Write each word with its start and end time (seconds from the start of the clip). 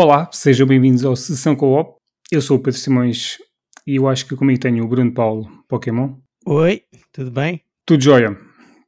Olá, 0.00 0.30
sejam 0.32 0.64
bem-vindos 0.64 1.04
ao 1.04 1.16
Sessão 1.16 1.56
Co-op. 1.56 1.98
Eu 2.30 2.40
sou 2.40 2.56
o 2.56 2.62
Pedro 2.62 2.78
Simões 2.78 3.36
e 3.84 3.96
eu 3.96 4.06
acho 4.06 4.28
que 4.28 4.36
comigo 4.36 4.60
tenho 4.60 4.84
o 4.84 4.86
Bruno 4.86 5.12
Paulo 5.12 5.50
Pokémon. 5.66 6.14
Oi, 6.46 6.84
tudo 7.12 7.32
bem? 7.32 7.64
Tudo 7.84 8.04
jóia. 8.04 8.32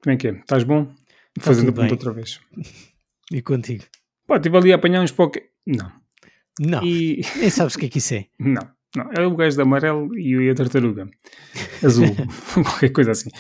Como 0.01 0.15
é 0.15 0.17
que 0.17 0.29
é? 0.29 0.31
Estás 0.35 0.63
bom? 0.63 0.85
Tá 0.85 0.93
Fazendo 1.41 1.77
a 1.81 1.87
outra 1.87 2.13
vez. 2.13 2.39
E 3.33 3.43
contigo? 3.43 3.83
Pá, 4.25 4.37
estive 4.37 4.57
ali 4.57 4.73
a 4.73 4.77
apanhar 4.77 5.03
uns 5.03 5.11
Poké... 5.11 5.49
Não. 5.67 5.91
Não, 6.61 6.81
E... 6.85 7.23
nem 7.41 7.51
sabes 7.51 7.75
o 7.75 7.79
que 7.81 7.87
é 7.87 7.89
que 7.89 7.99
isso 7.99 8.15
é. 8.15 8.27
Não, 8.39 8.63
não. 8.95 9.11
É 9.13 9.27
o 9.27 9.35
gajo 9.35 9.57
de 9.57 9.63
amarelo 9.63 10.17
e 10.17 10.49
a 10.49 10.55
tartaruga. 10.55 11.11
Azul. 11.85 12.07
Qualquer 12.55 12.91
coisa 12.91 13.11
assim. 13.11 13.31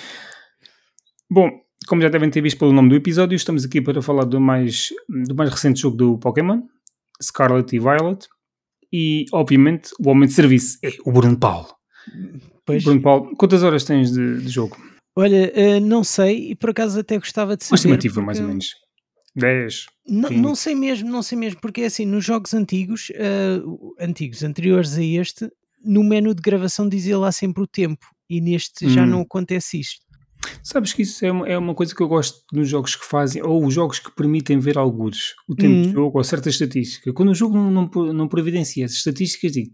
Bom, 1.30 1.48
como 1.87 2.02
já 2.02 2.09
devem 2.09 2.30
ter 2.30 2.41
visto 2.41 2.59
pelo 2.59 2.73
nome 2.73 2.89
do 2.89 2.96
episódio, 2.96 3.37
estamos 3.37 3.64
aqui 3.64 3.80
para 3.80 4.02
falar 4.02 4.25
do 4.25 4.41
mais, 4.41 4.89
do 5.09 5.37
mais 5.37 5.50
recente 5.50 5.80
jogo 5.82 5.96
do 5.96 6.18
Pokémon, 6.18 6.62
Scarlet 7.23 7.75
e 7.75 7.79
Violet. 7.79 8.27
E, 8.93 9.25
obviamente, 9.32 9.90
o 10.00 10.08
homem 10.08 10.26
de 10.29 10.35
serviço 10.35 10.79
é 10.82 10.90
o 11.04 11.13
Bruno 11.13 11.39
Paulo. 11.39 11.68
Pois, 12.67 12.82
Bruno 12.85 13.00
Paulo, 13.00 13.36
quantas 13.36 13.62
horas 13.62 13.85
tens 13.85 14.11
de, 14.12 14.40
de 14.43 14.49
jogo? 14.49 14.76
olha, 15.17 15.53
eh, 15.54 15.79
não 15.81 16.03
sei 16.03 16.53
e 16.53 16.54
por 16.57 16.71
acaso 16.71 16.98
até 17.00 17.18
gostava 17.18 17.57
de 17.57 17.64
Uma 17.64 17.76
saber. 17.76 17.76
estimativa, 17.96 18.22
mais 18.22 18.39
ou 18.39 18.45
porque- 18.46 18.50
menos. 18.53 18.75
10. 19.36 19.86
Não, 20.09 20.31
não 20.31 20.54
sei 20.57 20.75
mesmo, 20.75 21.09
não 21.09 21.22
sei 21.22 21.39
mesmo, 21.39 21.61
porque 21.61 21.82
é 21.82 21.86
assim, 21.86 22.04
nos 22.04 22.25
jogos 22.25 22.53
antigos, 22.54 23.12
eh, 23.14 23.61
antigos, 24.00 24.43
anteriores 24.43 24.96
a 24.98 25.04
este, 25.04 25.48
no 25.84 26.03
menu 26.03 26.34
de 26.34 26.43
gravação 26.43 26.89
dizia 26.89 27.17
lá 27.18 27.31
sempre 27.31 27.62
o 27.62 27.67
tempo 27.67 28.04
e 28.29 28.40
neste 28.40 28.89
já 28.89 29.03
Hum. 29.04 29.07
não 29.07 29.21
acontece 29.21 29.79
isto. 29.79 30.00
Sabes 30.62 30.93
que 30.93 31.03
isso 31.03 31.25
é 31.25 31.30
uma, 31.32 31.49
é 31.49 31.57
uma 31.58 31.75
coisa 31.75 31.94
que 31.94 32.00
eu 32.03 32.08
gosto 32.08 32.41
nos 32.53 32.69
jogos 32.69 32.94
que 32.97 33.05
fazem, 33.05 33.42
ou 33.42 33.64
os 33.67 33.75
jogos 33.75 33.98
que 33.98 34.11
permitem 34.14 34.58
ver 34.58 34.78
algures, 34.78 35.34
o 35.48 35.55
tempo 35.55 35.83
de 35.83 35.89
Hum. 35.89 35.92
jogo 35.92 36.19
ou 36.19 36.25
certas 36.25 36.55
estatísticas. 36.55 37.12
Quando 37.14 37.31
o 37.31 37.34
jogo 37.34 37.56
não, 37.56 37.70
não, 37.70 38.12
não 38.12 38.28
providencia 38.28 38.84
essas 38.84 38.98
estatísticas, 38.98 39.53
digo, 39.53 39.70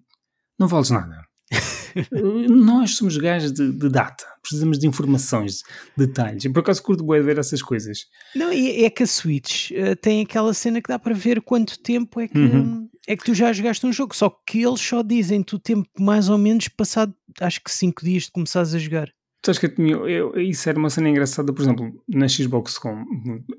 não 0.59 0.67
vales 0.69 0.91
nada. 0.91 1.25
Nós 2.49 2.97
somos 2.97 3.17
gajos 3.17 3.53
de, 3.53 3.73
de 3.73 3.89
data, 3.89 4.25
precisamos 4.43 4.79
de 4.79 4.87
informações, 4.87 5.63
de 5.97 6.07
detalhes. 6.07 6.45
E 6.45 6.49
por 6.51 6.61
acaso 6.61 6.83
curto 6.83 7.05
bem 7.07 7.23
ver 7.23 7.39
essas 7.39 7.63
coisas. 7.63 8.01
Não, 8.35 8.53
e 8.53 8.85
é 8.85 8.91
que 8.91 9.03
a 9.03 9.07
Switch 9.07 9.71
eh, 9.73 9.95
tem 9.95 10.23
aquela 10.23 10.53
cena 10.53 10.81
que 10.83 10.89
dá 10.89 10.99
para 10.99 11.15
ver 11.15 11.41
quanto 11.43 11.79
tempo 11.79 12.21
é 12.21 12.29
que, 12.29 12.37
Uhum. 12.39 12.89
é 13.07 13.17
que 13.17 13.25
tu 13.25 13.33
já 13.35 13.53
jogaste 13.53 13.87
um 13.87 13.93
jogo, 13.93 14.15
só 14.15 14.29
que 14.47 14.63
eles 14.63 14.81
só 14.81 15.03
dizem-te 15.03 15.55
o 15.55 15.59
tempo 15.59 15.89
mais 15.99 16.29
ou 16.29 16.37
menos 16.37 16.69
passado, 16.69 17.15
acho 17.41 17.63
que 17.63 17.71
5 17.71 18.05
dias 18.05 18.25
de 18.25 18.33
começares 18.33 18.75
a 18.75 18.79
jogar. 18.79 19.09
Sabes 19.47 19.59
que 19.61 19.67
eu 19.67 19.75
tinha, 19.77 19.93
eu- 19.95 20.33
isso 20.41 20.69
era 20.69 20.77
uma 20.77 20.91
cena 20.91 21.09
engraçada, 21.09 21.53
por 21.53 21.63
exemplo, 21.63 22.03
na 22.09 22.27
Xbox 22.27 22.79
com. 22.79 23.05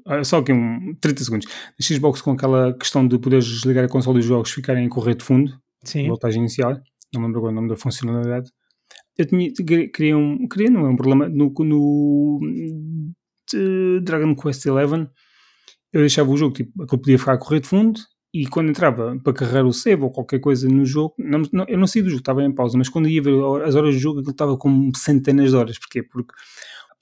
ah, 0.05 0.21
Só 0.23 0.39
aqui 0.39 0.51
um 0.51 0.93
30 0.99 1.23
segundos. 1.23 1.47
Na 1.47 1.85
Xbox 1.85 2.21
com 2.21 2.31
aquela 2.31 2.77
questão 2.77 3.07
de 3.07 3.17
poderes 3.17 3.45
desligar 3.45 3.85
a 3.85 3.87
console 3.87 4.17
e 4.17 4.19
os 4.19 4.25
jogos 4.25 4.51
ficarem 4.51 4.85
em 4.85 4.89
correr 4.89 5.15
de 5.15 5.23
fundo. 5.23 5.51
Sim. 5.85 6.07
voltagem 6.09 6.39
inicial, 6.41 6.73
não 7.13 7.21
me 7.21 7.27
lembro 7.27 7.39
agora 7.39 7.53
o 7.53 7.55
nome 7.55 7.69
da 7.69 7.77
funcionalidade. 7.77 8.49
Eu 9.17 9.25
tinha, 9.25 9.49
queria 9.93 10.17
um, 10.17 10.45
queria, 10.47 10.69
não 10.69 10.85
é 10.85 10.89
um 10.89 10.95
problema, 10.97 11.29
no, 11.29 11.53
no 11.59 12.39
Dragon 14.03 14.35
Quest 14.35 14.63
XI, 14.63 14.69
eu 15.93 16.01
deixava 16.01 16.29
o 16.29 16.35
jogo, 16.37 16.53
tipo, 16.53 16.83
aquilo 16.83 17.01
podia 17.01 17.17
ficar 17.17 17.33
a 17.33 17.37
correr 17.37 17.61
de 17.61 17.67
fundo, 17.67 17.99
e 18.43 18.47
quando 18.47 18.69
entrava 18.69 19.17
para 19.23 19.33
carregar 19.33 19.65
o 19.65 19.73
save 19.73 20.01
ou 20.03 20.11
qualquer 20.11 20.39
coisa 20.39 20.67
no 20.67 20.85
jogo, 20.85 21.13
não, 21.17 21.41
não- 21.51 21.65
eu 21.67 21.77
não 21.77 21.87
saí 21.87 22.01
do 22.01 22.09
jogo, 22.09 22.21
estava 22.21 22.43
em 22.43 22.53
pausa, 22.53 22.77
mas 22.77 22.89
quando 22.89 23.07
ia 23.09 23.21
ver 23.21 23.33
as 23.65 23.75
horas 23.75 23.95
do 23.95 23.99
jogo, 23.99 24.19
aquilo 24.19 24.31
estava 24.31 24.57
com 24.57 24.91
centenas 24.95 25.51
de 25.51 25.55
horas. 25.55 25.77
Porquê? 25.79 26.03
Porque 26.03 26.33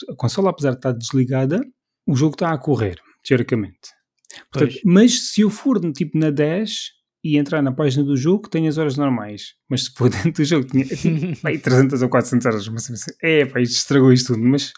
a 0.09 0.16
consola, 0.16 0.50
apesar 0.50 0.72
de 0.72 0.77
estar 0.77 0.92
desligada, 0.92 1.61
o 2.08 2.16
jogo 2.16 2.33
está 2.36 2.52
a 2.52 2.58
correr, 2.58 3.00
teoricamente. 3.23 3.89
Portanto, 4.52 4.75
mas 4.83 5.30
se 5.31 5.42
eu 5.42 5.50
for 5.50 5.80
tipo 5.94 6.17
na 6.17 6.30
10 6.30 6.92
e 7.23 7.38
entrar 7.38 7.61
na 7.61 7.72
página 7.72 8.03
do 8.03 8.16
jogo, 8.16 8.49
tenho 8.49 8.67
as 8.67 8.77
horas 8.77 8.97
normais. 8.97 9.55
Mas 9.70 9.86
se 9.86 9.94
for 9.94 10.09
dentro 10.11 10.31
do 10.31 10.45
jogo, 10.45 10.67
tinha, 10.67 10.86
aí 11.44 11.58
300 11.58 12.02
ou 12.02 12.09
400 12.09 12.45
horas. 12.45 12.67
Mas 12.67 12.89
assim, 12.92 13.11
é, 13.23 13.45
pá, 13.45 13.59
isto 13.61 13.77
estragou 13.77 14.11
isto 14.14 14.33
tudo. 14.33 14.45
Mas, 14.45 14.72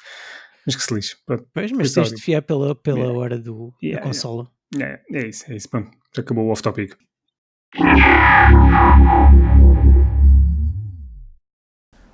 mas 0.65 0.75
que 0.75 0.83
se 0.83 0.93
lixe. 0.93 1.15
Pronto. 1.25 1.45
Pois, 1.53 1.71
mas 1.71 1.91
tens 1.93 2.11
de 2.13 2.21
fiar 2.21 2.41
pela, 2.43 2.73
pela 2.75 2.99
Yeah. 2.99 3.19
hora 3.19 3.37
do, 3.39 3.73
Yeah, 3.83 3.99
da 4.01 4.07
consola. 4.07 4.49
É, 4.79 4.99
é 5.11 5.27
isso, 5.27 5.51
é 5.51 5.55
isso. 5.55 5.69
Pronto, 5.69 5.89
acabou 6.19 6.45
o 6.45 6.51
off-topic. 6.51 6.95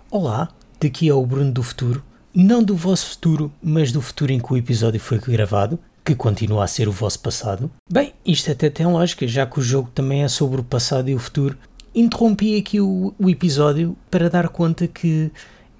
Olá, 0.09 0.49
daqui 0.79 1.09
é 1.09 1.13
o 1.13 1.25
Bruno 1.25 1.51
do 1.51 1.63
futuro. 1.63 2.03
Não 2.33 2.63
do 2.63 2.75
vosso 2.75 3.11
futuro, 3.11 3.51
mas 3.61 3.91
do 3.91 4.01
futuro 4.01 4.31
em 4.31 4.39
que 4.39 4.53
o 4.53 4.57
episódio 4.57 4.99
foi 4.99 5.19
gravado, 5.19 5.79
que 6.03 6.15
continua 6.15 6.63
a 6.63 6.67
ser 6.67 6.87
o 6.87 6.91
vosso 6.91 7.19
passado. 7.19 7.71
Bem, 7.89 8.13
isto 8.25 8.51
até 8.51 8.69
tem 8.69 8.85
lógica, 8.85 9.27
já 9.27 9.45
que 9.45 9.59
o 9.59 9.61
jogo 9.61 9.89
também 9.93 10.23
é 10.23 10.27
sobre 10.27 10.59
o 10.59 10.63
passado 10.63 11.09
e 11.09 11.15
o 11.15 11.19
futuro. 11.19 11.57
Interrompi 11.95 12.57
aqui 12.57 12.81
o, 12.81 13.13
o 13.19 13.29
episódio 13.29 13.95
para 14.09 14.29
dar 14.29 14.49
conta 14.49 14.87
que 14.87 15.31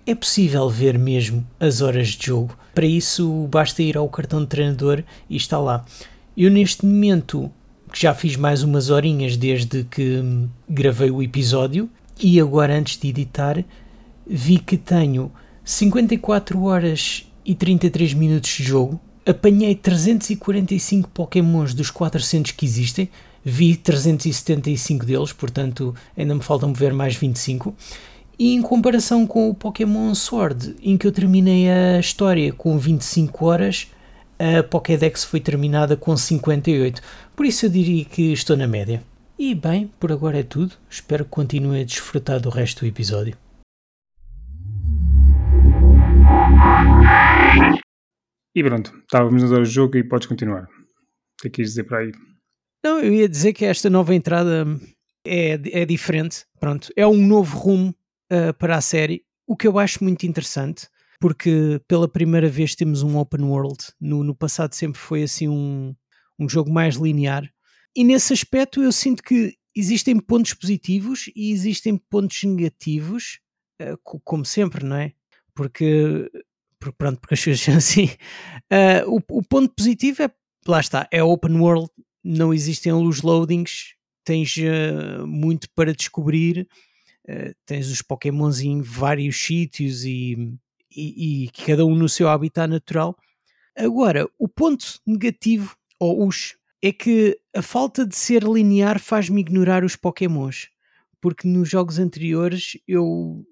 é 0.06 0.14
possível 0.14 0.70
ver 0.70 0.98
mesmo 0.98 1.46
as 1.60 1.82
horas 1.82 2.10
de 2.10 2.28
jogo. 2.28 2.58
Para 2.74 2.86
isso, 2.86 3.48
basta 3.50 3.82
ir 3.82 3.98
ao 3.98 4.10
cartão 4.10 4.42
de 4.42 4.48
treinador 4.48 5.04
e 5.30 5.36
está 5.36 5.58
lá. 5.60 5.86
Eu, 6.36 6.52
neste 6.52 6.86
momento, 6.86 7.52
que 7.94 8.02
já 8.02 8.16
fiz 8.16 8.36
mais 8.36 8.64
umas 8.64 8.90
horinhas 8.90 9.38
desde 9.38 9.84
que 9.84 10.20
gravei 10.68 11.12
o 11.12 11.22
episódio, 11.22 11.88
e 12.20 12.42
agora, 12.42 12.76
antes 12.76 12.98
de 12.98 13.08
editar, 13.08 13.64
vi 14.26 14.58
que 14.58 14.78
tenho 14.78 15.32
54 15.64 16.64
horas 16.64 17.28
e 17.46 17.54
33 17.54 18.16
minutos 18.16 18.50
de 18.50 18.64
jogo. 18.64 19.00
Apanhei 19.24 19.76
345 19.76 21.08
Pokémons 21.10 21.76
dos 21.76 21.92
400 21.92 22.52
que 22.52 22.66
existem. 22.66 23.10
Vi 23.46 23.76
375 23.76 25.06
deles, 25.06 25.32
portanto 25.32 25.94
ainda 26.18 26.34
me 26.34 26.42
faltam 26.42 26.74
ver 26.74 26.94
mais 26.94 27.16
25. 27.16 27.76
E 28.40 28.56
em 28.56 28.62
comparação 28.64 29.28
com 29.28 29.50
o 29.50 29.54
Pokémon 29.54 30.16
Sword, 30.16 30.76
em 30.82 30.98
que 30.98 31.06
eu 31.06 31.12
terminei 31.12 31.70
a 31.70 32.00
história 32.00 32.52
com 32.52 32.76
25 32.76 33.46
horas, 33.46 33.88
a 34.44 34.62
Pokédex 34.62 35.24
foi 35.24 35.40
terminada 35.40 35.96
com 35.96 36.18
58. 36.18 37.02
Por 37.34 37.46
isso 37.46 37.66
eu 37.66 37.70
diria 37.70 38.04
que 38.04 38.34
estou 38.34 38.58
na 38.58 38.68
média. 38.68 39.02
E 39.40 39.56
bem, 39.56 39.88
por 40.00 40.12
agora 40.12 40.40
é 40.40 40.44
tudo. 40.44 40.76
Espero 40.90 41.24
que 41.24 41.32
continue 41.32 41.82
a 41.82 41.86
desfrutar 41.86 42.42
do 42.42 42.50
resto 42.50 42.82
do 42.82 42.88
episódio. 42.88 43.38
E 48.56 48.64
pronto, 48.64 48.94
estávamos 49.00 49.42
nas 49.42 49.52
horas 49.52 49.70
de 49.70 49.76
jogo 49.76 49.98
e 49.98 50.04
podes 50.04 50.28
continuar. 50.28 50.64
O 50.64 51.42
que 51.42 51.48
é 51.48 51.50
que 51.50 51.62
quis 51.62 51.70
dizer 51.70 51.86
para 51.86 52.00
aí? 52.00 52.12
Não, 52.84 53.00
eu 53.00 53.14
ia 53.14 53.30
dizer 53.30 53.54
que 53.54 53.64
esta 53.64 53.90
nova 53.90 54.14
entrada 54.14 54.66
é, 55.26 55.54
é 55.82 55.86
diferente. 55.86 56.46
Pronto, 56.60 56.90
é 56.96 57.08
um 57.08 57.26
novo 57.26 57.58
rumo 57.58 57.96
ah, 58.30 58.54
para 58.54 58.76
a 58.76 58.82
série, 58.82 59.24
o 59.48 59.56
que 59.56 59.68
eu 59.68 59.80
acho 59.80 60.04
muito 60.04 60.26
interessante, 60.26 60.88
porque 61.24 61.80
pela 61.88 62.06
primeira 62.06 62.50
vez 62.50 62.76
temos 62.76 63.02
um 63.02 63.18
open 63.18 63.46
world. 63.46 63.78
No, 63.98 64.26
no 64.26 64.36
passado 64.36 64.74
sempre 64.74 65.00
foi 65.00 65.24
assim 65.24 65.48
um, 65.48 65.96
um 66.38 66.50
jogo 66.50 66.70
mais 66.70 66.96
linear. 66.96 67.50
E 67.96 68.04
nesse 68.04 68.34
aspecto 68.34 68.84
eu 68.84 68.92
sinto 68.92 69.24
que 69.24 69.56
existem 69.74 70.20
pontos 70.20 70.54
positivos 70.54 71.30
e 71.34 71.50
existem 71.50 71.96
pontos 71.96 72.44
negativos, 72.44 73.40
co- 74.04 74.20
como 74.20 74.44
sempre, 74.44 74.84
não 74.86 74.98
é? 74.98 75.14
Porque, 75.56 76.30
porque 76.78 76.98
pronto, 76.98 77.22
porque 77.22 77.36
as 77.36 77.44
coisas 77.46 77.62
são 77.62 77.78
assim. 77.78 78.10
Ah, 78.70 79.06
o, 79.08 79.22
o 79.40 79.42
ponto 79.42 79.74
positivo 79.74 80.24
é, 80.24 80.32
lá 80.68 80.82
está, 80.82 81.08
é 81.10 81.24
open 81.24 81.56
world, 81.58 81.88
não 82.22 82.54
existem 82.54 82.92
luz 82.92 83.22
loadings, 83.22 83.96
tens 84.26 84.58
eh, 84.58 85.20
muito 85.26 85.70
para 85.74 85.94
descobrir, 85.94 86.68
eh, 87.28 87.54
tens 87.66 87.90
os 87.90 88.02
Pokémons 88.02 88.60
em 88.60 88.82
vários 88.82 89.38
sítios 89.38 90.04
e, 90.06 90.54
e, 90.96 91.46
e 91.46 91.50
cada 91.66 91.86
um 91.86 91.96
no 91.96 92.10
seu 92.10 92.28
habitat 92.28 92.68
natural. 92.68 93.18
Agora, 93.76 94.30
o 94.38 94.48
ponto 94.48 94.86
negativo, 95.06 95.76
ou 96.00 96.28
os, 96.28 96.56
é 96.82 96.92
que 96.92 97.40
a 97.56 97.62
falta 97.62 98.06
de 98.06 98.16
ser 98.16 98.44
linear 98.44 99.00
faz-me 99.00 99.42
ignorar 99.42 99.84
os 99.84 99.96
Pokémons. 99.96 100.70
Porque 101.22 101.48
nos 101.48 101.70
jogos 101.70 101.98
anteriores 101.98 102.78
eu, 102.88 103.46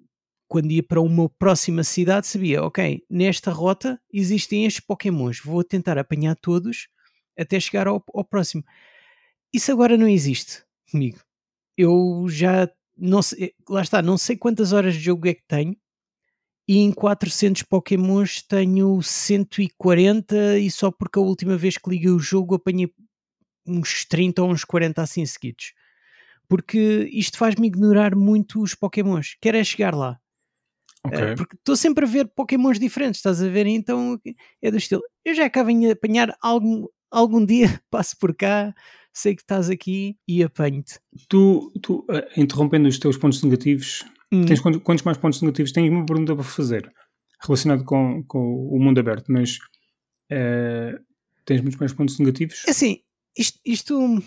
quando 0.47 0.71
ia 0.71 0.83
para 0.83 0.99
uma 0.99 1.29
próxima 1.29 1.83
cidade, 1.83 2.27
sabia, 2.27 2.61
ok, 2.63 3.01
nesta 3.09 3.51
rota 3.51 3.99
existem 4.11 4.65
estes 4.65 4.85
Pokémons, 4.85 5.39
vou 5.39 5.63
tentar 5.63 5.97
apanhar 5.97 6.35
todos 6.35 6.89
até 7.37 7.57
chegar 7.59 7.87
ao, 7.87 8.03
ao 8.13 8.25
próximo. 8.25 8.63
Isso 9.53 9.71
agora 9.71 9.97
não 9.97 10.07
existe 10.07 10.63
comigo. 10.91 11.19
Eu 11.77 12.25
já 12.27 12.69
não 12.97 13.21
sei, 13.21 13.53
lá 13.69 13.81
está, 13.81 14.01
não 14.01 14.17
sei 14.17 14.35
quantas 14.35 14.73
horas 14.73 14.93
de 14.93 14.99
jogo 14.99 15.27
é 15.27 15.33
que 15.33 15.43
tenho 15.47 15.75
e 16.67 16.77
em 16.77 16.91
400 16.91 17.63
Pokémons 17.63 18.41
tenho 18.43 19.01
140 19.01 20.59
e 20.59 20.69
só 20.69 20.91
porque 20.91 21.19
a 21.19 21.21
última 21.21 21.57
vez 21.57 21.77
que 21.77 21.89
liguei 21.89 22.09
o 22.11 22.19
jogo 22.19 22.55
apanhei 22.55 22.91
uns 23.65 24.05
30 24.05 24.41
ou 24.43 24.51
uns 24.51 24.63
40 24.63 25.01
assim 25.01 25.25
seguidos. 25.25 25.73
Porque 26.47 27.09
isto 27.11 27.37
faz-me 27.37 27.67
ignorar 27.67 28.15
muito 28.15 28.61
os 28.61 28.75
Pokémons. 28.75 29.37
Quero 29.41 29.57
é 29.57 29.63
chegar 29.63 29.95
lá. 29.95 30.19
Ok. 31.05 31.19
Uh, 31.19 31.35
porque 31.35 31.55
estou 31.55 31.75
sempre 31.75 32.05
a 32.05 32.07
ver 32.07 32.27
Pokémons 32.27 32.77
diferentes, 32.77 33.19
estás 33.19 33.41
a 33.41 33.49
ver? 33.49 33.65
Então 33.65 34.19
é 34.61 34.69
do 34.71 34.77
estilo. 34.77 35.01
Eu 35.25 35.33
já 35.33 35.45
acabo 35.45 35.69
em 35.69 35.89
apanhar 35.89 36.35
algum, 36.41 36.85
algum 37.09 37.45
dia, 37.45 37.81
passo 37.89 38.17
por 38.19 38.35
cá, 38.35 38.73
sei 39.13 39.35
que 39.35 39.41
estás 39.41 39.69
aqui 39.69 40.17
e 40.27 40.43
apanho-te. 40.43 40.99
Tu, 41.27 41.71
tu 41.81 42.05
uh, 42.09 42.39
interrompendo 42.39 42.87
os 42.87 42.99
teus 42.99 43.17
pontos 43.17 43.41
negativos, 43.43 44.05
Hum. 44.31 44.45
tens 44.45 44.59
quantos, 44.59 44.81
quantos 44.81 45.03
mais 45.03 45.17
pontos 45.17 45.41
negativos? 45.41 45.71
Tenho 45.71 45.91
uma 45.91 46.05
pergunta 46.05 46.33
para 46.35 46.43
fazer 46.43 46.91
relacionado 47.43 47.83
com, 47.83 48.23
com 48.23 48.39
o 48.69 48.79
mundo 48.79 48.99
aberto, 48.99 49.31
mas 49.31 49.57
uh, 50.31 50.99
tens 51.45 51.61
muitos 51.61 51.79
mais 51.79 51.93
pontos 51.93 52.17
negativos? 52.19 52.63
Assim, 52.67 52.99
isto, 53.37 53.59
isto, 53.65 54.23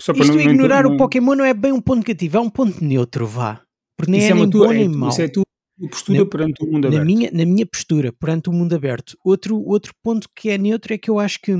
Só 0.00 0.12
para 0.12 0.22
isto 0.24 0.34
não- 0.36 0.44
não- 0.44 0.50
ignorar 0.52 0.84
não- 0.84 0.94
o 0.94 0.96
Pokémon 0.96 1.34
não 1.34 1.44
é 1.44 1.54
bem 1.54 1.72
um 1.72 1.80
ponto 1.80 1.98
negativo, 2.06 2.36
é 2.36 2.40
um 2.40 2.50
ponto 2.50 2.82
neutro, 2.84 3.26
vá. 3.26 3.62
Porque 3.96 4.10
nem 4.10 4.20
Isso 4.20 4.28
é, 4.28 4.32
é 4.32 4.34
nem 4.34 4.50
tua- 4.50 4.66
bom 4.66 4.72
é- 4.72 4.76
nem 4.78 4.88
mau. 4.88 5.08
Isso 5.10 5.20
é 5.22 5.24
a 5.24 5.30
tua 5.32 5.44
postura 5.90 6.18
Na- 6.20 6.26
perante 6.26 6.62
o 6.62 6.66
mundo 6.66 6.82
na 6.84 6.88
aberto. 6.88 7.06
minha, 7.06 7.30
na 7.32 7.44
minha 7.44 7.66
postura 7.66 8.12
perante 8.12 8.48
o 8.48 8.52
mundo 8.52 8.74
aberto. 8.74 9.16
Outro, 9.24 9.56
outro 9.64 9.92
ponto 10.02 10.28
que 10.34 10.48
é 10.50 10.58
neutro 10.58 10.94
é 10.94 10.98
que 10.98 11.10
eu 11.10 11.18
acho 11.18 11.40
que 11.40 11.52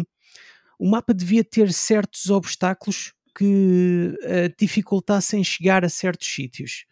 o 0.78 0.88
mapa 0.90 1.12
devia 1.12 1.44
ter 1.44 1.72
certos 1.72 2.30
obstáculos 2.30 3.12
que 3.36 4.16
eh, 4.22 4.52
dificultassem 4.58 5.42
chegar 5.44 5.84
a 5.84 5.88
certos 5.88 6.26
sítios. 6.32 6.84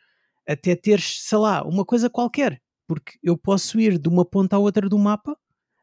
Até 0.48 0.76
teres, 0.76 1.22
sei 1.22 1.38
lá, 1.38 1.62
uma 1.64 1.84
coisa 1.84 2.08
qualquer. 2.10 2.60
Porque 2.88 3.18
eu 3.22 3.36
posso 3.36 3.80
ir 3.80 3.98
de 3.98 4.08
uma 4.08 4.24
ponta 4.24 4.54
à 4.56 4.58
outra 4.60 4.88
do 4.88 4.96
mapa, 4.98 5.36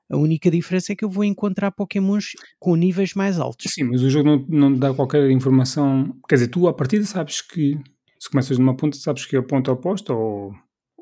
a 0.10 0.16
única 0.18 0.50
diferença 0.50 0.94
é 0.94 0.96
que 0.96 1.04
eu 1.04 1.10
vou 1.10 1.24
encontrar 1.24 1.72
Pokémons 1.72 2.32
com 2.60 2.76
níveis 2.76 3.14
mais 3.14 3.40
altos. 3.40 3.74
Sim, 3.74 3.84
mas 3.86 4.02
o 4.02 4.10
jogo 4.10 4.30
não, 4.30 4.46
não 4.48 4.74
dá 4.78 4.94
qualquer 4.94 5.30
informação. 5.32 6.16
Quer 6.30 6.36
dizer, 6.36 6.48
tu 6.48 6.68
à 6.68 6.74
partida 6.74 7.04
sabes 7.06 7.42
que 7.42 7.78
se 8.20 8.30
começas 8.30 8.58
numa 8.58 8.76
ponta, 8.76 8.96
sabes 8.98 9.26
que 9.26 9.36
é 9.36 9.40
a 9.40 9.44
ponta 9.44 9.72
oposta 9.72 10.14
ou 10.14 10.54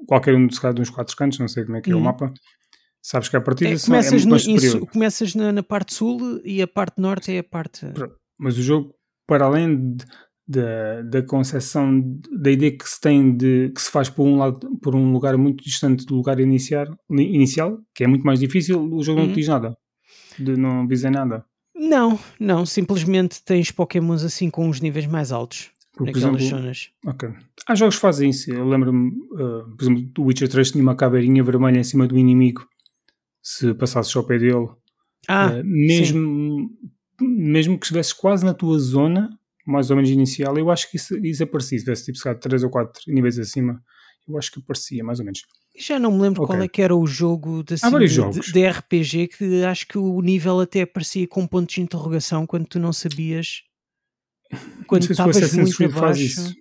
qualquer 0.08 0.34
um 0.36 0.50
se 0.50 0.60
calhar, 0.60 0.74
de 0.74 0.81
uns 0.81 0.90
quatro 0.90 1.16
cantos, 1.16 1.38
não 1.38 1.48
sei 1.48 1.63
como 1.66 1.78
é 1.78 1.81
que 1.81 1.92
é 1.92 1.94
o 1.94 1.98
Uhum. 1.98 2.04
mapa. 2.06 2.34
Sabes 3.04 3.30
que 3.30 3.36
a 3.36 3.42
partida 3.42 3.69
É, 3.69 3.74
é 3.74 3.80
começas 3.80 4.25
muito 4.25 4.50
no- 4.50 4.60
su- 4.60 4.86
começas 4.88 5.36
na, 5.36 5.52
na 5.52 5.62
parte 5.63 5.94
sul 5.94 6.42
e 6.44 6.62
a 6.62 6.68
parte 6.68 7.00
norte 7.00 7.31
é 7.31 7.40
a 7.40 7.44
parte. 7.44 7.86
Mas 8.40 8.58
o 8.58 8.62
jogo, 8.63 8.96
para 9.28 9.46
além 9.46 9.94
de- 9.96 10.06
da, 10.48 11.02
da 11.04 11.22
concepção, 11.22 12.02
da 12.32 12.52
ideia 12.52 12.76
que 12.78 12.88
se 12.90 13.00
tem 13.00 13.36
de 13.36 13.72
que 13.74 13.82
se 13.82 13.90
faz 13.92 14.10
por 14.10 14.24
um, 14.28 14.38
lado, 14.38 14.78
por 14.82 14.96
um 14.96 15.12
lugar 15.14 15.38
muito 15.38 15.64
distante 15.64 16.06
do 16.06 16.16
lugar 16.16 16.40
iniciar, 16.40 16.88
inicial, 17.10 17.80
que 17.96 18.04
é 18.04 18.08
muito 18.08 18.26
mais 18.26 18.40
difícil, 18.40 18.82
o 18.94 19.02
jogo 19.04 19.20
não 19.20 19.28
Uhum. 19.28 19.34
te 19.34 19.40
diz 19.40 19.48
nada. 19.48 19.78
De, 20.38 20.56
não 20.58 20.82
avisa 20.82 21.10
nada. 21.12 21.46
Não, 21.76 22.20
não, 22.40 22.66
simplesmente 22.66 23.44
tens 23.44 23.72
Pokémons 23.72 24.24
assim 24.24 24.50
com 24.50 24.68
os 24.70 24.82
níveis 24.82 25.08
mais 25.08 25.32
altos 25.32 25.72
Porque, 25.94 26.12
por 26.12 26.18
exemplo, 26.18 26.40
zonas. 26.40 26.90
Ok. 27.06 27.30
Há 27.68 27.76
jogos 27.76 27.96
que 27.96 28.02
fazem 28.02 28.30
isso. 28.30 28.52
Eu 28.52 28.68
lembro-me, 28.68 29.10
uh, 29.34 29.76
por 29.76 29.82
exemplo, 29.84 30.02
do 30.14 30.24
Witcher 30.24 30.50
3 30.50 30.72
tinha 30.72 30.82
uma 30.84 30.96
caveirinha 30.96 31.44
vermelha 31.44 31.80
em 31.80 31.84
cima 31.84 32.08
do 32.08 32.18
inimigo. 32.18 32.68
Se 33.42 33.74
passasses 33.74 34.16
ao 34.16 34.24
pé 34.24 34.38
dele, 34.38 34.68
Ah, 35.28 35.52
Uh, 35.54 35.64
mesmo, 35.64 36.70
mesmo 37.22 37.78
que 37.80 37.86
estivesses 37.86 38.14
quase 38.14 38.44
na 38.46 38.54
tua 38.54 38.78
zona, 38.80 39.30
mais 39.66 39.90
ou 39.90 39.96
menos 39.96 40.10
inicial, 40.12 40.58
eu 40.58 40.69
acho 40.72 40.90
que 40.90 40.98
isso, 40.98 41.18
isso 41.25 41.44
aparecia. 41.44 41.78
Se 41.80 41.84
tivesse 41.86 42.06
tipo, 42.06 42.18
se 42.18 42.24
calhar, 42.24 42.40
3 42.40 42.63
ou 42.63 42.69
4 42.69 43.02
níveis 43.08 43.38
acima, 43.40 43.81
eu 44.28 44.38
acho 44.38 44.52
que 44.52 44.60
aparecia, 44.60 45.04
mais 45.04 45.19
ou 45.19 45.25
menos. 45.25 45.42
já 45.78 45.98
não 46.00 46.12
me 46.12 46.22
lembro 46.22 46.44
Ok. 46.44 46.54
qual 46.56 46.63
é 46.63 46.68
que 46.68 46.81
era 46.81 46.96
o 46.96 47.06
jogo 47.08 47.63
de, 47.63 47.74
assim, 47.75 47.90
de, 47.98 48.52
de- 48.52 48.68
RPG 48.68 49.28
que 49.30 49.63
acho 49.63 49.88
que 49.88 49.98
o 49.98 50.22
nível 50.22 50.60
até 50.60 50.81
aparecia 50.81 51.28
com 51.28 51.46
pontos 51.48 51.75
de 51.75 51.81
interrogação 51.81 52.46
quando 52.46 52.66
tu 52.68 52.80
não 52.80 52.92
sabias. 52.94 53.63
Quando 54.88 55.04
não 55.04 55.08
sei 55.08 55.16
se 55.16 55.22
o 55.22 55.30
estavas 55.30 55.38
Assassin's 55.38 55.63
muito 55.63 55.78
Creed 55.78 55.96
abaixo. 55.98 56.56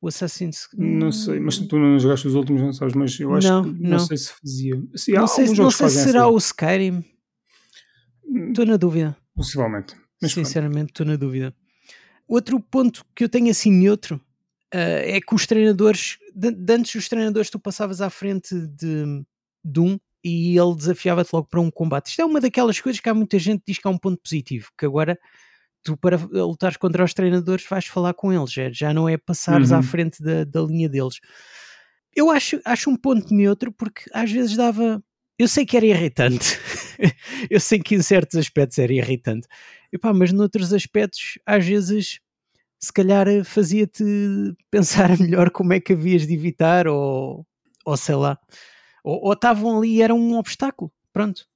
O 0.00 0.08
Assassin's 0.08 0.68
Não 0.74 1.10
sei, 1.12 1.38
mas 1.40 1.58
tu 1.58 1.76
não 1.78 1.98
jogaste 1.98 2.26
os 2.28 2.34
últimos, 2.34 2.62
não 2.62 2.72
sabes, 2.72 2.94
mas 2.94 3.18
eu 3.20 3.34
acho 3.34 3.46
Não, 3.48 3.62
que 3.64 3.82
não, 3.82 3.90
não. 3.90 3.98
sei 3.98 4.16
se 4.16 4.32
fazia. 4.32 4.74
Não 4.76 4.86
sei, 5.26 5.46
se- 5.48 5.54
não 5.60 5.70
sei 5.70 5.88
se 5.90 6.02
será 6.04 6.22
assim. 6.24 6.32
o 6.34 6.38
Skyrim. 6.38 7.04
Hum, 8.26 8.48
Estou 8.50 8.64
na 8.64 8.76
dúvida. 8.76 9.16
Possivelmente. 9.34 9.94
Mas. 10.22 10.32
Sinceramente, 10.32 10.90
estou 10.92 11.04
na 11.04 11.16
dúvida. 11.16 11.54
Outro 12.28 12.60
ponto 12.60 13.04
que 13.16 13.24
eu 13.24 13.28
tenho 13.28 13.50
assim 13.50 13.72
neutro 13.72 14.20
ah, 14.72 14.78
é 14.78 15.20
que 15.20 15.34
os 15.34 15.46
treinadores, 15.46 16.18
de, 16.34 16.50
de 16.52 16.72
antes 16.74 16.94
os 16.94 17.08
treinadores, 17.08 17.50
tu 17.50 17.58
passavas 17.58 18.00
à 18.00 18.10
frente 18.10 18.54
de, 18.54 19.24
de 19.64 19.80
um 19.80 19.98
e 20.22 20.58
ele 20.58 20.74
desafiava-te 20.76 21.32
logo 21.32 21.48
para 21.48 21.60
um 21.60 21.70
combate. 21.70 22.08
Isto 22.10 22.22
é 22.22 22.24
uma 22.24 22.40
daquelas 22.40 22.80
coisas 22.80 23.00
que 23.00 23.08
há 23.08 23.14
muita 23.14 23.38
gente 23.38 23.60
que 23.60 23.72
diz 23.72 23.78
que 23.80 23.86
é 23.88 23.90
um 23.90 23.96
ponto 23.98 24.20
positivo, 24.22 24.68
que 24.76 24.84
agora 24.84 25.18
tu 25.82 25.96
para 25.96 26.16
lutares 26.16 26.76
contra 26.76 27.04
os 27.04 27.14
treinadores 27.14 27.64
vais 27.68 27.86
falar 27.86 28.12
com 28.12 28.32
eles, 28.32 28.52
já, 28.52 28.70
já 28.70 28.92
não 28.92 29.08
é 29.08 29.16
passares 29.16 29.72
à 29.72 29.76
Uhum. 29.76 29.82
frente 29.82 30.22
da, 30.22 30.44
da 30.44 30.60
linha 30.60 30.88
deles. 30.88 31.20
Eu 32.14 32.30
acho, 32.30 32.60
acho 32.64 32.90
um 32.90 32.96
ponto 32.96 33.32
neutro 33.32 33.72
porque 33.72 34.02
às 34.12 34.30
vezes 34.30 34.56
dava. 34.56 35.02
Eu 35.38 35.46
sei 35.46 35.64
que 35.64 35.76
era 35.76 35.86
irritante, 35.86 36.58
eu 37.48 37.60
sei 37.60 37.78
que 37.78 37.94
em 37.94 38.02
certos 38.02 38.36
aspectos 38.36 38.78
era 38.78 38.92
irritante, 38.92 39.46
Epá, 39.92 40.12
mas 40.12 40.32
noutros 40.32 40.72
aspectos, 40.72 41.38
às 41.46 41.64
vezes, 41.64 42.20
se 42.78 42.92
calhar 42.92 43.26
eh, 43.26 43.42
fazia-te 43.42 44.04
pensar 44.70 45.18
melhor 45.18 45.50
como 45.50 45.72
é 45.72 45.80
que 45.80 45.94
havias 45.94 46.26
de 46.26 46.34
evitar, 46.34 46.86
ou, 46.86 47.46
ou 47.84 47.96
sei 47.96 48.14
lá, 48.14 48.38
ou 49.02 49.32
estavam 49.32 49.78
ali 49.78 49.96
e 49.96 50.02
era 50.02 50.14
um 50.14 50.36
obstáculo. 50.36 50.92
Pronto. 51.12 51.46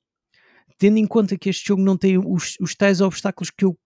Tendo 0.79 0.97
em 0.99 1.07
conta 1.07 1.37
que 1.37 1.51
este 1.51 1.69
jogo 1.69 1.83
não 1.83 1.97
tem 1.97 2.19
os, 2.19 2.57
os 2.59 2.75
tais 2.75 3.01
obstáculos 3.01 3.51
que 3.51 3.65
eu 3.65 3.79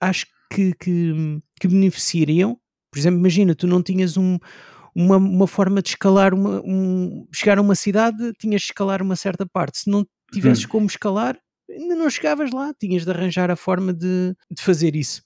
acho 0.00 0.26
que, 0.52 0.74
que, 0.74 1.40
que 1.58 1.68
beneficiariam, 1.68 2.60
por 2.90 2.98
exemplo, 2.98 3.18
imagina, 3.18 3.54
tu 3.54 3.66
não 3.66 3.82
tinhas 3.82 4.16
um, 4.16 4.38
uma, 5.00 5.16
uma 5.16 5.46
forma 5.46 5.80
de 5.80 5.90
escalar, 5.90 6.34
uma, 6.34 6.60
um, 6.64 7.26
chegar 7.32 7.56
a 7.58 7.60
uma 7.62 7.74
cidade, 7.76 8.32
tinhas 8.38 8.62
de 8.62 8.66
escalar 8.66 9.00
uma 9.00 9.14
certa 9.14 9.46
parte. 9.46 9.78
Se 9.78 9.90
não 9.90 10.04
tivesses 10.32 10.64
Hum. 10.64 10.68
como 10.68 10.86
escalar, 10.86 11.38
ainda 11.70 11.94
não 11.94 12.10
chegavas 12.10 12.50
lá, 12.50 12.74
tinhas 12.80 13.04
de 13.04 13.10
arranjar 13.10 13.50
a 13.50 13.56
forma 13.56 13.92
de, 13.94 14.34
de 14.50 14.60
fazer 14.62 14.96
isso. 14.96 15.22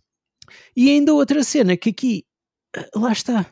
E 0.77 0.91
ainda 0.91 1.15
outra 1.15 1.43
cena 1.43 1.77
que 1.77 1.89
aqui, 1.91 2.25
eh, 2.77 2.89
lá 2.95 3.13
está, 3.13 3.47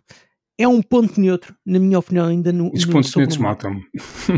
é 0.58 0.68
um 0.68 0.82
ponto 0.82 1.18
neutro, 1.18 1.54
na 1.64 1.78
minha 1.78 1.98
opinião, 1.98 2.26
ainda 2.26 2.52
no. 2.52 2.70
Os 2.72 2.84
no- 2.84 2.92
pontos 2.92 3.38
mapa. 3.38 3.70
matam-me. 3.70 3.84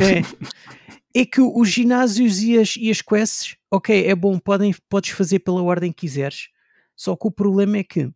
É, 0.01 0.23
é 1.23 1.27
que 1.27 1.41
os 1.41 1.69
ginásios 1.69 2.41
e 2.43 2.57
as, 2.59 2.77
e 2.77 2.91
as 2.91 3.03
quests, 3.03 3.57
ok, 3.73 4.07
é 4.07 4.15
bom, 4.15 4.39
podem, 4.39 4.73
podes 4.89 5.11
fazer 5.11 5.41
pela 5.41 5.63
ordem 5.63 5.91
que 5.91 6.03
quiseres, 6.07 6.49
só 6.97 7.17
que 7.17 7.27
o 7.27 7.31
problema 7.33 7.79
é 7.79 7.83
que 7.83 8.09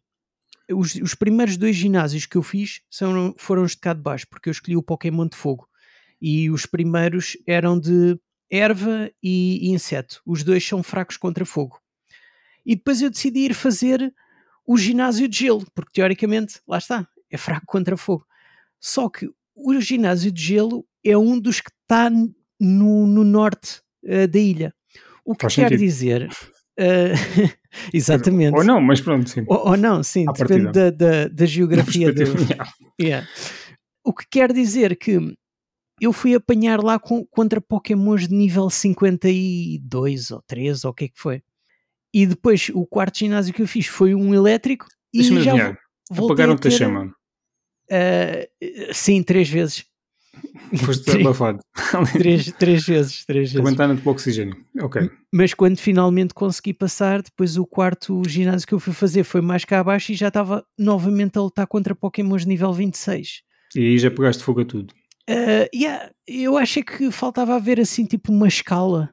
os, 0.71 0.95
os 0.97 1.15
primeiros 1.15 1.57
dois 1.57 1.77
ginásios 1.77 2.27
que 2.27 2.37
eu 2.37 2.43
fiz 2.43 2.81
são, 2.91 3.35
foram 3.39 3.63
os 3.63 3.73
de 3.73 3.79
cá 3.79 3.93
de 3.93 4.01
baixo, 4.01 4.27
porque 4.29 4.49
eu 4.49 4.53
escolhi 4.53 4.77
o 4.77 4.83
Pokémon 4.83 5.27
de 5.27 5.37
fogo. 5.37 5.69
E 6.21 6.51
os 6.51 6.67
primeiros 6.67 7.37
eram 7.47 7.79
de 7.79 8.19
erva 8.51 9.11
e, 9.23 9.69
e 9.69 9.71
inseto. 9.71 10.21
Os 10.25 10.43
dois 10.43 10.67
são 10.67 10.83
fracos 10.83 11.17
contra 11.17 11.45
fogo. 11.45 11.81
E 12.65 12.75
depois 12.75 13.01
eu 13.01 13.11
decidi 13.11 13.41
ir 13.41 13.55
fazer 13.55 14.13
o 14.67 14.77
ginásio 14.77 15.29
de 15.29 15.39
gelo, 15.39 15.65
porque 15.75 15.93
teoricamente, 15.93 16.61
lá 16.67 16.79
está, 16.79 17.07
é 17.31 17.37
fraco 17.37 17.67
contra 17.67 17.97
fogo. 17.97 18.27
Só 18.81 19.09
que 19.09 19.29
o 19.55 19.81
ginásio 19.81 20.33
de 20.33 20.43
gelo 20.43 20.87
é 21.05 21.17
um 21.17 21.39
dos 21.39 21.61
que 21.61 21.71
está 21.83 22.11
no, 22.11 23.07
no 23.07 23.25
norte 23.25 23.81
eh, 24.05 24.27
da 24.27 24.39
ilha. 24.39 24.75
O 25.25 25.35
que 25.35 25.43
Faz 25.43 25.55
quer 25.55 25.69
sentido. 25.69 25.79
dizer. 25.79 26.29
eh, 26.79 27.13
exatamente. 27.93 28.57
Ou 28.57 28.65
não, 28.65 28.81
mas 28.81 29.01
pronto, 29.01 29.29
sim. 29.29 29.45
Ou, 29.49 29.69
ou 29.71 29.77
não, 29.77 30.03
sim, 30.03 30.27
À 30.29 30.33
depende 30.33 30.73
da, 30.73 30.91
da, 30.91 31.29
da 31.29 31.47
geografia 31.47 32.13
do. 32.13 32.23
Yeah. 33.01 33.29
O 34.03 34.13
que 34.15 34.25
quer 34.31 34.53
dizer 34.53 34.97
que 34.97 35.19
eu 36.01 36.13
fui 36.13 36.35
apanhar 36.35 36.83
lá 36.83 36.99
com- 36.99 37.27
contra 37.27 37.61
Pokémons 37.61 38.27
de 38.29 38.35
nível 38.35 38.71
52 38.71 40.31
ou 40.31 40.43
3 40.47 40.85
ou 40.85 40.91
o 40.91 40.95
que 40.95 41.05
é 41.07 41.09
que 41.09 41.19
foi. 41.19 41.43
E 42.15 42.27
depois 42.27 42.71
o 42.73 42.87
quarto 42.87 43.19
ginásio 43.19 43.53
que 43.53 43.61
eu 43.63 43.67
fiz 43.69 43.87
foi 43.87 44.15
um 44.15 44.35
elétrico 44.35 44.87
e 45.13 45.23
já 45.43 45.53
a 45.73 45.77
Apagaram-te 46.11 46.69
a 46.69 46.71
ter, 46.71 46.77
chama. 46.79 47.13
eh, 47.91 48.49
sim, 48.93 49.23
três 49.23 49.49
vezes. 49.49 49.85
Foste 50.85 51.11
abafado. 51.21 51.61
três, 52.13 52.51
três 52.53 52.85
vezes, 52.87 53.25
três 53.25 53.53
vezes. 53.53 53.61
Aguentando 53.67 54.01
para 54.01 54.09
o 54.09 54.13
oxigênio. 54.13 54.57
Ok. 54.81 55.09
Mas 55.33 55.55
quando 55.55 55.79
finalmente 55.79 56.35
consegui 56.35 56.73
passar, 56.75 57.23
depois 57.23 57.57
o 57.57 57.65
quarto 57.67 58.23
ginásio 58.29 58.67
que 58.67 58.75
eu 58.75 58.81
fui 58.81 58.93
fazer 58.93 59.23
foi 59.25 59.41
mais 59.41 59.65
cá 59.65 59.81
abaixo 59.81 60.13
e 60.13 60.15
já 60.15 60.29
estava 60.29 60.65
novamente 60.79 61.39
a 61.39 61.43
lutar 61.43 61.67
contra 61.67 61.95
Pokémons 61.95 62.43
de 62.43 62.49
nível 62.49 62.73
26. 62.73 63.43
E 63.75 63.81
aí 63.81 63.99
já 63.99 64.11
pegaste 64.11 64.43
fogo 64.43 64.61
a 64.63 64.65
tudo. 64.65 64.93
Uh, 65.29 65.67
yeah, 65.75 66.11
eu 66.27 66.57
achei 66.57 66.83
que 66.83 67.11
faltava 67.11 67.55
haver 67.57 67.81
assim 67.81 68.05
tipo 68.05 68.33
uma 68.33 68.47
escala. 68.49 69.11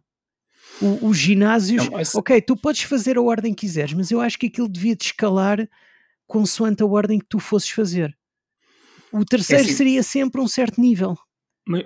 O- 0.82 1.08
os 1.10 1.18
ginásios, 1.18 1.86
Não, 1.86 1.94
mas- 1.94 2.16
ok, 2.16 2.42
tu 2.42 2.56
podes 2.56 2.82
fazer 2.84 3.18
a 3.18 3.22
ordem 3.22 3.54
que 3.54 3.62
quiseres, 3.66 3.94
mas 3.94 4.10
eu 4.12 4.20
acho 4.22 4.38
que 4.40 4.48
aquilo 4.48 4.68
devia 4.68 4.96
te 4.96 5.06
escalar 5.08 5.68
consoante 6.26 6.82
a 6.82 6.86
ordem 6.86 7.20
que 7.20 7.26
tu 7.30 7.40
fosses 7.40 7.70
fazer. 7.70 8.16
O 9.14 9.24
terceiro 9.24 9.64
assim- 9.64 9.74
seria 9.74 10.04
sempre 10.04 10.42
um 10.42 10.48
certo 10.48 10.82
nível. 10.82 11.16
Mas 11.68 11.84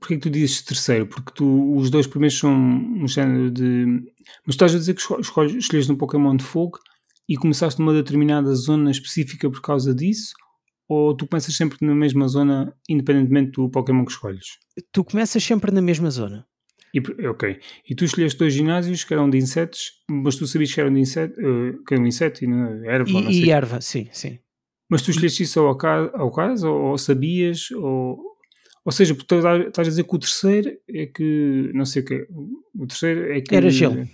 porquê 0.00 0.16
que 0.16 0.20
tu 0.22 0.30
dizes 0.30 0.62
terceiro? 0.62 1.06
Porque 1.06 1.32
tu, 1.34 1.74
os 1.76 1.88
dois 1.90 2.06
primeiros 2.06 2.38
são 2.38 2.52
um 2.54 3.06
género 3.08 3.50
de. 3.50 3.86
Mas 4.44 4.54
estás 4.54 4.74
a 4.74 4.78
dizer 4.78 4.94
que 4.94 5.00
esco- 5.00 5.20
escolhes- 5.20 5.88
um 5.90 5.96
Pokémon 5.96 6.36
de 6.36 6.44
fogo 6.44 6.78
e 7.28 7.36
começaste 7.36 7.80
numa 7.80 7.92
determinada 7.94 8.54
zona 8.54 8.90
específica 8.90 9.50
por 9.50 9.60
causa 9.60 9.94
disso? 9.94 10.32
Ou 10.88 11.16
tu 11.16 11.26
começas 11.26 11.56
sempre 11.56 11.78
na 11.80 11.94
mesma 11.94 12.28
zona, 12.28 12.72
independentemente 12.88 13.52
do 13.52 13.68
Pokémon 13.68 14.04
que 14.04 14.12
escolhes? 14.12 14.58
Tu 14.92 15.02
começas 15.04 15.42
sempre 15.42 15.72
na 15.72 15.82
mesma 15.82 16.10
zona. 16.10 16.46
E, 16.94 17.00
ok. 17.26 17.58
E 17.90 17.94
tu 17.94 18.04
escolheste 18.04 18.38
dois 18.38 18.54
ginásios 18.54 19.02
que 19.02 19.12
eram 19.12 19.28
de 19.28 19.36
insetos, 19.36 19.92
mas 20.08 20.36
tu 20.36 20.46
sabias 20.46 20.72
que 20.72 20.80
eram 20.80 20.92
de 20.94 21.00
inseto, 21.00 21.38
uh, 21.40 21.84
que 21.84 21.94
eram 21.94 22.06
inseto 22.06 22.44
e 22.44 22.48
erva. 22.86 23.10
E, 23.10 23.44
e 23.46 23.50
erva, 23.50 23.80
sim, 23.80 24.08
sim. 24.12 24.38
Mas 24.88 25.02
tu 25.02 25.10
escolheste 25.10 25.42
isso 25.42 25.60
ao 25.60 25.76
caso, 25.76 26.10
ao 26.14 26.30
caso 26.30 26.68
ou, 26.70 26.98
sabias, 26.98 27.70
ou, 27.72 28.18
ou 28.84 28.92
seja, 28.92 29.14
porque 29.14 29.34
estás 29.34 29.88
a 29.88 29.90
dizer 29.90 30.04
que 30.04 30.14
o 30.14 30.18
terceiro 30.18 30.76
é 30.88 31.06
que, 31.06 31.70
não 31.74 31.84
sei 31.84 32.02
o 32.02 32.04
que, 32.04 32.26
o 32.74 32.86
terceiro 32.86 33.32
é 33.32 33.40
que... 33.40 33.54
Era 33.54 33.68
gelo. 33.68 34.08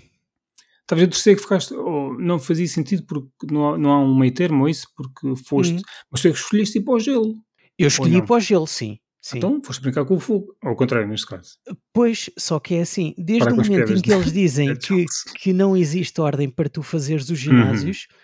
Talvez 0.86 1.08
o 1.08 1.10
terceiro 1.10 1.38
que 1.38 1.42
ficaste, 1.44 1.74
ou 1.74 2.18
não 2.18 2.38
fazia 2.38 2.66
sentido 2.66 3.04
porque 3.06 3.28
não 3.50 3.74
há, 3.74 3.78
não 3.78 3.90
há 3.90 4.00
um 4.00 4.18
meio 4.18 4.32
termo 4.34 4.62
ou 4.62 4.68
isso, 4.68 4.88
porque 4.96 5.34
foste, 5.46 5.74
uhum. 5.74 5.82
mas 6.10 6.20
tu 6.20 6.28
é 6.28 6.32
que 6.32 6.38
escolheste 6.38 6.78
ir 6.78 6.82
para 6.82 6.94
o 6.94 7.00
gelo. 7.00 7.34
Eu 7.78 7.88
escolhi 7.88 8.24
para 8.24 8.36
o 8.36 8.40
gelo, 8.40 8.66
sim. 8.66 8.98
Sim. 9.22 9.38
Então 9.38 9.62
foste 9.64 9.80
brincar 9.80 10.04
com 10.04 10.16
o 10.16 10.20
fogo, 10.20 10.56
ao 10.60 10.74
contrário, 10.74 11.06
neste 11.06 11.28
caso. 11.28 11.56
Pois, 11.92 12.28
só 12.36 12.58
que 12.58 12.74
é 12.74 12.80
assim, 12.80 13.14
desde 13.16 13.48
o 13.50 13.56
momento 13.56 13.92
em 13.92 14.00
que 14.00 14.12
eles 14.12 14.32
dizem 14.34 14.70
é 14.70 14.74
que, 14.74 15.06
que 15.36 15.52
não 15.52 15.76
existe 15.76 16.20
ordem 16.20 16.50
para 16.50 16.68
tu 16.68 16.82
fazeres 16.82 17.30
os 17.30 17.38
ginásios, 17.38 18.08
uhum. 18.10 18.16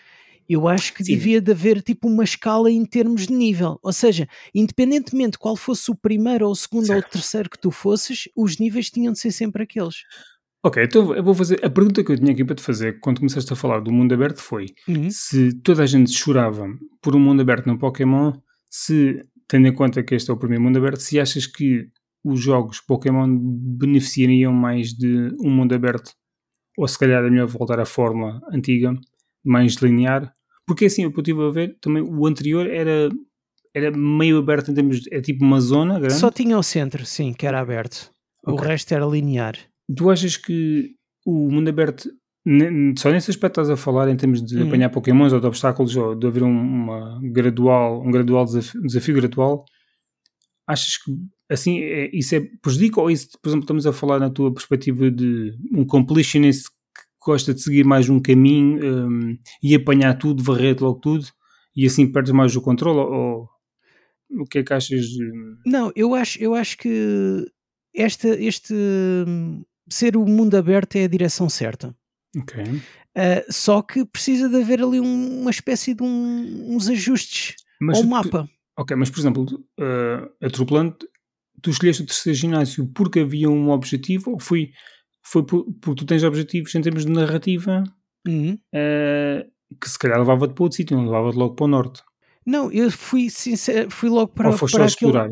Eu 0.48 0.66
acho 0.66 0.94
que 0.94 1.04
Sim. 1.04 1.14
devia 1.14 1.40
de 1.40 1.52
haver 1.52 1.82
tipo 1.82 2.08
uma 2.08 2.24
escala 2.24 2.70
em 2.70 2.84
termos 2.84 3.26
de 3.26 3.32
nível. 3.34 3.78
Ou 3.82 3.92
seja, 3.92 4.26
independentemente 4.54 5.38
qual 5.38 5.56
fosse 5.56 5.90
o 5.90 5.94
primeiro 5.94 6.46
ou 6.46 6.52
o 6.52 6.56
segundo 6.56 6.86
certo. 6.86 7.04
ou 7.04 7.08
o 7.08 7.12
terceiro 7.12 7.50
que 7.50 7.58
tu 7.58 7.70
fosses, 7.70 8.28
os 8.34 8.58
níveis 8.58 8.90
tinham 8.90 9.12
de 9.12 9.18
ser 9.18 9.30
sempre 9.30 9.64
aqueles. 9.64 9.96
Ok, 10.64 10.82
então 10.82 11.14
eu 11.14 11.22
vou 11.22 11.34
fazer. 11.34 11.64
A 11.64 11.70
pergunta 11.70 12.02
que 12.02 12.10
eu 12.10 12.16
tinha 12.16 12.32
aqui 12.32 12.44
para 12.44 12.56
te 12.56 12.62
fazer 12.62 12.98
quando 13.00 13.18
começaste 13.18 13.52
a 13.52 13.56
falar 13.56 13.80
do 13.80 13.92
mundo 13.92 14.12
aberto 14.12 14.40
foi 14.40 14.66
uhum. 14.88 15.08
se 15.10 15.52
toda 15.60 15.82
a 15.82 15.86
gente 15.86 16.10
chorava 16.12 16.66
por 17.00 17.14
um 17.14 17.20
mundo 17.20 17.40
aberto 17.40 17.66
no 17.66 17.78
Pokémon, 17.78 18.32
se 18.70 19.22
tendo 19.46 19.68
em 19.68 19.74
conta 19.74 20.02
que 20.02 20.14
este 20.14 20.30
é 20.30 20.34
o 20.34 20.36
primeiro 20.36 20.64
mundo 20.64 20.78
aberto, 20.78 21.00
se 21.00 21.20
achas 21.20 21.46
que 21.46 21.88
os 22.24 22.40
jogos 22.40 22.80
Pokémon 22.80 23.28
beneficiariam 23.38 24.52
mais 24.52 24.88
de 24.88 25.30
um 25.40 25.50
mundo 25.50 25.74
aberto, 25.74 26.12
ou 26.76 26.86
se 26.88 26.98
calhar 26.98 27.24
é 27.24 27.30
melhor 27.30 27.46
voltar 27.46 27.78
à 27.78 27.86
fórmula 27.86 28.40
antiga, 28.52 28.94
mais 29.44 29.74
linear, 29.74 30.32
porque 30.68 30.84
assim, 30.84 31.06
o 31.06 31.10
que 31.10 31.18
eu 31.18 31.22
estive 31.22 31.42
a 31.42 31.50
ver, 31.50 31.76
também 31.80 32.02
o 32.02 32.26
anterior 32.26 32.68
era, 32.68 33.08
era 33.74 33.90
meio 33.90 34.38
aberto 34.38 34.70
em 34.70 34.74
termos 34.74 35.00
de, 35.00 35.12
é 35.12 35.20
tipo 35.20 35.44
uma 35.44 35.60
zona 35.60 35.98
grande. 35.98 36.14
Só 36.14 36.30
tinha 36.30 36.58
o 36.58 36.62
centro, 36.62 37.04
sim, 37.06 37.32
que 37.32 37.46
era 37.46 37.58
aberto. 37.58 38.10
Okay. 38.44 38.54
O 38.54 38.68
resto 38.68 38.92
era 38.92 39.06
linear. 39.06 39.56
Tu 39.96 40.10
achas 40.10 40.36
que 40.36 40.94
o 41.26 41.50
mundo 41.50 41.68
aberto 41.68 42.08
só 42.96 43.10
nesse 43.10 43.30
aspecto 43.30 43.60
estás 43.60 43.70
a 43.70 43.76
falar 43.76 44.08
em 44.08 44.16
termos 44.16 44.42
de 44.42 44.56
uhum. 44.56 44.68
apanhar 44.68 44.88
pokémons 44.90 45.32
ou 45.32 45.40
de 45.40 45.46
obstáculos 45.46 45.94
ou 45.96 46.14
de 46.14 46.26
haver 46.26 46.42
uma 46.42 47.20
gradual, 47.22 48.02
um 48.02 48.10
gradual 48.10 48.44
desafio, 48.44 48.82
desafio 48.82 49.14
gradual, 49.16 49.64
achas 50.66 50.96
que 50.96 51.12
assim 51.50 51.80
é, 51.80 52.10
isso 52.12 52.34
é 52.34 52.40
prejudica 52.62 53.00
ou 53.00 53.10
isso, 53.10 53.28
por 53.42 53.48
exemplo, 53.48 53.64
estamos 53.64 53.86
a 53.86 53.92
falar 53.92 54.18
na 54.18 54.30
tua 54.30 54.52
perspectiva 54.52 55.10
de 55.10 55.52
um 55.72 55.84
completionist 55.84 56.68
gosta 57.28 57.52
de 57.52 57.60
seguir 57.60 57.84
mais 57.84 58.08
um 58.08 58.18
caminho 58.18 59.06
um, 59.06 59.38
e 59.62 59.74
apanhar 59.74 60.14
tudo, 60.14 60.42
varrer 60.42 60.76
logo 60.80 60.98
tudo 60.98 61.26
e 61.76 61.84
assim 61.84 62.10
perdes 62.10 62.32
mais 62.32 62.56
o 62.56 62.62
controle 62.62 63.00
ou, 63.00 63.46
o 64.30 64.44
que 64.44 64.58
é 64.58 64.62
que 64.62 64.72
achas? 64.72 65.06
De... 65.06 65.30
Não, 65.66 65.92
eu 65.94 66.14
acho, 66.14 66.42
eu 66.42 66.54
acho 66.54 66.78
que 66.78 67.46
esta, 67.94 68.28
este 68.28 68.74
hum, 68.74 69.62
ser 69.90 70.16
o 70.16 70.24
mundo 70.24 70.54
aberto 70.54 70.96
é 70.96 71.04
a 71.04 71.08
direção 71.08 71.50
certa. 71.50 71.94
Ok. 72.34 72.62
Uh, 72.62 72.80
só 73.50 73.82
que 73.82 74.06
precisa 74.06 74.48
de 74.48 74.56
haver 74.56 74.82
ali 74.82 74.98
um, 75.00 75.40
uma 75.40 75.50
espécie 75.50 75.94
de 75.94 76.02
um, 76.02 76.74
uns 76.74 76.88
ajustes 76.88 77.56
mas 77.80 77.98
ao 77.98 78.04
mapa. 78.04 78.44
Tu, 78.44 78.50
ok, 78.78 78.96
mas 78.96 79.10
por 79.10 79.20
exemplo, 79.20 79.44
uh, 79.44 80.46
atropelando, 80.46 80.96
tu 81.62 81.70
escolheste 81.70 82.02
o 82.02 82.06
terceiro 82.06 82.38
ginásio 82.38 82.86
porque 82.94 83.20
havia 83.20 83.50
um 83.50 83.70
objetivo 83.70 84.32
ou 84.32 84.40
foi, 84.40 84.70
foi 85.30 85.42
por, 85.44 85.64
porque 85.80 86.00
tu 86.00 86.06
tens 86.06 86.24
objetivos 86.24 86.74
em 86.74 86.80
termos 86.80 87.04
de 87.04 87.12
narrativa 87.12 87.84
uhum. 88.26 88.54
uh, 88.74 89.76
que 89.80 89.88
se 89.88 89.98
calhar 89.98 90.18
levava-te 90.18 90.54
para 90.54 90.62
outro 90.64 90.76
sítio, 90.76 90.96
não 90.96 91.04
levava-te 91.04 91.36
logo 91.36 91.54
para 91.54 91.64
o 91.64 91.68
norte? 91.68 92.02
Não, 92.46 92.72
eu 92.72 92.90
fui 92.90 93.28
sincero, 93.28 93.90
fui 93.90 94.08
logo 94.08 94.32
para, 94.32 94.48
ou 94.48 94.56
foste 94.56 94.74
para 94.74 94.86
aquele... 94.86 95.10
explorar? 95.10 95.30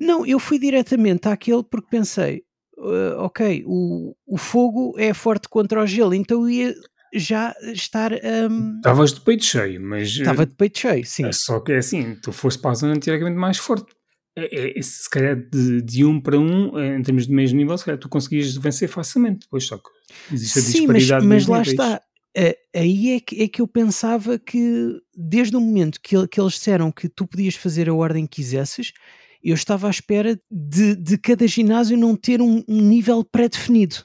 Não, 0.00 0.24
eu 0.24 0.38
fui 0.38 0.58
diretamente 0.58 1.26
àquele 1.26 1.64
porque 1.64 1.88
pensei, 1.90 2.44
uh, 2.78 3.18
ok, 3.18 3.64
o, 3.66 4.14
o 4.26 4.36
fogo 4.36 4.94
é 4.96 5.12
forte 5.12 5.48
contra 5.48 5.82
o 5.82 5.86
gelo, 5.86 6.14
então 6.14 6.48
ia 6.48 6.72
já 7.12 7.52
estar. 7.72 8.12
Um... 8.12 8.76
Estavas 8.76 9.12
de 9.12 9.20
peito 9.22 9.44
cheio, 9.44 9.80
mas. 9.80 10.08
Estava 10.08 10.46
de 10.46 10.54
peito 10.54 10.78
cheio, 10.78 11.04
sim. 11.04 11.24
É 11.24 11.32
só 11.32 11.58
que 11.60 11.72
é 11.72 11.78
assim, 11.78 12.14
tu 12.16 12.30
foste 12.30 12.60
para 12.60 12.72
a 12.72 12.74
zona 12.74 13.00
teoricamente 13.00 13.38
mais 13.38 13.58
forte. 13.58 13.92
É, 14.36 14.78
é, 14.78 14.82
se 14.82 15.08
calhar 15.08 15.34
de, 15.34 15.80
de 15.80 16.04
um 16.04 16.20
para 16.20 16.38
um, 16.38 16.78
em 16.78 17.02
termos 17.02 17.26
de 17.26 17.32
mesmo 17.32 17.56
nível, 17.56 17.76
se 17.78 17.84
calhar 17.86 17.98
tu 17.98 18.08
conseguias 18.08 18.54
vencer 18.56 18.88
facilmente. 18.88 19.40
Depois 19.40 19.64
só 19.64 19.78
que 19.78 19.88
existe 20.30 20.58
a 20.58 20.62
sim, 20.62 20.72
disparidade. 20.80 21.26
Mas, 21.26 21.46
mas 21.46 21.46
lá 21.46 21.62
está. 21.62 22.02
aí 22.74 23.12
é 23.12 23.20
que, 23.20 23.42
é 23.42 23.48
que 23.48 23.62
eu 23.62 23.66
pensava 23.66 24.38
que 24.38 25.00
desde 25.16 25.56
o 25.56 25.60
momento 25.60 25.98
que, 26.02 26.28
que 26.28 26.38
eles 26.38 26.52
disseram 26.52 26.92
que 26.92 27.08
tu 27.08 27.26
podias 27.26 27.54
fazer 27.54 27.88
a 27.88 27.94
ordem 27.94 28.26
que 28.26 28.36
quisesses, 28.36 28.92
eu 29.42 29.54
estava 29.54 29.86
à 29.86 29.90
espera 29.90 30.38
de, 30.50 30.96
de 30.96 31.16
cada 31.16 31.46
ginásio 31.46 31.96
não 31.96 32.14
ter 32.14 32.42
um, 32.42 32.62
um 32.68 32.82
nível 32.82 33.24
pré-definido. 33.24 34.04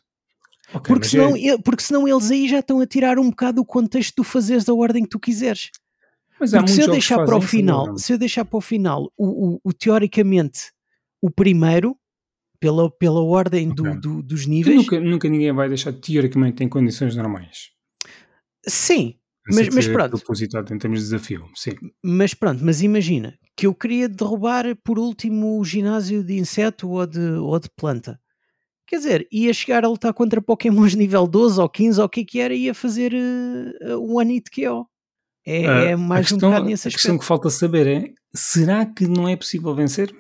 Okay, 0.74 0.82
porque, 0.82 1.08
senão, 1.08 1.36
é... 1.36 1.58
porque 1.58 1.84
senão 1.84 2.08
eles 2.08 2.32
aí 2.32 2.48
já 2.48 2.60
estão 2.60 2.80
a 2.80 2.88
tirar 2.88 3.20
um 3.20 3.30
bocado 3.30 3.60
o 3.62 3.66
contexto 3.66 4.22
de 4.22 4.28
fazeres 4.28 4.64
da 4.64 4.74
ordem 4.74 5.04
que 5.04 5.10
tu 5.10 5.20
quiseres. 5.20 5.70
Mas 6.42 6.52
porque 6.52 6.72
se 6.72 6.82
eu 6.82 6.90
deixar 6.90 7.24
para 7.24 7.38
o 7.38 7.42
final, 7.42 7.98
se 7.98 8.14
eu 8.14 8.18
deixar 8.18 8.44
para 8.44 8.58
o 8.58 8.62
final 8.62 9.12
o, 9.16 9.54
o, 9.54 9.60
o 9.64 9.74
teoricamente 9.74 10.72
o 11.22 11.30
primeiro, 11.30 11.96
pela, 12.60 12.90
pela 12.90 13.22
ordem 13.22 13.72
okay. 13.72 13.94
do, 13.94 14.00
do, 14.00 14.24
dos 14.24 14.46
níveis. 14.48 14.76
Nunca, 14.76 15.00
nunca, 15.00 15.30
ninguém 15.30 15.54
vai 15.54 15.68
deixar 15.68 15.94
teoricamente 15.94 16.64
em 16.64 16.70
condições 16.70 17.16
normais. 17.16 17.70
Sim, 18.68 19.16
mas, 19.48 19.70
mas 19.70 19.88
pronto. 19.88 20.18
propositado 20.18 20.74
em 20.74 20.78
termos 20.78 21.00
de 21.00 21.06
desafio, 21.06 21.48
sim. 21.56 21.72
Mas 22.04 22.34
pronto, 22.34 22.64
mas 22.64 22.82
imagina 22.82 23.38
que 23.58 23.66
eu 23.66 23.74
queria 23.74 24.08
derrubar 24.08 24.66
por 24.84 25.00
último 25.00 25.60
o 25.60 25.66
ginásio 25.66 26.24
de 26.24 26.38
inseto 26.38 26.90
ou 26.90 27.06
de, 27.06 27.20
ou 27.20 27.60
de 27.60 27.70
planta. 27.76 28.20
Quer 28.88 28.98
dizer, 28.98 29.28
ia 29.32 29.54
chegar 29.54 29.86
a 29.86 29.88
lutar 29.88 30.14
contra 30.14 30.42
Pokémons 30.42 30.94
nível 30.96 31.26
12 31.26 31.60
ou 31.60 31.70
15 31.70 32.00
ou 32.00 32.06
o 32.06 32.10
que 32.10 32.22
é 32.22 32.26
que 32.26 32.40
era 32.40 32.54
e 32.54 32.66
ia 32.66 32.74
fazer 32.74 33.14
uh, 33.14 34.18
Hit 34.20 34.52
KO. 34.52 34.88
É, 35.46 35.68
uh, 35.68 35.72
é 35.72 35.96
mais 35.96 36.28
questão, 36.28 36.50
um 36.50 36.52
bocado 36.52 36.70
nesse 36.70 36.88
aspecto. 36.88 36.96
A 36.96 37.00
questão 37.00 37.18
que 37.18 37.26
falta 37.26 37.50
saber 37.50 37.88
é, 37.88 38.14
será 38.34 38.86
que 38.86 39.08
não 39.08 39.28
é 39.28 39.36
possível 39.36 39.74
vencer? 39.74 40.14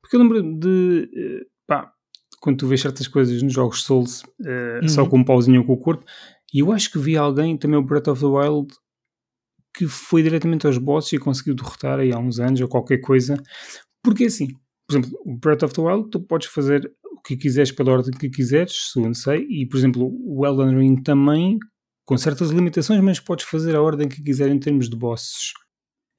Porque 0.00 0.16
eu 0.16 0.20
lembro 0.20 0.42
de, 0.42 1.08
uh, 1.14 1.46
pá, 1.66 1.92
quando 2.40 2.58
tu 2.58 2.66
vês 2.66 2.80
certas 2.80 3.06
coisas 3.06 3.42
nos 3.42 3.52
jogos 3.52 3.82
Souls, 3.82 4.22
uh, 4.40 4.82
uhum. 4.82 4.88
só 4.88 5.06
com 5.06 5.18
um 5.18 5.24
pauzinho 5.24 5.64
com 5.64 5.74
o 5.74 5.78
corpo, 5.78 6.04
e 6.52 6.60
eu 6.60 6.72
acho 6.72 6.90
que 6.90 6.98
vi 6.98 7.16
alguém, 7.16 7.56
também 7.56 7.78
o 7.78 7.82
Breath 7.82 8.08
of 8.08 8.20
the 8.20 8.26
Wild, 8.26 8.74
que 9.76 9.86
foi 9.86 10.22
diretamente 10.22 10.66
aos 10.66 10.78
bosses 10.78 11.12
e 11.12 11.18
conseguiu 11.18 11.54
derrotar 11.54 12.00
aí 12.00 12.12
há 12.12 12.18
uns 12.18 12.40
anos 12.40 12.60
ou 12.60 12.68
qualquer 12.68 12.98
coisa. 12.98 13.40
Porque 14.02 14.24
assim, 14.24 14.48
por 14.88 14.98
exemplo, 14.98 15.10
o 15.24 15.36
Breath 15.36 15.62
of 15.62 15.74
the 15.74 15.80
Wild, 15.80 16.10
tu 16.10 16.20
podes 16.20 16.48
fazer 16.48 16.92
o 17.04 17.20
que 17.22 17.36
quiseres 17.36 17.70
pela 17.70 17.92
ordem 17.92 18.10
que 18.10 18.28
quiseres, 18.28 18.90
segundo 18.92 19.14
sei, 19.14 19.46
e 19.48 19.66
por 19.66 19.76
exemplo, 19.76 20.10
o 20.24 20.44
Elden 20.44 20.76
Ring 20.76 20.96
também, 21.02 21.58
com 22.10 22.18
certas 22.18 22.50
limitações, 22.50 23.00
mas 23.00 23.20
podes 23.20 23.44
fazer 23.44 23.76
a 23.76 23.80
ordem 23.80 24.08
que 24.08 24.20
quiser 24.20 24.50
em 24.50 24.58
termos 24.58 24.90
de 24.90 24.96
bosses. 24.96 25.52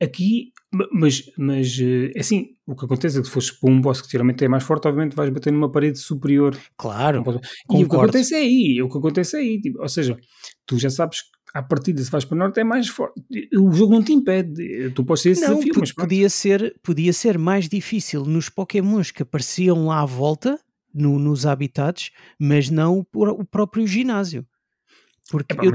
Aqui, 0.01 0.53
mas, 0.89 1.21
mas 1.37 1.77
é 2.15 2.17
assim, 2.17 2.51
o 2.65 2.73
que 2.77 2.85
acontece 2.85 3.17
é 3.17 3.21
que 3.21 3.27
se 3.27 3.33
fores 3.33 3.51
para 3.51 3.69
um 3.69 3.81
boss 3.81 4.01
que 4.01 4.09
geralmente 4.09 4.41
é 4.45 4.47
mais 4.47 4.63
forte, 4.63 4.87
obviamente 4.87 5.17
vais 5.17 5.29
bater 5.29 5.51
numa 5.51 5.69
parede 5.69 5.99
superior. 5.99 6.57
Claro. 6.77 7.25
E 7.69 7.83
o 7.83 7.89
que 7.89 7.95
acontece 7.97 8.33
é 8.33 8.37
aí, 8.37 8.81
o 8.81 8.87
que 8.87 8.97
acontece 8.97 9.35
é 9.35 9.39
aí, 9.41 9.59
tipo, 9.59 9.81
ou 9.81 9.89
seja, 9.89 10.17
tu 10.65 10.79
já 10.79 10.89
sabes 10.89 11.23
que 11.23 11.27
à 11.53 11.61
partida 11.61 12.01
se 12.01 12.09
vais 12.09 12.23
para 12.23 12.35
o 12.35 12.39
norte 12.39 12.61
é 12.61 12.63
mais 12.63 12.87
forte. 12.87 13.21
O 13.53 13.73
jogo 13.73 13.91
não 13.91 14.01
te 14.01 14.13
impede, 14.13 14.91
tu 14.91 15.03
podes 15.03 15.23
ter 15.23 15.31
esse 15.31 15.41
não, 15.41 15.55
desafio, 15.55 15.73
mas 15.77 15.91
podia 15.91 16.29
ser, 16.29 16.73
podia 16.81 17.11
ser 17.11 17.37
mais 17.37 17.67
difícil 17.67 18.23
nos 18.23 18.47
pokémons 18.47 19.11
que 19.11 19.23
apareciam 19.23 19.87
lá 19.87 19.99
à 19.99 20.05
volta, 20.05 20.57
no, 20.93 21.19
nos 21.19 21.45
habitats, 21.45 22.11
mas 22.39 22.69
não 22.69 23.05
o, 23.13 23.29
o 23.29 23.45
próprio 23.45 23.85
ginásio. 23.85 24.47
Porque 25.31 25.55
eu 25.59 25.73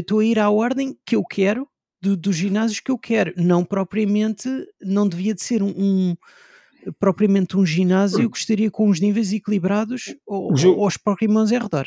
estou 0.00 0.18
a 0.18 0.24
ir 0.24 0.38
à 0.38 0.50
ordem 0.50 0.96
que 1.06 1.16
eu 1.16 1.24
quero 1.24 1.66
do, 2.02 2.16
dos 2.16 2.36
ginásios 2.36 2.80
que 2.80 2.90
eu 2.90 2.98
quero. 2.98 3.32
Não 3.36 3.64
propriamente, 3.64 4.48
não 4.82 5.08
devia 5.08 5.34
de 5.34 5.42
ser 5.42 5.62
um, 5.62 5.72
um 5.76 6.16
propriamente 6.98 7.56
um 7.56 7.64
ginásio 7.64 8.30
que 8.30 8.38
estaria 8.38 8.70
com 8.70 8.88
os 8.88 9.00
níveis 9.00 9.32
equilibrados 9.32 10.14
ou, 10.26 10.56
jogo, 10.56 10.84
aos 10.84 10.96
Pokémons 10.96 11.52
ao 11.52 11.62
redor. 11.62 11.86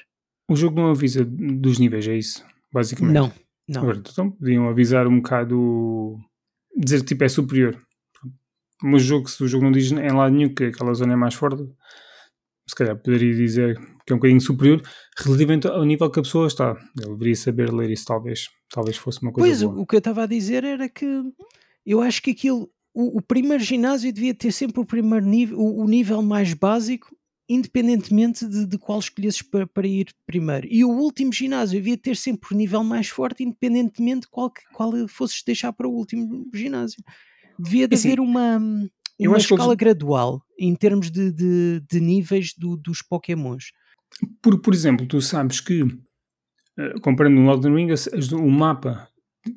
O 0.50 0.56
jogo 0.56 0.80
não 0.80 0.92
avisa 0.92 1.24
dos 1.24 1.78
níveis, 1.78 2.08
é 2.08 2.18
isso? 2.18 2.44
Basicamente. 2.74 3.14
Não, 3.14 3.32
não. 3.68 3.82
Agora, 3.82 4.00
então 4.00 4.32
podiam 4.32 4.68
avisar 4.68 5.08
um 5.08 5.18
bocado, 5.18 6.18
dizer 6.76 7.00
que 7.00 7.06
tipo 7.06 7.24
é 7.24 7.30
superior. 7.30 7.80
Mas 8.82 9.04
o 9.04 9.06
jogo, 9.06 9.30
se 9.30 9.44
o 9.44 9.48
jogo 9.48 9.66
não 9.66 9.72
diz 9.72 9.92
em 9.92 10.12
lado 10.12 10.34
nenhum 10.34 10.54
que 10.54 10.66
aquela 10.66 10.94
zona 10.94 11.14
é 11.14 11.16
mais 11.16 11.34
forte, 11.34 11.64
se 12.70 12.76
calhar 12.76 12.96
poderia 12.96 13.34
dizer 13.34 13.76
que 14.06 14.14
é 14.14 14.16
um 14.16 14.20
bocadinho 14.20 14.42
superior 14.42 14.82
relativamente 15.18 15.68
ao 15.68 15.84
nível 15.84 16.10
que 16.10 16.20
a 16.20 16.24
pessoa 16.24 16.48
está. 16.48 16.78
Ele 16.98 17.10
deveria 17.10 17.36
saber 17.36 17.74
ler 17.74 17.90
isso, 17.90 18.06
talvez, 18.06 18.48
talvez 18.70 18.98
fosse 18.98 19.22
uma 19.22 19.32
coisa 19.32 19.48
pois, 19.48 19.64
boa. 19.64 19.82
o 19.82 19.86
que 19.86 19.96
eu 19.96 20.00
estava 20.00 20.24
a 20.24 20.28
dizer 20.28 20.64
era 20.64 20.88
que 20.88 21.06
eu 21.86 22.02
acho 22.02 22.22
que 22.22 22.32
aquilo, 22.32 22.70
o, 22.94 23.18
o 23.18 23.22
primeiro 23.22 23.64
ginásio 23.64 24.14
devia 24.14 24.34
ter 24.34 24.52
sempre 24.52 24.80
o 24.80 24.86
primeiro 24.86 25.26
nível, 25.26 25.58
o, 25.58 25.84
o 25.84 25.88
nível 25.88 26.22
mais 26.22 26.54
básico 26.54 27.16
independentemente 27.50 28.48
de, 28.48 28.68
de 28.68 28.78
qual 28.78 29.00
escolhesses 29.00 29.42
para, 29.42 29.66
para, 29.66 29.88
ir 29.88 30.14
primeiro. 30.24 30.68
E 30.70 30.86
o 30.86 30.90
último 30.90 31.34
ginásio 31.34 31.80
havia 31.80 31.96
de 31.96 32.02
ter 32.04 32.16
sempre 32.16 32.54
o 32.54 32.56
nível 32.56 32.84
mais 32.84 33.08
forte, 33.08 33.44
independentemente 33.44 34.22
de 34.22 34.28
qual, 34.28 34.54
qual 34.72 34.92
fosses 35.08 35.42
deixar 35.42 35.74
para 35.74 35.88
o 35.88 35.92
último 35.92 36.48
ginásio. 36.54 37.04
Devia 37.60 37.88
de 37.88 37.96
assim, 37.96 38.10
haver 38.10 38.22
uma, 38.22 38.58
uma 39.20 39.38
escala 39.38 39.74
eles... 39.74 39.78
gradual 39.78 40.42
em 40.58 40.74
termos 40.76 41.12
de, 41.12 41.32
de, 41.32 41.82
de 41.90 42.00
níveis 42.00 42.54
do, 42.58 42.78
dos 42.78 43.02
Pokémons. 43.02 43.72
Por, 44.42 44.62
por 44.62 44.74
exemplo, 44.74 45.06
tu 45.06 45.22
sabes 45.22 45.60
que, 45.60 45.84
uh, 45.84 47.02
comparando 47.02 47.40
no 47.40 47.52
Elden 47.52 47.76
Ring, 47.76 47.94
o 48.34 48.50
mapa 48.50 49.10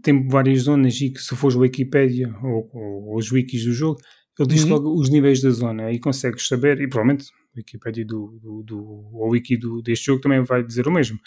tem 0.03 0.27
várias 0.27 0.63
zonas 0.63 1.01
e 1.01 1.11
que 1.11 1.21
se 1.21 1.37
fores 1.37 1.57
a 1.57 1.61
Wikipedia 1.61 2.35
ou, 2.43 2.71
ou, 2.73 3.09
ou 3.11 3.19
os 3.19 3.31
wikis 3.31 3.65
do 3.65 3.73
jogo, 3.73 4.01
ele 4.39 4.49
diz 4.49 4.65
uhum. 4.65 4.71
logo 4.71 5.01
os 5.01 5.11
níveis 5.11 5.41
da 5.41 5.51
zona 5.51 5.93
e 5.93 5.99
consegues 5.99 6.47
saber, 6.49 6.81
e 6.81 6.89
provavelmente 6.89 7.27
o 7.55 7.59
Wikipedia 7.59 8.05
do, 8.05 8.39
do, 8.43 8.63
do, 8.63 8.79
o 9.13 9.29
wiki 9.31 9.57
do, 9.57 9.83
deste 9.83 10.07
jogo 10.07 10.21
também 10.21 10.43
vai 10.43 10.63
dizer 10.65 10.89
o 10.89 10.93
mesmo. 10.93 11.19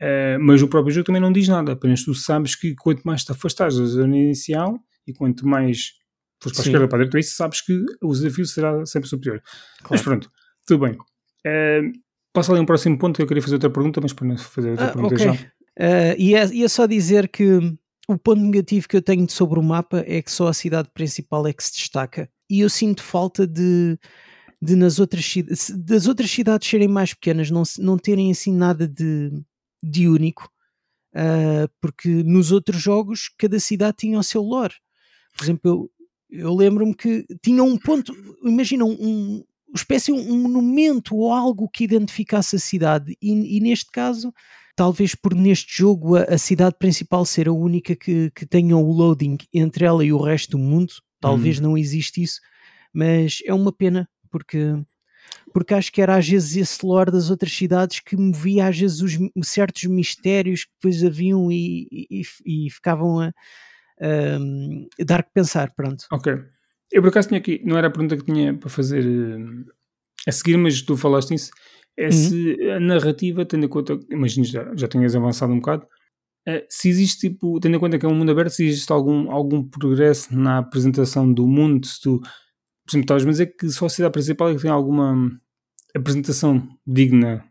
Uh, 0.00 0.38
mas 0.40 0.60
o 0.62 0.68
próprio 0.68 0.94
jogo 0.94 1.06
também 1.06 1.22
não 1.22 1.32
diz 1.32 1.48
nada, 1.48 1.72
apenas 1.72 2.04
tu 2.04 2.14
sabes 2.14 2.54
que 2.54 2.74
quanto 2.74 3.02
mais 3.02 3.24
te 3.24 3.32
afastares 3.32 3.78
da 3.78 3.84
zona 3.84 4.16
inicial 4.16 4.78
e 5.06 5.12
quanto 5.12 5.46
mais 5.46 5.92
fores 6.44 6.56
para 6.56 6.62
a 6.62 6.66
esquerda 6.66 6.88
para 6.88 6.98
a 6.98 7.04
direita, 7.04 7.18
isso 7.18 7.36
sabes 7.36 7.60
que 7.60 7.84
o 8.02 8.12
desafio 8.12 8.46
será 8.46 8.86
sempre 8.86 9.08
superior. 9.08 9.42
Claro. 9.78 9.88
Mas 9.90 10.02
pronto, 10.02 10.30
tudo 10.66 10.86
bem. 10.86 10.92
Uh, 11.46 11.92
passa 12.32 12.52
ali 12.52 12.60
um 12.60 12.66
próximo 12.66 12.98
ponto, 12.98 13.20
eu 13.20 13.26
queria 13.26 13.42
fazer 13.42 13.54
outra 13.54 13.70
pergunta, 13.70 14.00
mas 14.00 14.12
para 14.12 14.26
não 14.26 14.38
fazer 14.38 14.70
outra 14.70 14.86
ah, 14.86 14.92
pergunta 14.92 15.14
okay. 15.14 15.26
já. 15.26 15.32
Uh, 15.32 16.14
e 16.18 16.34
é, 16.34 16.62
é 16.64 16.68
só 16.68 16.86
dizer 16.86 17.28
que 17.28 17.76
o 18.08 18.18
ponto 18.18 18.40
negativo 18.40 18.88
que 18.88 18.96
eu 18.96 19.02
tenho 19.02 19.28
sobre 19.30 19.58
o 19.58 19.62
mapa 19.62 20.04
é 20.06 20.20
que 20.20 20.30
só 20.30 20.48
a 20.48 20.54
cidade 20.54 20.90
principal 20.92 21.46
é 21.46 21.52
que 21.52 21.64
se 21.64 21.72
destaca. 21.72 22.28
E 22.50 22.60
eu 22.60 22.68
sinto 22.68 23.02
falta 23.02 23.46
de, 23.46 23.98
de 24.60 24.76
nas 24.76 24.98
outras, 24.98 25.34
das 25.76 26.06
outras 26.06 26.30
cidades 26.30 26.68
serem 26.68 26.88
mais 26.88 27.14
pequenas, 27.14 27.50
não, 27.50 27.62
não 27.78 27.96
terem 27.96 28.30
assim 28.30 28.54
nada 28.54 28.86
de, 28.86 29.30
de 29.82 30.08
único. 30.08 30.48
Uh, 31.14 31.70
porque 31.80 32.08
nos 32.24 32.50
outros 32.50 32.82
jogos 32.82 33.30
cada 33.38 33.60
cidade 33.60 33.98
tinha 33.98 34.18
o 34.18 34.22
seu 34.22 34.42
lore. 34.42 34.74
Por 35.36 35.44
exemplo, 35.44 35.70
eu, 35.70 35.90
eu 36.34 36.54
lembro-me 36.54 36.94
que 36.94 37.24
tinha 37.42 37.62
um 37.62 37.76
ponto, 37.76 38.12
imagina 38.42 38.84
um, 38.84 39.44
espécie 39.74 40.12
um 40.12 40.38
monumento 40.38 41.16
ou 41.16 41.32
algo 41.32 41.68
que 41.68 41.84
identificasse 41.84 42.56
a 42.56 42.58
cidade 42.58 43.16
e, 43.20 43.56
e 43.56 43.60
neste 43.60 43.90
caso 43.90 44.32
talvez 44.76 45.14
por 45.14 45.34
neste 45.34 45.76
jogo 45.76 46.16
a, 46.16 46.22
a, 46.22 46.38
cidade 46.38 46.76
principal 46.78 47.24
ser 47.24 47.48
a 47.48 47.52
única 47.52 47.94
que, 47.94 48.30
que 48.30 48.44
tenha 48.44 48.76
o 48.76 48.92
loading 48.92 49.38
entre 49.52 49.84
ela 49.84 50.04
e 50.04 50.12
o 50.12 50.20
resto 50.20 50.52
do 50.52 50.58
mundo, 50.58 50.92
talvez 51.20 51.58
hum. 51.58 51.62
não 51.62 51.78
existe 51.78 52.22
isso, 52.22 52.40
mas 52.92 53.38
é 53.44 53.54
uma 53.54 53.72
pena 53.72 54.08
porque 54.30 54.74
porque 55.52 55.72
acho 55.72 55.90
que 55.90 56.02
era 56.02 56.16
às 56.16 56.28
vezes 56.28 56.56
esse 56.56 56.84
lore 56.84 57.10
das 57.10 57.30
outras 57.30 57.52
cidades 57.52 58.00
que 58.00 58.16
movia 58.16 58.66
às 58.66 58.78
vezes 58.78 59.00
os 59.00 59.48
certos 59.48 59.84
mistérios 59.84 60.64
que 60.64 60.70
depois 60.74 61.02
haviam 61.04 61.50
e, 61.50 61.88
e, 62.10 62.22
e 62.44 62.70
ficavam 62.70 63.20
a, 63.20 63.32
a, 64.00 65.04
dar 65.04 65.22
que 65.22 65.32
pensar, 65.32 65.72
pronto. 65.74 66.04
Ok. 66.12 66.32
Eu 66.92 67.02
por 67.02 67.08
acaso 67.08 67.28
tinha 67.28 67.40
aqui, 67.40 67.60
não 67.64 67.76
era 67.76 67.88
a 67.88 67.90
pergunta 67.90 68.16
que 68.16 68.24
tinha 68.24 68.54
para 68.54 68.68
fazer 68.68 69.04
uh, 69.04 69.64
a 70.26 70.32
seguir, 70.32 70.56
mas 70.56 70.82
tu 70.82 70.96
falaste 70.96 71.30
nisso, 71.30 71.50
é 71.96 72.06
uhum. 72.06 72.12
se 72.12 72.70
a 72.70 72.80
narrativa, 72.80 73.44
tendo 73.44 73.66
em 73.66 73.68
conta, 73.68 73.98
imagino 74.10 74.44
já, 74.44 74.74
já 74.76 74.88
tenhas 74.88 75.14
avançado 75.16 75.52
um 75.52 75.56
bocado, 75.56 75.84
uh, 76.48 76.64
se 76.68 76.88
existe 76.88 77.30
tipo, 77.30 77.58
tendo 77.60 77.76
em 77.76 77.80
conta 77.80 77.98
que 77.98 78.06
é 78.06 78.08
um 78.08 78.14
mundo 78.14 78.30
aberto, 78.30 78.50
se 78.50 78.64
existe 78.66 78.92
algum, 78.92 79.30
algum 79.30 79.62
progresso 79.68 80.36
na 80.36 80.58
apresentação 80.58 81.32
do 81.32 81.46
mundo, 81.46 81.86
se 81.86 82.00
tu, 82.00 82.20
por 82.20 82.90
exemplo, 82.90 83.04
estavas 83.04 83.26
a 83.26 83.30
dizer 83.30 83.46
que 83.56 83.68
só 83.70 83.86
a 83.86 83.90
cidade 83.90 84.12
principal 84.12 84.50
é 84.50 84.54
que 84.54 84.62
tem 84.62 84.70
alguma 84.70 85.30
apresentação 85.96 86.68
digna 86.86 87.44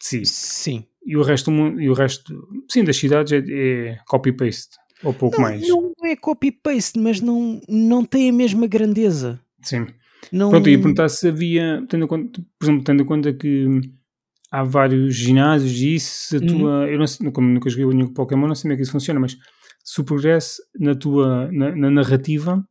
de 0.00 0.06
si. 0.06 0.24
Sim. 0.24 0.86
E 1.04 1.16
o 1.16 1.22
resto, 1.22 1.50
e 1.50 1.90
o 1.90 1.92
resto 1.92 2.48
sim, 2.70 2.82
das 2.82 2.96
cidades 2.96 3.32
é, 3.32 3.38
é 3.38 3.98
copy-paste, 4.06 4.76
ou 5.04 5.12
pouco 5.12 5.36
não, 5.36 5.42
mais. 5.42 5.68
Não 5.68 5.92
é 6.04 6.16
copy-paste, 6.16 6.98
mas 6.98 7.20
não, 7.20 7.60
não 7.68 8.04
tem 8.04 8.30
a 8.30 8.32
mesma 8.32 8.66
grandeza. 8.66 9.40
Sim. 9.62 9.86
Não... 10.32 10.50
Pronto, 10.50 10.68
ia 10.68 10.78
perguntar 10.78 11.08
se 11.08 11.28
havia, 11.28 11.84
tendo 11.88 12.06
conta, 12.08 12.42
por 12.58 12.64
exemplo, 12.64 12.84
tendo 12.84 13.02
em 13.02 13.06
conta 13.06 13.32
que 13.32 13.80
há 14.50 14.62
vários 14.62 15.14
ginásios 15.14 15.72
e 15.80 15.96
isso, 15.96 16.28
se 16.28 16.36
a 16.36 16.40
tua, 16.40 16.80
uhum. 16.80 16.86
eu 16.86 16.98
não 16.98 17.06
sei, 17.06 17.30
como 17.30 17.48
nunca 17.48 17.68
joguei 17.68 17.86
nenhum 17.86 18.12
Pokémon, 18.12 18.46
não 18.46 18.54
sei 18.54 18.62
como 18.62 18.72
é 18.74 18.76
que 18.76 18.82
isso 18.82 18.92
funciona, 18.92 19.18
mas 19.18 19.36
se 19.82 20.00
o 20.00 20.04
progresso 20.04 20.62
na 20.78 20.94
tua, 20.94 21.50
na, 21.52 21.74
na 21.74 21.90
narrativa 21.90 22.64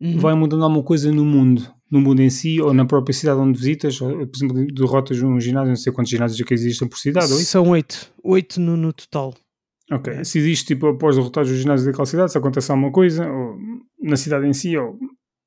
uhum. 0.00 0.18
vai 0.18 0.34
mudando 0.34 0.64
alguma 0.64 0.82
coisa 0.82 1.10
no 1.12 1.24
mundo, 1.24 1.68
no 1.90 2.00
mundo 2.00 2.20
em 2.22 2.30
si, 2.30 2.60
ou 2.60 2.72
na 2.72 2.84
própria 2.84 3.12
cidade 3.12 3.40
onde 3.40 3.58
visitas, 3.58 4.00
ou, 4.00 4.26
por 4.26 4.36
exemplo, 4.36 4.66
derrotas 4.72 5.20
um 5.22 5.38
ginásio, 5.40 5.68
não 5.68 5.76
sei 5.76 5.92
quantos 5.92 6.10
ginásios 6.10 6.40
é 6.40 6.44
que 6.44 6.54
existem 6.54 6.88
por 6.88 6.98
cidade, 6.98 7.32
ou 7.32 7.38
isso? 7.38 7.50
São 7.50 7.68
oito, 7.70 8.12
oito 8.22 8.60
no, 8.60 8.76
no 8.76 8.92
total. 8.92 9.34
Ok, 9.90 10.24
se 10.24 10.38
existe, 10.38 10.74
tipo, 10.74 10.88
após 10.88 11.16
os 11.16 11.48
ginásios 11.48 11.86
daquela 11.86 12.06
cidade, 12.06 12.32
se 12.32 12.38
acontece 12.38 12.70
alguma 12.70 12.90
coisa, 12.90 13.26
ou 13.30 13.56
na 14.02 14.16
cidade 14.16 14.46
em 14.46 14.52
si, 14.52 14.76
ou 14.76 14.98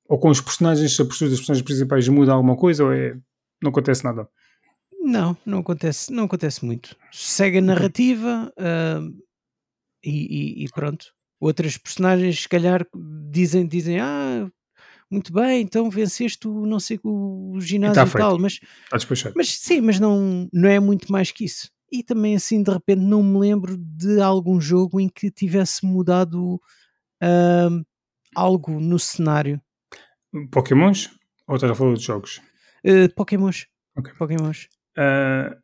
ou 0.09 0.17
com 0.17 0.29
os 0.29 0.41
personagens, 0.41 0.95
se 0.95 1.01
a 1.03 1.05
postura 1.05 1.29
dos 1.29 1.39
personagens 1.39 1.63
principais 1.63 2.07
muda 2.07 2.33
alguma 2.33 2.57
coisa 2.57 2.83
ou 2.83 2.91
é, 2.91 3.15
não 3.61 3.69
acontece 3.69 4.03
nada? 4.03 4.27
Não, 4.99 5.37
não 5.45 5.59
acontece, 5.59 6.11
não 6.11 6.23
acontece 6.23 6.65
muito. 6.65 6.95
Segue 7.11 7.59
a 7.59 7.61
narrativa 7.61 8.51
uh, 8.57 9.23
e, 10.03 10.63
e, 10.63 10.65
e, 10.65 10.69
pronto. 10.69 11.13
Outras 11.39 11.77
personagens, 11.77 12.41
se 12.41 12.49
calhar, 12.49 12.85
dizem, 13.29 13.67
dizem 13.67 13.99
ah, 13.99 14.49
muito 15.11 15.31
bem, 15.31 15.61
então 15.61 15.89
venceste 15.91 16.47
o 16.47 16.65
não 16.65 16.79
sei 16.79 16.99
o 17.03 17.57
ginásio 17.61 18.01
e, 18.01 18.05
tá 18.05 18.19
e 18.19 18.21
tal, 18.21 18.39
mas, 18.39 18.59
mas 19.35 19.59
sim, 19.59 19.79
mas 19.79 19.99
não, 19.99 20.49
não 20.51 20.67
é 20.67 20.79
muito 20.79 21.11
mais 21.11 21.31
que 21.31 21.45
isso. 21.45 21.71
E 21.91 22.03
também 22.03 22.35
assim 22.35 22.61
de 22.61 22.71
repente 22.71 23.01
não 23.01 23.23
me 23.23 23.39
lembro 23.39 23.77
de 23.77 24.21
algum 24.21 24.59
jogo 24.61 24.99
em 24.99 25.09
que 25.09 25.31
tivesse 25.31 25.85
mudado 25.85 26.55
uh, 26.55 27.85
algo 28.35 28.79
no 28.79 28.99
cenário 28.99 29.61
Pokémons? 30.51 31.09
Ou 31.47 31.55
estás 31.55 31.71
a 31.71 31.75
falar 31.75 31.95
de 31.95 32.03
jogos? 32.03 32.41
Uh, 32.85 33.13
Pokémons. 33.15 33.67
Ok. 33.97 34.13
Pokémons. 34.17 34.67
Uh, 34.97 35.55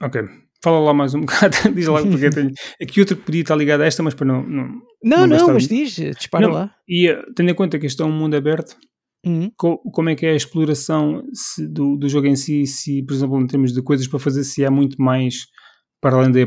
ok. 0.00 0.22
Fala 0.62 0.80
lá 0.80 0.94
mais 0.94 1.14
um 1.14 1.20
bocado. 1.26 1.56
diz 1.74 1.86
lá 1.86 2.02
porque 2.02 2.30
tenho. 2.30 2.50
Aqui 2.80 3.00
outro 3.00 3.16
que 3.16 3.22
podia 3.22 3.42
estar 3.42 3.56
ligado 3.56 3.82
a 3.82 3.86
esta, 3.86 4.02
mas 4.02 4.14
para 4.14 4.26
não. 4.26 4.42
Não, 4.42 4.82
não, 5.02 5.26
não, 5.26 5.38
não 5.38 5.54
mas 5.54 5.68
diz, 5.68 5.94
dispara 5.94 6.46
não, 6.46 6.54
lá. 6.54 6.74
E 6.88 7.10
uh, 7.10 7.22
tendo 7.34 7.50
em 7.50 7.54
conta 7.54 7.78
que 7.78 7.86
este 7.86 8.00
é 8.00 8.04
um 8.04 8.12
mundo 8.12 8.34
aberto, 8.34 8.76
uhum. 9.24 9.50
co 9.56 9.78
como 9.92 10.08
é 10.08 10.14
que 10.14 10.24
é 10.24 10.30
a 10.30 10.36
exploração 10.36 11.22
do, 11.68 11.96
do 11.96 12.08
jogo 12.08 12.26
em 12.26 12.36
si? 12.36 12.66
Se, 12.66 13.02
por 13.02 13.14
exemplo, 13.14 13.40
em 13.40 13.46
termos 13.46 13.72
de 13.72 13.82
coisas 13.82 14.08
para 14.08 14.18
fazer, 14.18 14.44
se 14.44 14.64
há 14.64 14.70
muito 14.70 15.00
mais 15.00 15.46
para 16.00 16.16
além 16.16 16.30
de, 16.30 16.46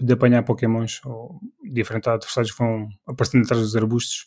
de 0.00 0.12
apanhar 0.12 0.42
Pokémons 0.42 1.00
ou 1.04 1.40
de 1.62 1.80
enfrentar 1.80 2.14
adversários 2.14 2.52
que 2.52 2.58
vão 2.58 2.88
aparecendo 3.06 3.44
atrás 3.44 3.62
dos 3.62 3.76
arbustos? 3.76 4.26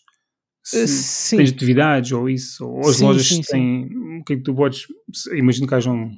se 0.67 0.87
sim. 0.87 1.37
tens 1.37 1.51
atividades 1.51 2.11
ou 2.11 2.29
isso, 2.29 2.67
ou 2.67 2.89
as 2.89 2.97
sim, 2.97 3.05
lojas 3.05 3.27
sim, 3.27 3.41
têm. 3.41 4.19
O 4.19 4.23
que 4.23 4.33
é 4.33 4.35
que 4.35 4.43
tu 4.43 4.53
podes. 4.53 4.85
Imagino 5.31 5.65
que 5.65 5.73
hajam 5.73 6.11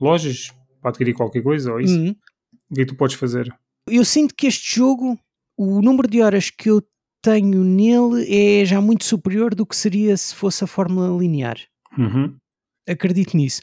lojas 0.00 0.54
para 0.80 0.90
adquirir 0.90 1.12
qualquer 1.12 1.42
coisa 1.42 1.72
ou 1.72 1.80
isso. 1.80 1.98
Uhum. 1.98 2.16
O 2.70 2.74
que 2.74 2.80
é 2.80 2.84
que 2.84 2.92
tu 2.92 2.96
podes 2.96 3.16
fazer? 3.16 3.54
Eu 3.86 4.04
sinto 4.04 4.34
que 4.34 4.46
este 4.46 4.76
jogo, 4.76 5.18
o 5.56 5.82
número 5.82 6.08
de 6.08 6.22
horas 6.22 6.48
que 6.48 6.70
eu 6.70 6.82
tenho 7.20 7.62
nele 7.62 8.60
é 8.60 8.64
já 8.64 8.80
muito 8.80 9.04
superior 9.04 9.54
do 9.54 9.66
que 9.66 9.76
seria 9.76 10.16
se 10.16 10.34
fosse 10.34 10.64
a 10.64 10.66
fórmula 10.66 11.18
linear. 11.18 11.58
Uhum. 11.98 12.34
Acredito 12.88 13.36
nisso. 13.36 13.60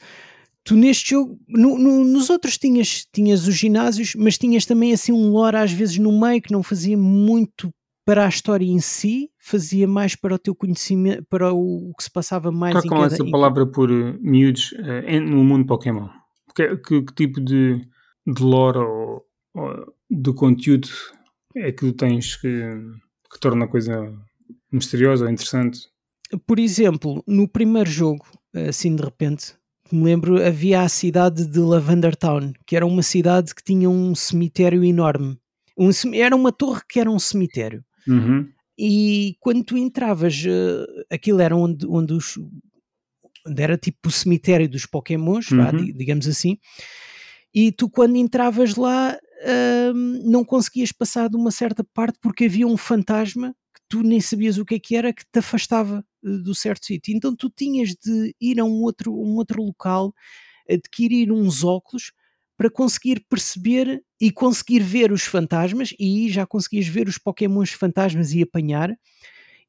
Tu 0.68 0.76
neste 0.76 1.12
jogo, 1.12 1.40
no, 1.48 1.80
no, 1.80 2.04
nos 2.04 2.30
outros 2.30 2.58
tinhas, 2.58 3.08
tinhas 3.14 3.48
os 3.48 3.56
ginásios, 3.56 4.14
mas 4.16 4.38
tinhas 4.38 4.66
também 4.66 4.92
assim 4.92 5.14
um 5.14 5.32
lore 5.32 5.56
às 5.56 5.72
vezes 5.72 5.98
no 5.98 6.20
meio 6.20 6.42
que 6.42 6.52
não 6.52 6.62
fazia 6.62 6.98
muito 6.98 7.70
para 8.06 8.26
a 8.26 8.28
história 8.28 8.66
em 8.66 8.82
si, 8.82 9.30
fazia 9.40 9.88
mais 9.88 10.14
para 10.14 10.36
o 10.36 10.38
teu 10.38 10.54
conhecimento, 10.54 11.26
para 11.30 11.54
o, 11.54 11.90
o 11.90 11.94
que 11.96 12.04
se 12.04 12.12
passava 12.12 12.52
mais 12.52 12.74
Qual 12.74 12.84
em 12.84 12.90
cada... 12.90 13.06
essa 13.06 13.32
palavra 13.32 13.66
por 13.66 13.90
uh, 13.90 14.20
miúdos 14.20 14.74
uh, 14.74 15.22
no 15.22 15.42
mundo 15.42 15.66
Pokémon? 15.66 16.10
Que, 16.54 16.76
que, 16.76 17.02
que 17.02 17.14
tipo 17.16 17.40
de, 17.40 17.88
de 18.26 18.44
lore 18.44 18.80
ou, 18.80 19.26
ou, 19.54 19.94
de 20.12 20.34
conteúdo 20.34 20.90
é 21.56 21.72
que 21.72 21.86
tu 21.86 21.94
tens 21.94 22.36
que, 22.36 22.50
que 23.32 23.40
torna 23.40 23.64
a 23.64 23.70
coisa 23.70 24.14
misteriosa 24.70 25.24
ou 25.24 25.32
interessante? 25.32 25.80
Por 26.46 26.60
exemplo, 26.60 27.24
no 27.26 27.48
primeiro 27.48 27.90
jogo, 27.90 28.26
assim 28.54 28.98
de 28.98 29.02
repente, 29.02 29.56
me 29.92 30.04
lembro, 30.04 30.46
havia 30.46 30.82
a 30.82 30.90
cidade 30.90 31.46
de 31.46 31.60
Lavender 31.60 32.16
Town, 32.16 32.54
que 32.66 32.76
era 32.76 32.86
uma 32.86 33.04
cidade 33.04 33.54
que 33.54 33.64
tinha 33.64 33.90
um 33.90 34.14
cemitério 34.16 34.84
enorme. 34.84 35.38
Um, 35.78 35.90
era 36.14 36.36
uma 36.36 36.52
torre 36.52 36.82
que 36.88 37.00
era 37.00 37.10
um 37.10 37.20
cemitério. 37.20 37.84
Uhum. 38.08 38.48
E 38.78 39.36
quando 39.40 39.64
tu 39.64 39.78
entravas, 39.78 40.44
uh, 40.46 41.04
aquilo 41.12 41.42
era 41.42 41.56
onde, 41.56 41.86
onde, 41.88 42.14
os, 42.14 42.38
onde 43.46 43.62
era 43.62 43.78
tipo 43.78 44.10
o 44.10 44.12
cemitério 44.12 44.70
dos 44.70 44.86
Pokémons, 44.86 45.50
uhum. 45.52 45.58
vá, 45.58 45.72
digamos 45.72 46.28
assim, 46.28 46.58
e 47.54 47.72
tu 47.72 47.90
quando 47.90 48.16
entravas 48.18 48.76
lá 48.76 49.18
uh, 49.18 49.94
não 50.30 50.46
conseguias 50.46 50.92
passar 50.92 51.30
de 51.30 51.36
uma 51.36 51.50
certa 51.52 51.84
parte 51.84 52.20
porque 52.22 52.46
havia 52.46 52.68
um 52.68 52.78
fantasma 52.78 53.56
que 53.67 53.67
tu 53.90 54.04
nem 54.04 54.20
sabias 54.20 54.58
o 54.58 54.66
que 54.66 54.76
é 54.76 54.80
que 54.80 54.96
era 54.96 55.14
que 55.14 55.24
te 55.24 55.40
afastava 55.40 56.06
uh, 56.24 56.44
do 56.44 56.54
certo 56.54 56.86
sítio. 56.86 57.16
Então 57.16 57.36
tu 57.36 57.50
tinhas 57.50 57.90
de 57.90 58.36
ir 58.40 58.60
a 58.60 58.64
um 58.64 58.82
outro, 58.82 59.14
um 59.14 59.36
outro 59.36 59.64
local 59.64 60.14
adquirir 60.70 61.32
uns 61.32 61.64
óculos 61.64 62.12
para 62.58 62.70
conseguir 62.70 63.24
perceber 63.30 64.04
e 64.20 64.32
conseguir 64.32 64.80
ver 64.80 65.12
os 65.12 65.24
fantasmas, 65.24 65.94
e 66.00 66.28
já 66.30 66.46
conseguias 66.46 66.88
ver 66.88 67.08
os 67.08 67.18
Pokémons 67.18 67.72
fantasmas 67.72 68.34
e 68.34 68.42
apanhar, 68.42 68.98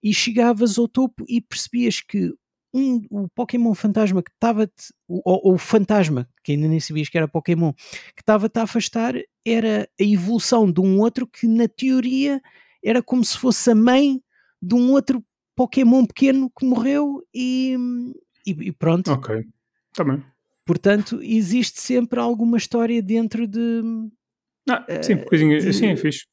e 0.03 0.15
chegavas 0.15 0.79
ao 0.79 0.89
topo 0.89 1.25
e 1.29 1.41
percebias 1.41 2.01
que 2.01 2.33
um, 2.73 3.03
o 3.11 3.29
Pokémon 3.29 3.75
fantasma 3.75 4.23
que 4.23 4.31
estava 4.31 4.71
ou, 5.09 5.55
o 5.55 5.59
fantasma, 5.59 6.29
que 6.43 6.53
ainda 6.53 6.69
nem 6.69 6.81
sabias 6.81 7.09
que 7.09 7.19
era 7.19 7.29
Pokémon, 7.29 7.73
que 7.73 8.23
estava-te 8.23 8.59
a 8.59 8.63
afastar, 8.63 9.15
era 9.45 9.89
a 10.01 10.05
evolução 10.05 10.71
de 10.71 10.81
um 10.81 10.99
outro 11.01 11.27
que, 11.27 11.47
na 11.47 11.69
teoria, 11.69 12.41
era 12.83 13.03
como 13.03 13.25
se 13.25 13.39
fosse 13.39 13.71
a 13.71 13.75
mãe 13.75 14.21
de 14.61 14.75
um 14.75 14.93
outro 14.93 15.25
Pokémon 15.55 16.07
pequeno 16.07 16.51
que 16.57 16.65
morreu 16.65 17.23
e, 17.35 17.77
e, 18.47 18.51
e 18.51 18.73
pronto. 18.73 19.11
Ok, 19.11 19.45
também. 19.93 20.23
Portanto, 20.65 21.21
existe 21.23 21.81
sempre 21.81 22.21
alguma 22.21 22.57
história 22.57 23.03
dentro 23.03 23.47
de. 23.47 23.83
Ah, 24.69 24.85
sim, 25.03 25.15
uh, 25.15 25.25
coisinha, 25.25 25.59
de, 25.59 25.69
assim 25.69 25.87
é 25.87 25.97
fixe. 25.97 26.27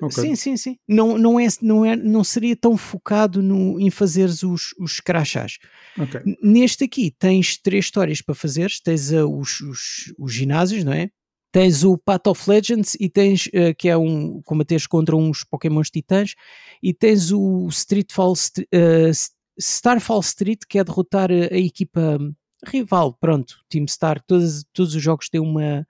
Okay. 0.00 0.24
Sim, 0.24 0.36
sim, 0.36 0.56
sim. 0.56 0.76
Não, 0.88 1.18
não, 1.18 1.38
é, 1.38 1.46
não, 1.60 1.84
é, 1.84 1.94
não 1.94 2.24
seria 2.24 2.56
tão 2.56 2.76
focado 2.76 3.42
no, 3.42 3.78
em 3.78 3.90
fazeres 3.90 4.42
os, 4.42 4.74
os 4.78 4.98
crachás. 4.98 5.58
Okay. 5.98 6.36
Neste 6.42 6.84
aqui 6.84 7.14
tens 7.18 7.58
três 7.58 7.84
histórias 7.84 8.22
para 8.22 8.34
fazeres. 8.34 8.80
Tens 8.80 9.12
uh, 9.12 9.26
os, 9.26 9.60
os, 9.60 10.14
os, 10.18 10.32
ginásios, 10.32 10.84
não 10.84 10.92
é? 10.92 11.10
Tens 11.52 11.82
o 11.84 11.98
Path 11.98 12.28
of 12.28 12.48
Legends 12.48 12.96
e 13.00 13.08
tens, 13.08 13.46
uh, 13.46 13.74
que 13.76 13.88
é 13.88 13.96
um 13.96 14.40
combateres 14.42 14.86
contra 14.86 15.16
uns 15.16 15.42
Pokémons 15.44 15.90
titãs, 15.90 16.34
e 16.82 16.94
tens 16.94 17.32
o 17.32 17.68
Streetfall, 17.68 18.32
uh, 18.34 19.10
Starfall 19.58 20.20
Street, 20.20 20.60
que 20.68 20.78
é 20.78 20.84
derrotar 20.84 21.30
a, 21.30 21.54
a 21.54 21.58
equipa 21.58 22.18
rival, 22.64 23.14
pronto, 23.14 23.56
Team 23.68 23.86
Star, 23.88 24.22
todos, 24.22 24.64
todos 24.72 24.94
os 24.94 25.02
jogos 25.02 25.28
têm 25.28 25.40
uma, 25.40 25.86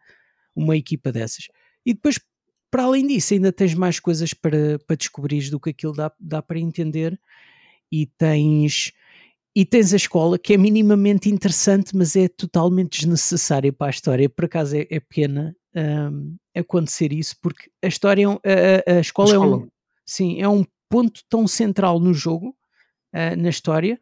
uma 0.54 0.76
equipa 0.76 1.12
dessas. 1.12 1.48
E 1.84 1.92
depois 1.92 2.18
para 2.70 2.84
além 2.84 3.06
disso, 3.06 3.34
ainda 3.34 3.52
tens 3.52 3.74
mais 3.74 3.98
coisas 3.98 4.32
para, 4.32 4.78
para 4.86 4.96
descobrir 4.96 5.50
do 5.50 5.58
que 5.58 5.70
aquilo 5.70 5.92
dá, 5.92 6.12
dá 6.20 6.40
para 6.40 6.58
entender 6.58 7.20
e 7.90 8.06
tens 8.06 8.92
e 9.54 9.64
tens 9.64 9.92
a 9.92 9.96
escola 9.96 10.38
que 10.38 10.54
é 10.54 10.56
minimamente 10.56 11.28
interessante, 11.28 11.96
mas 11.96 12.14
é 12.14 12.28
totalmente 12.28 13.00
desnecessária 13.00 13.72
para 13.72 13.88
a 13.88 13.90
história. 13.90 14.28
Por 14.28 14.44
acaso 14.44 14.76
é, 14.76 14.86
é 14.90 15.00
pena 15.00 15.54
um, 15.74 16.36
acontecer 16.54 17.12
isso, 17.12 17.36
porque 17.42 17.70
a 17.82 17.88
história, 17.88 18.26
é 18.44 18.84
a, 18.86 18.96
a, 18.96 19.00
escola, 19.00 19.30
a 19.30 19.32
escola, 19.32 19.56
é 19.56 19.58
um 19.58 19.68
sim, 20.06 20.40
é 20.40 20.48
um 20.48 20.64
ponto 20.88 21.20
tão 21.28 21.46
central 21.46 21.98
no 22.00 22.12
jogo, 22.14 22.56
uh, 23.14 23.36
na 23.36 23.48
história, 23.48 24.00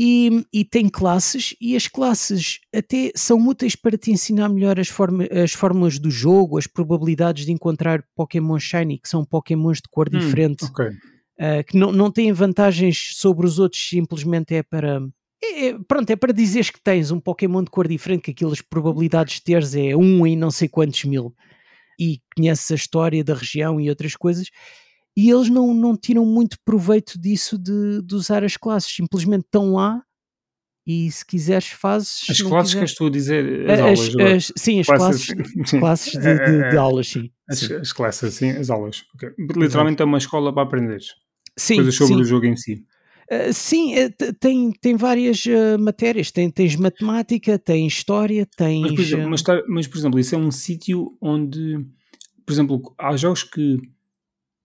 e, 0.00 0.46
e, 0.52 0.64
tem 0.64 0.88
classes, 0.88 1.56
e 1.60 1.74
as 1.74 1.88
classes 1.88 2.60
até 2.72 3.10
são 3.16 3.48
úteis 3.48 3.74
para 3.74 3.98
te 3.98 4.12
ensinar 4.12 4.48
melhor 4.48 4.78
as, 4.78 4.86
forma, 4.86 5.24
as 5.24 5.52
fórmulas 5.52 5.98
do 5.98 6.08
jogo, 6.08 6.56
as 6.56 6.68
probabilidades 6.68 7.44
de 7.44 7.50
encontrar 7.50 8.04
Pokémon 8.14 8.60
Shiny, 8.60 9.00
que 9.00 9.08
são 9.08 9.24
Pokémons 9.24 9.78
de 9.78 9.88
cor 9.90 10.08
hum, 10.08 10.16
diferente, 10.16 10.66
okay. 10.66 10.90
Uh, 11.40 11.64
que 11.66 11.76
não, 11.76 11.92
não 11.92 12.10
têm 12.10 12.32
vantagens 12.32 13.12
sobre 13.16 13.46
os 13.46 13.58
outros, 13.58 13.88
simplesmente 13.88 14.54
é 14.54 14.62
para. 14.62 15.00
É, 15.42 15.68
é, 15.68 15.78
pronto, 15.86 16.10
é 16.10 16.16
para 16.16 16.32
dizeres 16.32 16.70
que 16.70 16.80
tens 16.82 17.10
um 17.10 17.20
Pokémon 17.20 17.62
de 17.62 17.70
cor 17.70 17.86
diferente, 17.86 18.22
que 18.22 18.30
aquelas 18.32 18.60
probabilidades 18.60 19.36
de 19.36 19.42
teres 19.42 19.74
é 19.74 19.96
um 19.96 20.26
em 20.26 20.36
não 20.36 20.50
sei 20.50 20.68
quantos 20.68 21.04
mil, 21.04 21.34
e 21.98 22.20
conheces 22.34 22.70
a 22.70 22.74
história 22.74 23.22
da 23.22 23.34
região 23.34 23.80
e 23.80 23.88
outras 23.88 24.16
coisas 24.16 24.48
e 25.18 25.30
eles 25.30 25.48
não, 25.48 25.74
não 25.74 25.96
tiram 25.96 26.24
muito 26.24 26.56
proveito 26.64 27.18
disso 27.18 27.58
de, 27.58 28.00
de 28.02 28.14
usar 28.14 28.44
as 28.44 28.56
classes, 28.56 28.94
simplesmente 28.94 29.46
estão 29.46 29.72
lá 29.72 30.00
e 30.86 31.10
se 31.10 31.26
quiseres 31.26 31.66
fazes. 31.66 32.22
As 32.30 32.40
classes 32.40 32.72
quiser... 32.72 32.84
que 32.84 32.90
estou 32.92 33.06
a 33.08 33.10
dizer, 33.10 33.68
as, 33.68 33.80
aulas. 33.80 34.16
As, 34.16 34.52
sim, 34.56 34.78
as 34.78 34.86
classes, 34.86 35.26
classes, 35.26 35.70
classes 35.70 36.12
de, 36.12 36.38
de, 36.38 36.70
de, 36.70 36.76
aulas, 36.78 37.08
sim. 37.08 37.32
As, 37.50 37.58
sim. 37.58 37.74
as 37.74 37.92
classes, 37.92 38.32
sim, 38.32 38.50
as 38.50 38.70
aulas. 38.70 39.04
Okay. 39.16 39.30
Literalmente 39.36 39.96
Exato. 39.96 40.02
é 40.04 40.06
uma 40.06 40.18
escola 40.18 40.54
para 40.54 40.62
aprender 40.62 41.00
sim, 41.58 41.76
coisas 41.76 41.94
sobre 41.94 42.14
sim. 42.14 42.20
o 42.20 42.24
jogo 42.24 42.46
em 42.46 42.56
si. 42.56 42.84
Uh, 43.30 43.52
sim, 43.52 43.94
uh, 43.94 44.12
tem, 44.40 44.72
tem 44.72 44.96
várias 44.96 45.44
uh, 45.44 45.78
matérias. 45.78 46.30
Tem, 46.30 46.50
tens 46.50 46.76
matemática, 46.76 47.58
tem 47.58 47.86
história, 47.86 48.46
tens. 48.56 48.80
Mas 48.80 48.92
por, 48.92 49.00
exemplo, 49.00 49.30
mas, 49.30 49.42
tá, 49.42 49.62
mas, 49.68 49.86
por 49.86 49.98
exemplo, 49.98 50.18
isso 50.18 50.34
é 50.34 50.38
um 50.38 50.50
sítio 50.50 51.16
onde, 51.20 51.84
por 52.46 52.52
exemplo, 52.52 52.94
há 52.98 53.14
jogos 53.16 53.42
que 53.42 53.78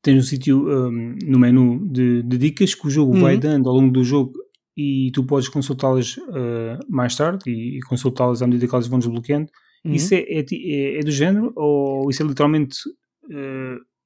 tens 0.01 0.17
um 0.17 0.27
sítio 0.27 0.67
um, 0.67 1.15
no 1.25 1.39
menu 1.39 1.85
de, 1.89 2.23
de, 2.23 2.37
dicas 2.37 2.73
que 2.73 2.87
o 2.87 2.89
jogo 2.89 3.13
uhum. 3.13 3.21
vai 3.21 3.37
dando 3.37 3.69
ao 3.69 3.75
longo 3.75 3.91
do 3.91 4.03
jogo 4.03 4.33
e 4.75 5.11
tu 5.13 5.23
podes 5.23 5.47
consultá-las 5.47 6.17
uh, 6.17 6.79
mais 6.89 7.15
tarde 7.15 7.49
e, 7.49 7.77
e 7.77 7.81
consultá-las 7.81 8.41
à 8.41 8.47
medida 8.47 8.67
que 8.67 8.75
elas 8.75 8.87
vão 8.87 8.99
desbloqueando. 8.99 9.49
Uhum. 9.83 9.93
Isso 9.93 10.13
é, 10.13 10.19
é, 10.19 10.45
é, 10.51 10.99
é, 10.99 10.99
do 11.01 11.11
género 11.11 11.51
ou 11.55 12.09
isso 12.09 12.23
é 12.23 12.25
literalmente 12.25 12.77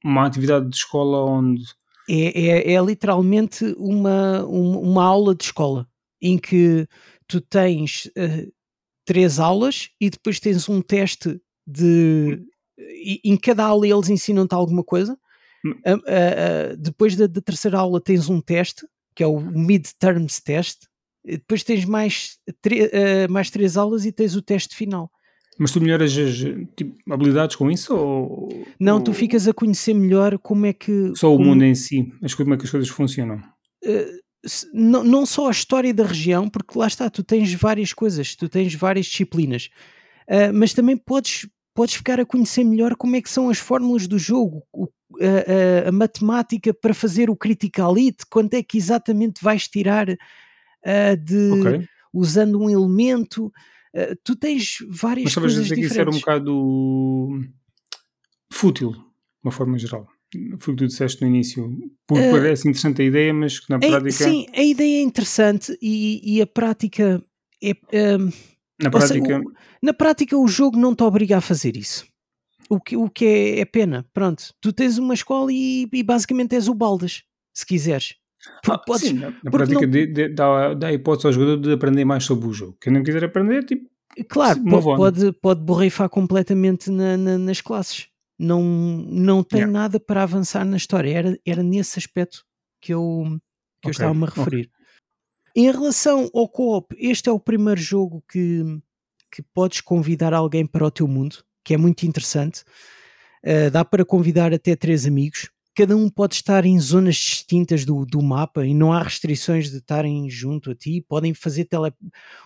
uma 0.04 0.26
atividade 0.26 0.69
de 0.69 0.76
escola 0.76 1.26
onde. 1.26 1.63
É, 2.10 2.70
é, 2.70 2.74
é 2.74 2.82
literalmente 2.82 3.65
uma, 3.78 4.46
uma, 4.46 4.80
uma, 4.80 5.04
aula 5.04 5.36
de 5.36 5.43
escola 5.43 5.88
em 6.22 6.38
que 6.38 6.88
tu 7.28 7.41
tens 7.41 8.06
uh, 8.06 8.52
três 9.06 9.39
aulas 9.39 9.89
e 10.00 10.10
depois 10.10 10.39
tens 10.39 10.70
um 10.70 10.82
teste 10.82 11.39
de. 11.65 12.41
E, 12.78 13.20
em 13.24 13.36
cada 13.36 13.65
aula 13.65 13.88
eles 13.88 14.10
ensinam-te 14.10 14.54
alguma 14.54 14.84
coisa 14.84 15.17
Uh, 15.65 15.98
uh, 15.98 16.78
depois 16.78 17.15
da, 17.15 17.28
da, 17.28 17.41
terceira 17.41 17.80
aula 17.80 18.00
tens 18.00 18.30
um 18.30 18.39
teste, 18.39 18.88
que 19.15 19.24
é 19.24 19.28
o 19.28 19.39
Midterms 19.39 20.41
Test, 20.41 20.88
depois 21.26 21.63
tens 21.63 21.84
mais, 21.84 22.38
uh, 22.50 23.32
mais 23.32 23.50
três 23.50 23.76
aulas 23.76 24.06
e 24.06 24.12
tens 24.12 24.36
o 24.36 24.41
teste 24.41 24.76
final. 24.76 25.12
Mas 25.58 25.72
tu 25.72 25.82
melhoras 25.82 26.15
as 26.17 26.36
tipo, 26.76 26.96
habilidades 27.12 27.56
com 27.56 27.72
isso? 27.72 27.96
Ou, 27.96 28.50
não, 28.80 28.98
ou... 28.98 29.04
tu 29.04 29.13
ficas 29.13 29.48
a 29.48 29.54
conhecer 29.54 29.93
melhor 29.93 30.38
como 30.38 30.65
é 30.65 30.74
que. 30.74 31.13
Só 31.15 31.34
o 31.34 31.39
mundo 31.39 31.63
em 31.63 31.74
si, 31.74 32.12
as, 32.22 32.34
como 32.34 32.54
é 32.54 32.58
que 32.58 32.65
as 32.65 32.72
coisas 32.72 32.89
funcionam. 32.89 33.41
não, 34.74 35.04
não 35.04 35.26
só 35.26 35.48
a 35.48 35.52
história 35.52 35.93
da 35.93 36.06
região, 36.06 36.48
porque 36.50 36.78
lá 36.78 36.88
está, 36.88 37.10
tu 37.10 37.24
tens 37.24 37.54
várias 37.54 37.93
coisas, 37.93 38.36
tu 38.36 38.48
tens 38.48 38.74
várias 38.76 39.08
disciplinas, 39.08 39.70
mas 40.54 40.74
também 40.74 40.96
podes, 40.96 41.48
podes 41.74 41.96
ficar 41.96 42.20
a 42.20 42.26
conhecer 42.26 42.63
melhor 42.63 42.96
como 42.96 43.15
é 43.15 43.22
que 43.22 43.30
são 43.30 43.50
as 43.50 43.58
fórmulas 43.58 44.08
do 44.08 44.20
jogo, 44.20 44.63
o, 44.72 44.88
a, 45.20 45.86
a, 45.86 45.89
a, 45.89 45.91
matemática 45.91 46.74
para 46.74 46.93
fazer 46.93 47.30
o 47.30 47.36
critical 47.36 47.93
hit, 47.93 48.26
quanto 48.30 48.54
é 48.54 48.63
que 48.63 48.78
exatamente 48.78 49.43
vais 49.43 49.67
tirar 49.67 50.10
uh, 50.10 51.17
de 51.24 51.52
okay. 51.52 51.88
usando 52.13 52.62
um 52.62 52.70
elemento. 52.70 53.52
Uh, 53.98 54.16
tu 54.24 54.36
tens 54.36 54.78
várias 54.90 55.26
Mas 55.26 55.36
coisas 55.36 55.64
dizer 55.64 55.76
diferentes. 55.76 55.88
que 55.88 55.94
isso 55.94 56.00
era 56.00 56.10
um 56.10 56.20
bocado 56.20 57.30
fútil, 58.52 58.92
de 58.92 59.00
uma 59.44 59.52
forma 59.52 59.78
geral. 59.78 60.08
Foi 60.60 60.74
o 60.74 60.78
que 60.78 60.84
tu 60.84 60.88
disseste 60.88 61.22
no 61.22 61.28
início. 61.28 61.76
Porque 62.06 62.28
uh, 62.28 62.32
parece 62.32 62.68
interessante 62.68 63.02
a 63.02 63.06
ideia, 63.06 63.34
mas 63.34 63.60
que 63.60 63.70
na 63.70 63.80
prática. 63.80 64.12
Sim, 64.12 64.46
a 64.54 64.62
ideia 64.62 65.00
é 65.00 65.02
interessante 65.02 65.78
e, 65.82 66.36
e 66.36 66.42
a 66.42 66.48
prática 66.48 67.24
é. 67.64 67.74
na 68.82 68.90
prática. 68.92 69.26
Seja, 69.26 69.40
o, 69.40 69.54
na 69.82 69.94
prática, 69.94 70.38
o 70.38 70.48
jogo 70.48 70.78
não 70.78 70.94
te 70.94 71.04
obriga 71.04 71.38
a 71.38 71.42
fazer 71.42 71.76
isso 71.78 72.06
o 72.70 72.80
que, 72.80 72.98
o 72.98 73.10
que 73.10 73.26
é, 73.26 73.60
é 73.60 73.66
pena. 73.66 74.06
Pronto, 74.14 74.54
tu 74.62 74.74
tens 74.74 74.98
uma 74.98 75.14
escola 75.14 75.52
e, 75.52 75.88
e 75.92 76.04
basicamente 76.04 76.56
és 76.56 76.68
o 76.68 76.74
Baldas, 76.74 77.24
se 77.54 77.66
quiseres. 77.66 78.16
Ah, 78.68 78.78
podes, 78.78 79.08
sim, 79.08 79.14
na, 79.14 79.34
na 79.44 79.52
prática 79.52 79.82
não... 79.82 79.90
de, 79.90 80.08
de, 80.08 80.30
dá, 80.30 80.74
dá 80.74 80.88
a 80.88 80.94
hipótese 80.94 81.28
ao 81.28 81.34
jogador 81.34 81.58
de 81.58 81.72
aprender 81.72 82.06
mais 82.06 82.26
sobre 82.26 82.48
o 82.48 82.54
jogo. 82.54 82.78
Quem 82.82 82.92
não 82.92 83.04
quiser 83.04 83.24
aprender, 83.24 83.64
tipo. 83.64 83.90
Claro, 84.30 84.64
pode, 84.64 84.84
pode, 84.84 85.32
pode 85.34 85.62
borrifar 85.62 86.10
completamente 86.10 86.90
na, 86.90 87.16
na, 87.16 87.38
nas 87.38 87.62
classes. 87.62 88.08
Não, 88.38 88.62
não 88.64 89.44
tem 89.44 89.60
yeah. 89.60 89.72
nada 89.72 90.00
para 90.00 90.24
avançar 90.24 90.66
na 90.66 90.78
história. 90.78 91.12
Era, 91.12 91.40
era 91.46 91.64
nesse 91.64 92.00
aspecto 92.00 92.44
que 92.82 92.94
eu, 92.94 93.24
que 93.82 93.88
okay. 93.88 93.90
eu 93.90 93.92
estava-me 93.92 94.24
a 94.24 94.28
referir. 94.28 94.70
Okay. 94.70 95.64
Em 95.64 95.72
relação 95.72 96.30
ao 96.34 96.50
co-op, 96.50 96.96
este 97.00 97.30
é 97.30 97.32
o 97.32 97.40
primeiro 97.40 97.80
jogo 97.80 98.24
que, 98.30 98.64
que 99.32 99.42
podes 99.54 99.82
convidar 99.82 100.34
alguém 100.34 100.66
para 100.66 100.86
o 100.86 100.92
teu 100.92 101.08
mundo 101.08 101.38
que 101.68 101.74
é 101.74 101.78
muito 101.78 102.04
interessante. 102.04 102.64
Uh, 103.44 103.70
dá 103.70 103.84
para 103.84 104.06
convidar 104.06 104.54
até 104.54 104.74
três 104.74 105.06
amigos. 105.06 105.50
Cada 105.78 105.96
um 105.96 106.10
pode 106.10 106.34
estar 106.34 106.66
em 106.66 106.80
zonas 106.80 107.13
distintas 107.18 107.86
do, 107.86 108.04
do 108.04 108.20
mapa 108.20 108.66
e 108.66 108.74
não 108.74 108.92
há 108.92 109.04
restrições 109.04 109.70
de 109.70 109.78
estarem 109.78 110.28
junto 110.28 110.72
a 110.72 110.76
ti. 110.76 111.06
Podem 111.08 111.36
fazer 111.36 111.66
tele... 111.66 111.94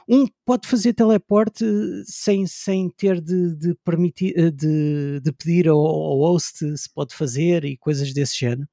Um 0.05 0.27
pode 0.45 0.67
fazer 0.67 0.91
teleporte 0.91 1.63
sem, 2.03 2.45
sem 2.45 2.89
ter 2.89 3.21
de, 3.21 3.55
de, 3.55 3.73
permitir, 3.85 4.37
eh, 4.37 4.51
de, 4.51 5.21
de 5.21 5.31
pedir 5.31 5.69
ao, 5.69 5.79
ao 5.79 6.17
host 6.17 6.77
se 6.77 6.93
pode 6.93 7.15
fazer 7.15 7.63
e 7.63 7.77
coisas 7.77 8.11
desse 8.11 8.37
género. 8.37 8.67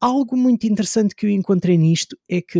Algo 0.00 0.34
muito 0.34 0.66
interessante 0.66 1.14
que 1.14 1.26
eu 1.26 1.30
encontrei 1.30 1.76
nisto 1.76 2.16
é 2.30 2.40
que 2.40 2.58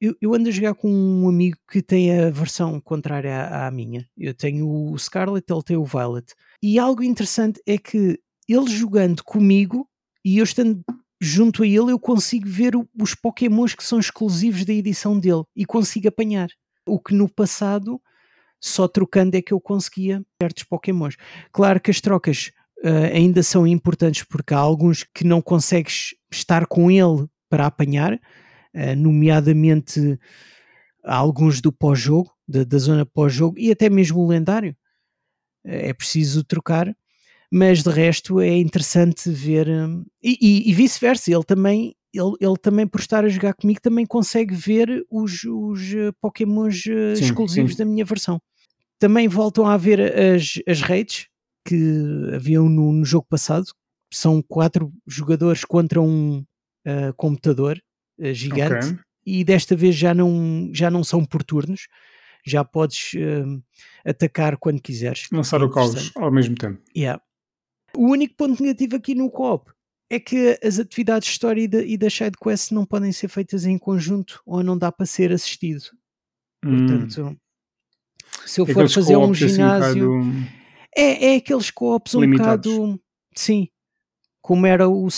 eu, 0.00 0.16
eu, 0.22 0.32
ando 0.32 0.48
a 0.48 0.52
jogar 0.52 0.72
com 0.72 0.90
um 0.90 1.28
amigo 1.28 1.58
que 1.70 1.82
tem 1.82 2.18
a 2.18 2.30
versão 2.30 2.80
contrária 2.80 3.42
à, 3.42 3.66
à, 3.66 3.70
minha. 3.70 4.08
Eu 4.16 4.32
tenho 4.32 4.66
o 4.66 4.98
Scarlet, 4.98 5.44
ele 5.52 5.62
tem 5.62 5.76
o 5.76 5.84
Violet. 5.84 6.32
E 6.62 6.78
algo 6.78 7.02
interessante 7.02 7.60
é 7.66 7.76
que 7.76 8.18
ele 8.48 8.70
jogando 8.70 9.22
comigo 9.22 9.86
e 10.24 10.38
eu 10.38 10.44
estando 10.44 10.84
junto 11.20 11.62
a 11.62 11.66
ele, 11.66 11.92
eu 11.92 11.98
consigo 11.98 12.48
ver 12.48 12.72
os 12.98 13.14
Pokémons 13.14 13.74
que 13.74 13.84
são 13.84 13.98
exclusivos 13.98 14.64
da 14.64 14.72
edição 14.72 15.18
dele 15.18 15.44
e 15.54 15.66
consigo 15.66 16.08
apanhar. 16.08 16.48
O 16.86 16.98
que 16.98 17.14
no 17.14 17.28
passado 17.28 18.00
só 18.60 18.86
trocando 18.86 19.36
é 19.36 19.42
que 19.42 19.52
eu 19.52 19.60
conseguia 19.60 20.24
certos 20.40 20.64
Pokémons. 20.64 21.16
Claro 21.52 21.80
que 21.80 21.90
as 21.90 22.00
trocas 22.00 22.50
uh, 22.84 23.14
ainda 23.14 23.42
são 23.42 23.66
importantes 23.66 24.22
porque 24.22 24.54
há 24.54 24.58
alguns 24.58 25.02
que 25.02 25.24
não 25.24 25.40
consegues 25.40 26.14
estar 26.30 26.66
com 26.66 26.90
ele 26.90 27.26
para 27.48 27.66
apanhar, 27.66 28.14
uh, 28.14 28.96
nomeadamente 28.96 30.18
alguns 31.02 31.60
do 31.60 31.72
pós-jogo, 31.72 32.30
da, 32.46 32.64
da, 32.64 32.78
zona 32.78 33.06
pós-jogo 33.06 33.58
e 33.58 33.70
até 33.70 33.88
mesmo 33.88 34.20
o 34.20 34.28
lendário. 34.28 34.76
Uh, 35.64 35.88
é 35.88 35.92
preciso 35.94 36.44
trocar, 36.44 36.94
mas 37.50 37.82
de 37.82 37.90
resto 37.90 38.40
é 38.40 38.56
interessante 38.56 39.30
ver 39.30 39.68
um, 39.68 40.04
e, 40.22 40.38
e, 40.40 40.70
e 40.70 40.74
vice-versa. 40.74 41.32
Ele 41.32 41.44
também 41.44 41.94
ele, 42.12 42.34
ele 42.40 42.56
também, 42.56 42.86
por 42.86 43.00
estar 43.00 43.24
a 43.24 43.28
jogar 43.28 43.54
comigo, 43.54 43.80
também 43.80 44.04
consegue 44.04 44.54
ver 44.54 45.06
os, 45.10 45.44
os 45.44 45.92
uh, 45.92 46.12
Pokémons 46.20 46.84
uh, 46.86 47.16
sim, 47.16 47.24
exclusivos 47.24 47.72
sim. 47.72 47.78
da 47.78 47.84
minha 47.84 48.04
versão. 48.04 48.40
Também 48.98 49.28
voltam 49.28 49.66
a 49.66 49.74
haver 49.74 50.00
as, 50.00 50.54
as 50.66 50.80
raids 50.80 51.28
que 51.64 52.30
haviam 52.34 52.68
no, 52.68 52.92
no 52.92 53.04
jogo 53.04 53.26
passado. 53.28 53.66
São 54.12 54.42
quatro 54.42 54.92
jogadores 55.06 55.64
contra 55.64 56.00
um 56.02 56.38
uh, 56.86 57.14
computador 57.16 57.80
gigante. 58.18 58.86
Okay. 58.86 58.98
E 59.24 59.44
desta 59.44 59.76
vez 59.76 59.94
já 59.94 60.12
não, 60.12 60.68
já 60.74 60.90
não 60.90 61.04
são 61.04 61.24
por 61.24 61.44
turnos. 61.44 61.86
Já 62.44 62.64
podes 62.64 63.12
atacar 64.04 64.56
quando 64.56 64.80
quiseres. 64.80 65.28
Lançar 65.30 65.62
o 65.62 65.68
caos 65.68 66.10
ao 66.16 66.32
mesmo 66.32 66.54
tempo. 66.54 66.80
Yeah. 66.96 67.22
O 67.96 68.08
único 68.08 68.34
ponto 68.36 68.62
negativo 68.62 68.96
aqui 68.96 69.14
no 69.14 69.30
co-op 69.30 69.70
é 70.10 70.18
que 70.18 70.58
as 70.62 70.78
atividades 70.78 71.26
de 71.26 71.32
história 71.32 71.62
e 71.62 71.68
da, 71.68 71.82
e 71.82 71.96
da 71.96 72.10
side 72.10 72.36
quest 72.42 72.72
não 72.72 72.84
podem 72.84 73.12
ser 73.12 73.28
feitas 73.28 73.64
em 73.64 73.78
conjunto 73.78 74.42
ou 74.44 74.62
não 74.62 74.76
dá 74.76 74.90
para 74.90 75.06
ser 75.06 75.32
assistido. 75.32 75.84
Hum. 76.64 76.86
Portanto, 76.86 77.40
se 78.46 78.60
eu 78.60 78.66
é 78.66 78.72
for 78.72 78.88
fazer 78.88 79.16
um 79.16 79.32
ginásio. 79.32 80.12
Um 80.12 80.30
bocado... 80.30 80.46
é, 80.96 81.34
é 81.34 81.36
aqueles 81.36 81.70
co-ops 81.70 82.14
um 82.14 82.30
bocado. 82.30 83.00
Sim. 83.34 83.68
Como 84.42 84.66
era 84.66 84.88
o. 84.88 85.08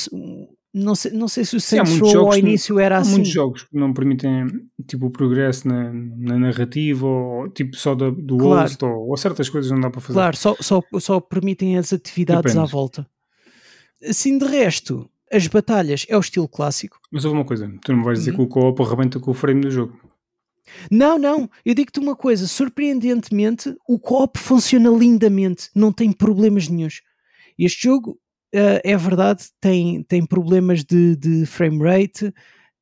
Não 0.74 0.94
sei, 0.94 1.12
não 1.12 1.28
sei 1.28 1.44
se 1.44 1.54
o 1.54 1.60
Saints 1.60 1.98
Row 1.98 2.28
ao 2.28 2.38
início 2.38 2.78
era 2.80 2.96
há 2.96 3.00
assim. 3.00 3.10
muitos 3.12 3.30
jogos 3.30 3.64
que 3.64 3.76
não 3.76 3.92
permitem 3.92 4.46
tipo, 4.86 5.06
o 5.06 5.10
progresso 5.10 5.68
na, 5.68 5.92
na 5.92 6.38
narrativa 6.38 7.06
ou 7.06 7.48
tipo 7.50 7.76
só 7.76 7.94
do, 7.94 8.10
do 8.10 8.38
claro. 8.38 8.62
host 8.62 8.84
ou, 8.84 9.10
ou, 9.10 9.16
certas 9.18 9.50
coisas 9.50 9.70
não 9.70 9.80
dá 9.80 9.90
para 9.90 10.00
fazer. 10.00 10.14
Claro, 10.14 10.36
só, 10.36 10.56
só, 10.60 10.82
só 10.98 11.20
permitem 11.20 11.76
as 11.76 11.92
atividades 11.92 12.54
Depende. 12.54 12.58
à 12.58 12.64
volta. 12.64 13.06
Assim, 14.02 14.38
de 14.38 14.46
resto, 14.46 15.08
as 15.30 15.46
batalhas 15.46 16.06
é 16.08 16.16
o 16.16 16.20
estilo 16.20 16.48
clássico. 16.48 16.98
Mas 17.10 17.26
houve 17.26 17.36
uma 17.36 17.44
coisa, 17.44 17.70
tu 17.84 17.92
não 17.92 18.02
vais 18.02 18.20
dizer 18.20 18.30
uhum. 18.30 18.36
que 18.38 18.42
o 18.42 18.48
co-op 18.48 18.82
arrebenta 18.82 19.20
com 19.20 19.30
o 19.30 19.34
frame 19.34 19.60
do 19.60 19.70
jogo. 19.70 19.98
Não, 20.90 21.18
não, 21.18 21.50
eu 21.64 21.74
digo-te 21.74 22.00
uma 22.00 22.16
coisa, 22.16 22.46
surpreendentemente, 22.46 23.74
o 23.86 23.98
co-op 23.98 24.38
funciona 24.38 24.88
lindamente, 24.88 25.68
não 25.74 25.92
tem 25.92 26.12
problemas 26.12 26.68
nenhums. 26.68 27.02
Este 27.58 27.84
jogo, 27.84 28.18
uh, 28.54 28.80
é 28.84 28.96
verdade, 28.96 29.44
tem, 29.60 30.02
tem 30.04 30.24
problemas 30.24 30.84
de, 30.84 31.16
de 31.16 31.46
frame 31.46 31.82
rate, 31.82 32.32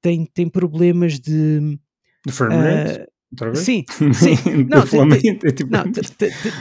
tem, 0.01 0.25
tem 0.27 0.49
problemas 0.49 1.19
de. 1.19 1.79
De 2.27 2.33
frame 2.33 2.55
rate? 2.55 3.03
Uh, 3.03 3.11
Sim, 3.55 3.85
sim. 4.13 4.35
não, 4.69 4.85
tem, 4.85 5.09
tem, 5.21 5.39
é 5.45 5.53
tipo 5.53 5.71
não, 5.71 5.85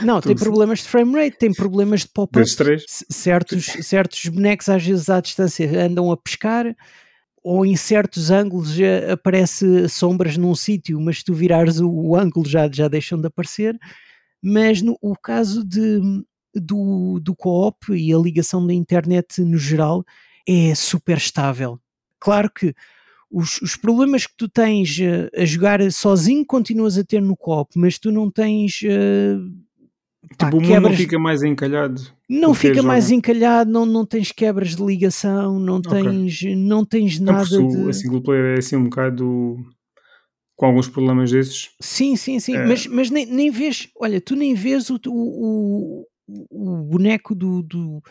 não 0.04 0.20
tem 0.22 0.36
problemas 0.36 0.78
de 0.78 0.88
frame 0.88 1.12
rate, 1.14 1.36
tem 1.36 1.52
problemas 1.52 2.02
de 2.02 2.08
pop-up. 2.08 2.48
Certos, 3.10 3.76
certos 3.80 4.26
bonecos, 4.26 4.68
às 4.68 4.84
vezes 4.86 5.10
à 5.10 5.20
distância, 5.20 5.68
andam 5.84 6.12
a 6.12 6.16
pescar, 6.16 6.72
ou 7.42 7.66
em 7.66 7.74
certos 7.74 8.30
ângulos 8.30 8.76
aparece 9.12 9.88
sombras 9.88 10.36
num 10.36 10.54
sítio, 10.54 11.00
mas 11.00 11.18
se 11.18 11.24
tu 11.24 11.34
virares 11.34 11.80
o, 11.80 11.90
o, 11.90 12.16
ângulo 12.16 12.48
já, 12.48 12.70
já 12.72 12.86
deixam 12.86 13.20
de 13.20 13.26
aparecer. 13.26 13.76
Mas 14.40 14.80
no 14.80 14.96
o 15.02 15.16
caso 15.16 15.64
de, 15.64 16.00
do, 16.54 17.20
do 17.20 17.34
co-op 17.34 17.92
e 17.92 18.12
a 18.12 18.18
ligação 18.18 18.66
da 18.66 18.74
internet 18.74 19.40
no 19.42 19.58
geral 19.58 20.04
é 20.48 20.74
super 20.74 21.16
estável. 21.16 21.78
Claro 22.18 22.50
que 22.50 22.74
os, 23.30 23.60
os, 23.62 23.76
problemas 23.76 24.26
que 24.26 24.34
tu 24.36 24.48
tens 24.48 24.98
uh, 24.98 25.30
a 25.40 25.44
jogar 25.44 25.80
sozinho 25.92 26.44
continuas 26.44 26.98
a 26.98 27.04
ter 27.04 27.22
no 27.22 27.36
copo, 27.36 27.72
mas 27.76 27.98
tu 27.98 28.10
não 28.10 28.30
tens. 28.30 28.80
Uh, 28.82 29.52
pá, 30.36 30.46
tipo, 30.46 30.58
o 30.58 30.60
mundo 30.60 30.80
não 30.80 30.92
fica 30.92 31.18
mais 31.18 31.42
encalhado. 31.42 32.02
Não 32.28 32.54
fica 32.54 32.82
mais 32.82 33.10
encalhado, 33.10 33.70
não, 33.70 33.86
não 33.86 34.04
tens 34.04 34.32
quebras 34.32 34.74
de 34.74 34.84
ligação, 34.84 35.58
não 35.58 35.80
tens, 35.80 36.38
okay. 36.38 36.56
não 36.56 36.84
tens 36.84 37.20
nada 37.20 37.58
não, 37.58 37.68
de. 37.68 37.90
A 37.90 37.92
single 37.92 38.20
player 38.20 38.56
é 38.56 38.58
assim 38.58 38.76
um 38.76 38.84
bocado 38.84 39.56
com 40.56 40.66
alguns 40.66 40.88
problemas 40.88 41.30
desses. 41.30 41.70
Sim, 41.80 42.16
sim, 42.16 42.38
sim, 42.38 42.54
é... 42.54 42.66
mas, 42.66 42.86
mas 42.86 43.10
nem, 43.10 43.24
nem 43.24 43.50
vês, 43.50 43.88
olha, 43.98 44.20
tu 44.20 44.36
nem 44.36 44.54
vês 44.54 44.90
o, 44.90 45.00
o, 45.06 46.06
o, 46.50 46.76
boneco 46.84 47.34
do, 47.34 47.62
do, 47.62 48.02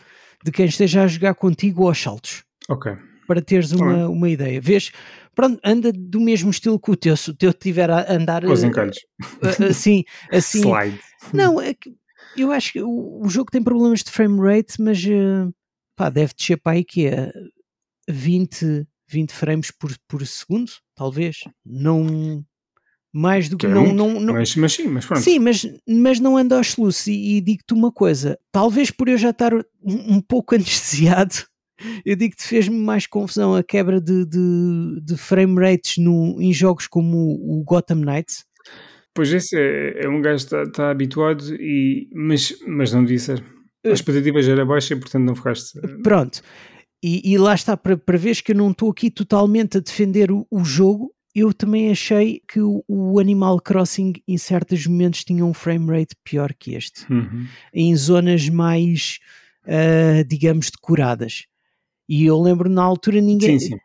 de 0.44 0.52
quem 0.52 0.66
esteja 0.66 1.02
a 1.02 1.06
jogar 1.06 1.34
contigo 1.34 1.86
aos 1.86 2.00
saltos. 2.00 2.44
Ok 2.68 2.92
para 3.30 3.40
teres 3.40 3.70
uma, 3.70 4.08
uma 4.08 4.28
ideia. 4.28 4.60
Vês, 4.60 4.90
pronto, 5.36 5.60
anda 5.64 5.92
do 5.92 6.20
mesmo 6.20 6.50
estilo 6.50 6.80
que 6.80 6.90
o 6.90 6.96
teu, 6.96 7.16
se 7.16 7.30
o 7.30 7.34
teu 7.34 7.52
tiver 7.52 7.88
a 7.88 8.12
andar 8.12 8.44
os 8.44 8.64
encalhos. 8.64 8.98
assim, 9.70 10.02
assim. 10.32 10.58
Slide. 10.58 11.00
Não, 11.32 11.60
é 11.60 11.72
eu 12.36 12.50
acho 12.50 12.72
que 12.72 12.82
o, 12.82 13.20
o, 13.24 13.28
jogo 13.28 13.48
tem 13.48 13.62
problemas 13.62 14.02
de 14.02 14.10
frame 14.10 14.40
rate, 14.40 14.82
mas 14.82 15.04
uh, 15.04 15.54
pá, 15.94 16.10
deve 16.10 16.34
descer 16.34 16.56
para 16.56 16.72
aí 16.72 16.84
que 16.84 17.06
é 17.06 17.32
20, 18.08 18.84
20 19.08 19.32
frames 19.32 19.70
por, 19.70 19.92
por 20.08 20.26
segundo, 20.26 20.72
talvez. 20.96 21.44
Não 21.64 22.44
mais 23.12 23.48
do 23.48 23.56
que, 23.56 23.66
que 23.66 23.72
é 23.72 23.74
não, 23.74 23.92
não, 23.92 24.20
não, 24.20 24.34
Mas, 24.34 24.54
mas 24.56 24.72
sim, 24.72 24.86
mas 24.88 25.04
pronto. 25.04 25.22
Sim, 25.22 25.38
mas, 25.40 25.66
mas 25.88 26.20
não 26.20 26.36
anda 26.36 26.56
aos 26.56 26.72
soluços 26.72 27.06
e, 27.06 27.36
e 27.36 27.40
digo-te 27.40 27.74
uma 27.74 27.90
coisa, 27.90 28.38
talvez 28.52 28.90
por 28.90 29.08
eu 29.08 29.18
já 29.18 29.30
estar 29.30 29.52
um, 29.52 29.62
um 29.82 30.20
pouco 30.20 30.54
anestesiado 30.56 31.50
eu 32.04 32.16
digo 32.16 32.36
que 32.36 32.46
fez-me 32.46 32.76
mais 32.76 33.06
confusão 33.06 33.54
a 33.54 33.62
quebra 33.62 34.00
de, 34.00 34.26
de, 34.26 35.00
de 35.02 35.16
frame 35.16 35.58
rates 35.58 35.96
no, 35.98 36.40
em 36.40 36.52
jogos 36.52 36.86
como 36.86 37.16
o, 37.16 37.62
Gotham 37.64 38.04
Knights. 38.04 38.44
Pois 39.14 39.32
esse 39.32 39.56
é, 39.56 40.04
é 40.04 40.08
um 40.08 40.20
gajo 40.20 40.46
que 40.46 40.54
está, 40.54 40.70
tá 40.70 40.90
habituado, 40.90 41.42
e, 41.54 42.08
mas, 42.14 42.54
mas 42.66 42.92
não 42.92 43.02
devia 43.02 43.18
ser. 43.18 43.44
A 43.84 43.90
expectativa 43.90 44.42
já 44.42 44.52
era 44.52 44.64
baixa 44.64 44.94
e 44.94 45.00
portanto 45.00 45.24
não 45.24 45.34
ficaste. 45.34 45.80
Pronto. 46.02 46.42
E, 47.02 47.32
e 47.32 47.38
lá 47.38 47.54
está, 47.54 47.76
para, 47.76 47.96
para 47.96 48.18
veres 48.18 48.40
que 48.40 48.52
eu 48.52 48.56
não 48.56 48.70
estou 48.70 48.90
aqui 48.90 49.10
totalmente 49.10 49.78
a 49.78 49.80
defender 49.80 50.30
o, 50.30 50.46
o 50.50 50.62
jogo, 50.64 51.12
eu 51.34 51.52
também 51.52 51.90
achei 51.90 52.42
que 52.48 52.60
o, 52.60 53.18
Animal 53.18 53.60
Crossing 53.60 54.14
em 54.26 54.36
certos 54.36 54.86
momentos 54.86 55.24
tinha 55.24 55.44
um 55.44 55.54
frame 55.54 55.86
rate 55.86 56.16
pior 56.24 56.52
que 56.52 56.74
este. 56.74 57.10
Uhum. 57.12 57.46
Em 57.72 57.94
zonas 57.96 58.48
mais, 58.48 59.18
uh, 59.64 60.24
digamos, 60.24 60.70
decoradas. 60.70 61.46
E 62.08 62.24
eu 62.24 62.40
lembro 62.40 62.68
na 62.68 62.82
altura 62.82 63.20
ninguém. 63.20 63.58
Sim, 63.58 63.68
sim. 63.70 63.78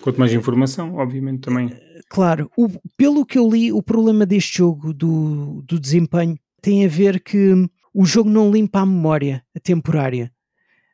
Quanto 0.00 0.20
mais 0.20 0.32
informação, 0.32 0.96
obviamente 0.96 1.40
também. 1.40 1.70
Claro, 2.08 2.50
o, 2.56 2.68
pelo 2.96 3.24
que 3.24 3.38
eu 3.38 3.48
li, 3.48 3.72
o 3.72 3.82
problema 3.82 4.26
deste 4.26 4.58
jogo 4.58 4.92
do, 4.92 5.62
do 5.62 5.80
desempenho 5.80 6.38
tem 6.60 6.84
a 6.84 6.88
ver 6.88 7.20
que 7.20 7.52
o 7.94 8.04
jogo 8.04 8.28
não 8.28 8.50
limpa 8.50 8.80
a 8.80 8.86
memória 8.86 9.42
a 9.54 9.60
temporária. 9.60 10.30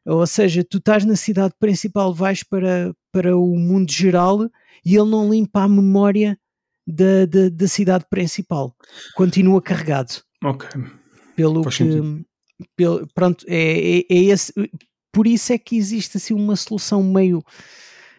Ou 0.07 0.27
seja, 0.27 0.64
tu 0.64 0.79
estás 0.79 1.05
na 1.05 1.16
cidade 1.16 1.55
principal, 1.59 2.14
vais 2.14 2.42
para, 2.42 2.95
para 3.12 3.37
o 3.37 3.57
mundo 3.57 3.92
geral 3.92 4.51
e 4.85 4.96
ele 4.96 5.11
não 5.11 5.31
limpa 5.31 5.62
a 5.62 5.68
memória 5.68 6.38
da, 6.87 7.27
da, 7.27 7.48
da 7.51 7.68
cidade 7.68 8.07
principal. 8.11 8.75
Continua 9.14 9.62
carregado. 9.62 10.22
Ok. 10.42 10.68
Pelo 11.37 11.62
Faz 11.62 11.77
que. 11.77 11.85
Pelo, 12.77 13.07
pronto, 13.14 13.44
é, 13.48 13.98
é, 13.98 14.05
é 14.09 14.22
esse 14.25 14.53
por 15.12 15.27
isso 15.27 15.53
é 15.53 15.59
que 15.59 15.77
existe 15.77 16.16
assim 16.16 16.33
uma 16.33 16.57
solução 16.57 17.03
meio 17.03 17.44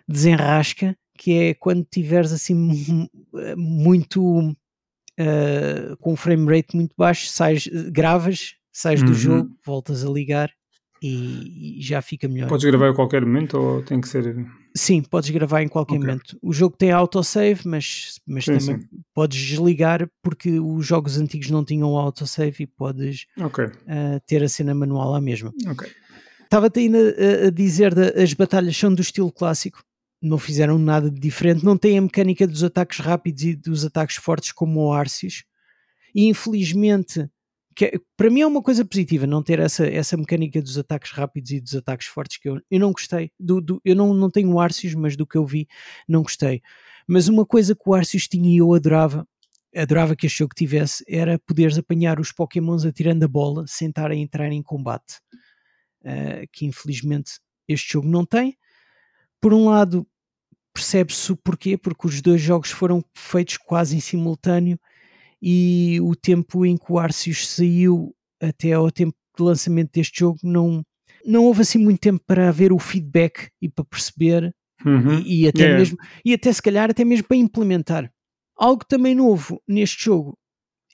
desenrasca, 0.07 0.95
que 1.17 1.33
é 1.33 1.53
quando 1.55 1.83
tiveres 1.85 2.31
assim 2.31 3.07
muito 3.57 4.51
uh, 4.51 5.97
com 5.99 6.13
um 6.13 6.15
frame 6.15 6.45
rate 6.45 6.75
muito 6.75 6.93
baixo, 6.95 7.27
sais, 7.27 7.67
gravas, 7.91 8.55
sais 8.71 9.01
uhum. 9.01 9.07
do 9.07 9.13
jogo, 9.13 9.57
voltas 9.65 10.05
a 10.05 10.09
ligar 10.09 10.51
e, 11.03 11.79
e, 11.79 11.81
já 11.81 12.01
fica 12.01 12.29
melhor. 12.29 12.47
Podes 12.47 12.65
gravar 12.65 12.89
a 12.89 12.93
qualquer 12.93 13.25
momento 13.25 13.59
ou 13.59 13.83
tem 13.83 13.99
que 13.99 14.07
ser. 14.07 14.47
Sim, 14.73 15.01
podes 15.01 15.29
gravar 15.31 15.61
em 15.61 15.67
qualquer 15.67 15.95
okay. 15.95 16.07
momento. 16.07 16.39
O 16.41 16.53
jogo 16.53 16.77
tem 16.77 16.91
autosave, 16.91 17.59
mas, 17.65 18.21
mas 18.25 18.45
sim, 18.45 18.57
também 18.57 18.79
sim. 18.79 18.87
podes 19.13 19.37
desligar 19.37 20.09
porque 20.21 20.61
os 20.61 20.85
jogos 20.85 21.17
antigos 21.17 21.49
não 21.49 21.65
tinham 21.65 21.97
autosave 21.97 22.55
e 22.63 22.65
podes 22.65 23.25
okay. 23.37 23.65
uh, 23.65 24.21
ter 24.25 24.41
a 24.41 24.47
cena 24.47 24.73
manual 24.73 25.13
à 25.13 25.19
mesma. 25.19 25.53
Estava-te 26.41 26.79
ainda 26.79 26.97
a, 26.97 27.47
a 27.47 27.49
dizer 27.49 27.93
as 28.17 28.33
batalhas 28.33 28.77
são 28.77 28.93
do 28.93 29.01
estilo 29.01 29.31
clássico, 29.31 29.83
não 30.21 30.37
fizeram 30.37 30.79
nada 30.79 31.11
de 31.11 31.19
diferente, 31.19 31.65
não 31.65 31.77
têm 31.77 31.97
a 31.97 32.01
mecânica 32.01 32.47
dos 32.47 32.63
ataques 32.63 32.99
rápidos 32.99 33.43
e 33.43 33.55
dos 33.55 33.83
ataques 33.83 34.15
fortes 34.15 34.53
como 34.53 34.79
o 34.79 34.93
Arceus. 34.93 35.43
E 36.15 36.29
infelizmente, 36.29 37.27
que, 37.75 37.85
é, 37.85 37.91
para 38.15 38.29
mim 38.29 38.41
é 38.41 38.47
uma 38.47 38.61
coisa 38.61 38.85
positiva 38.85 39.25
não 39.27 39.41
ter 39.43 39.59
essa, 39.59 39.85
essa 39.85 40.17
mecânica 40.17 40.61
dos 40.61 40.77
ataques 40.77 41.11
rápidos 41.11 41.51
e 41.51 41.59
dos 41.59 41.75
ataques 41.75 42.07
fortes 42.07 42.37
que 42.37 42.49
eu, 42.49 42.59
eu 42.69 42.79
não 42.79 42.91
gostei. 42.91 43.31
Do, 43.39 43.59
do, 43.61 43.81
eu 43.83 43.95
não, 43.95 44.13
não 44.13 44.29
tenho 44.29 44.59
Arceus, 44.59 44.93
mas 44.95 45.15
do 45.15 45.25
que 45.25 45.37
eu 45.37 45.45
vi, 45.45 45.67
não 46.07 46.21
gostei. 46.21 46.61
Mas 47.07 47.27
uma 47.27 47.45
coisa 47.45 47.75
que 47.75 47.81
o 47.85 47.93
Arceus 47.93 48.27
tinha 48.27 48.49
e 48.49 48.57
eu 48.57 48.73
adorava 48.73 49.27
adorava 49.75 50.15
que 50.15 50.27
este 50.27 50.39
jogo 50.39 50.53
tivesse 50.55 51.03
era 51.07 51.39
poderes 51.39 51.77
apanhar 51.79 52.19
os 52.19 52.31
Pokémons 52.31 52.85
atirando 52.85 53.23
a 53.23 53.27
bola 53.27 53.65
sem 53.67 53.89
estar 53.89 54.11
a 54.11 54.15
entrar 54.15 54.51
em 54.51 54.61
combate. 54.61 55.19
Uh, 56.01 56.45
que 56.51 56.65
infelizmente 56.65 57.39
este 57.67 57.93
jogo 57.93 58.07
não 58.07 58.25
tem. 58.25 58.57
Por 59.41 59.53
um 59.53 59.69
lado, 59.69 60.07
percebe-se 60.73 61.31
o 61.31 61.37
porquê, 61.37 61.77
porque 61.77 62.07
os 62.07 62.21
dois 62.21 62.41
jogos 62.41 62.71
foram 62.71 63.03
feitos 63.15 63.57
quase 63.57 63.95
em 63.95 63.99
simultâneo 63.99 64.79
e 65.45 65.99
o 65.99 66.15
tempo 66.15 66.65
em 66.65 66.77
que 66.77 66.89
o 66.89 66.97
Arceus 66.97 67.49
saiu 67.49 68.15
até 68.41 68.71
ao 68.71 68.89
tempo 68.89 69.13
de 69.37 69.43
lançamento 69.43 69.91
deste 69.91 70.19
jogo 70.19 70.39
não, 70.41 70.81
não 71.25 71.43
houve 71.43 71.63
assim 71.63 71.77
muito 71.77 71.99
tempo 71.99 72.23
para 72.25 72.49
ver 72.49 72.71
o 72.71 72.79
feedback 72.79 73.49
e 73.61 73.67
para 73.67 73.83
perceber 73.83 74.55
uhum. 74.85 75.19
e, 75.19 75.41
e, 75.41 75.47
até 75.49 75.63
yeah. 75.63 75.77
mesmo 75.77 75.97
e 76.23 76.33
até 76.33 76.53
se 76.53 76.61
calhar 76.61 76.89
até 76.89 77.03
mesmo 77.03 77.27
para 77.27 77.35
implementar. 77.35 78.09
Algo 78.55 78.85
também 78.85 79.13
novo 79.13 79.61
neste 79.67 80.05
jogo 80.05 80.37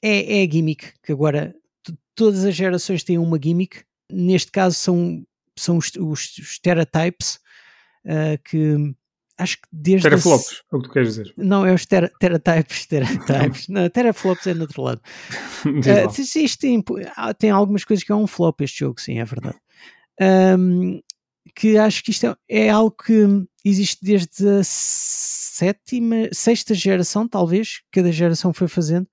é, 0.02 0.40
é 0.40 0.44
a 0.44 0.50
gimmick, 0.50 0.94
que 1.04 1.12
agora 1.12 1.54
todas 2.16 2.44
as 2.44 2.56
gerações 2.56 3.04
têm 3.04 3.20
uma 3.20 3.40
gimmick. 3.40 3.84
Neste 4.12 4.52
caso 4.52 4.76
são, 4.76 5.24
são 5.56 5.78
os, 5.78 5.92
os, 5.96 6.38
os 6.40 6.60
teratypes 6.60 7.36
uh, 8.06 8.42
que 8.44 8.96
acho 9.40 9.58
que 9.58 9.68
desde. 9.72 10.04
Teraflops, 10.04 10.62
é 10.72 10.76
o 10.76 10.80
que 10.80 10.88
tu 10.88 10.94
queres 10.94 11.10
dizer. 11.10 11.34
Não, 11.38 11.66
é 11.66 11.74
os 11.74 11.86
ter, 11.86 12.12
teratypes. 12.20 12.86
teratypes. 12.86 13.68
não, 13.68 13.90
teraflops 13.90 14.46
é 14.46 14.54
no 14.54 14.62
outro 14.62 14.82
lado. 14.82 15.02
uh, 15.66 16.22
isto 16.22 16.60
tem, 16.60 16.84
tem 17.38 17.50
algumas 17.50 17.84
coisas 17.84 18.04
que 18.04 18.12
é 18.12 18.16
um 18.16 18.28
flop 18.28 18.62
este 18.62 18.80
jogo, 18.80 19.00
sim, 19.00 19.20
é 19.20 19.26
verdade. 19.26 19.58
Um, 20.22 21.02
que 21.56 21.78
acho 21.78 22.04
que 22.04 22.12
isto 22.12 22.26
é, 22.26 22.36
é, 22.66 22.70
algo 22.70 22.92
que 22.92 23.26
existe 23.64 24.04
desde 24.04 24.48
a 24.48 24.62
sétima, 24.64 26.30
sexta 26.32 26.74
geração, 26.74 27.28
talvez, 27.28 27.82
cada 27.92 28.12
geração 28.12 28.54
foi 28.54 28.68
fazendo, 28.68 29.08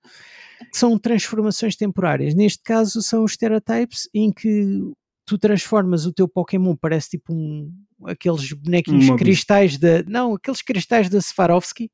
são 0.73 0.97
transformações 0.97 1.75
temporárias. 1.75 2.33
Neste 2.33 2.63
caso, 2.63 3.01
são 3.01 3.23
os 3.23 3.37
Teratypes, 3.37 4.09
em 4.13 4.31
que 4.31 4.81
tu 5.25 5.37
transformas 5.37 6.05
o 6.05 6.13
teu 6.13 6.27
Pokémon, 6.27 6.75
parece 6.75 7.11
tipo 7.11 7.33
um, 7.33 7.71
aqueles 8.05 8.51
bonequinhos 8.53 9.07
Uma 9.07 9.17
cristais 9.17 9.77
da. 9.77 10.03
Não, 10.03 10.35
aqueles 10.35 10.61
cristais 10.61 11.09
da 11.09 11.21
Swarovski. 11.21 11.91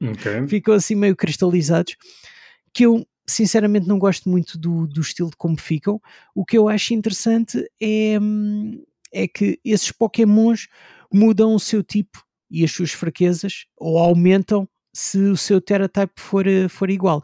Okay. 0.00 0.46
Ficam 0.48 0.74
assim 0.74 0.94
meio 0.94 1.16
cristalizados. 1.16 1.96
Que 2.72 2.86
eu 2.86 3.06
sinceramente 3.26 3.86
não 3.86 3.98
gosto 3.98 4.28
muito 4.28 4.58
do, 4.58 4.86
do 4.86 5.00
estilo 5.00 5.30
de 5.30 5.36
como 5.36 5.58
ficam. 5.58 6.00
O 6.34 6.44
que 6.44 6.56
eu 6.56 6.68
acho 6.68 6.94
interessante 6.94 7.58
é, 7.80 8.18
é 9.12 9.28
que 9.28 9.60
esses 9.64 9.92
Pokémons 9.92 10.68
mudam 11.12 11.54
o 11.54 11.60
seu 11.60 11.82
tipo 11.82 12.24
e 12.50 12.64
as 12.64 12.72
suas 12.72 12.92
fraquezas 12.92 13.66
ou 13.76 13.98
aumentam 13.98 14.68
se 14.92 15.18
o 15.18 15.36
seu 15.36 15.60
Teratype 15.60 16.12
for, 16.16 16.44
for 16.70 16.90
igual. 16.90 17.22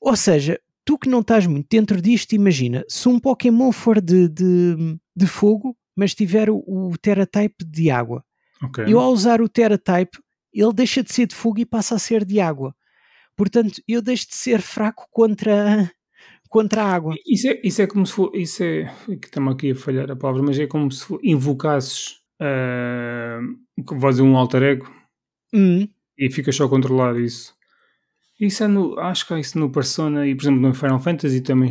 Ou 0.00 0.16
seja, 0.16 0.60
tu 0.84 0.98
que 0.98 1.08
não 1.08 1.20
estás 1.20 1.46
muito 1.46 1.66
dentro 1.70 2.00
disto, 2.00 2.34
imagina, 2.34 2.84
se 2.88 3.08
um 3.08 3.18
Pokémon 3.18 3.72
for 3.72 4.00
de, 4.00 4.28
de, 4.28 4.98
de 5.16 5.26
fogo, 5.26 5.76
mas 5.96 6.14
tiver 6.14 6.50
o, 6.50 6.62
o 6.66 6.96
Teratype 7.00 7.64
de 7.64 7.90
água, 7.90 8.24
okay. 8.62 8.84
eu 8.88 8.98
ao 8.98 9.12
usar 9.12 9.40
o 9.40 9.48
Teratype, 9.48 10.18
ele 10.52 10.72
deixa 10.72 11.02
de 11.02 11.12
ser 11.12 11.26
de 11.26 11.34
fogo 11.34 11.60
e 11.60 11.66
passa 11.66 11.94
a 11.94 11.98
ser 11.98 12.24
de 12.24 12.40
água. 12.40 12.74
Portanto, 13.36 13.82
eu 13.88 14.02
deixo 14.02 14.28
de 14.28 14.34
ser 14.34 14.60
fraco 14.60 15.06
contra, 15.10 15.90
contra 16.48 16.82
a 16.82 16.92
água. 16.92 17.14
Isso 17.26 17.48
é, 17.48 17.60
isso 17.64 17.82
é 17.82 17.86
como 17.86 18.06
se 18.06 18.12
for. 18.12 18.30
Isso 18.34 18.62
é. 18.62 18.94
Que 19.06 19.26
estamos 19.26 19.54
aqui 19.54 19.70
a 19.70 19.74
falhar 19.76 20.10
a 20.10 20.16
palavra, 20.16 20.42
mas 20.42 20.58
é 20.58 20.66
como 20.66 20.90
se 20.90 21.04
for, 21.04 21.20
invocasses. 21.22 22.20
Uh, 22.40 23.94
vais 23.96 24.18
um 24.18 24.36
alter 24.36 24.62
ego 24.64 24.92
hum. 25.54 25.86
e 26.18 26.28
ficas 26.28 26.56
só 26.56 26.64
a 26.64 26.68
controlar 26.68 27.16
isso. 27.16 27.54
Isso 28.40 28.64
é 28.64 28.68
no. 28.68 28.98
Acho 28.98 29.26
que 29.26 29.34
há 29.34 29.38
isso 29.38 29.58
no 29.58 29.70
Persona 29.70 30.26
e, 30.26 30.34
por 30.34 30.42
exemplo, 30.42 30.60
no 30.60 30.74
Final 30.74 30.98
Fantasy 30.98 31.40
também 31.40 31.70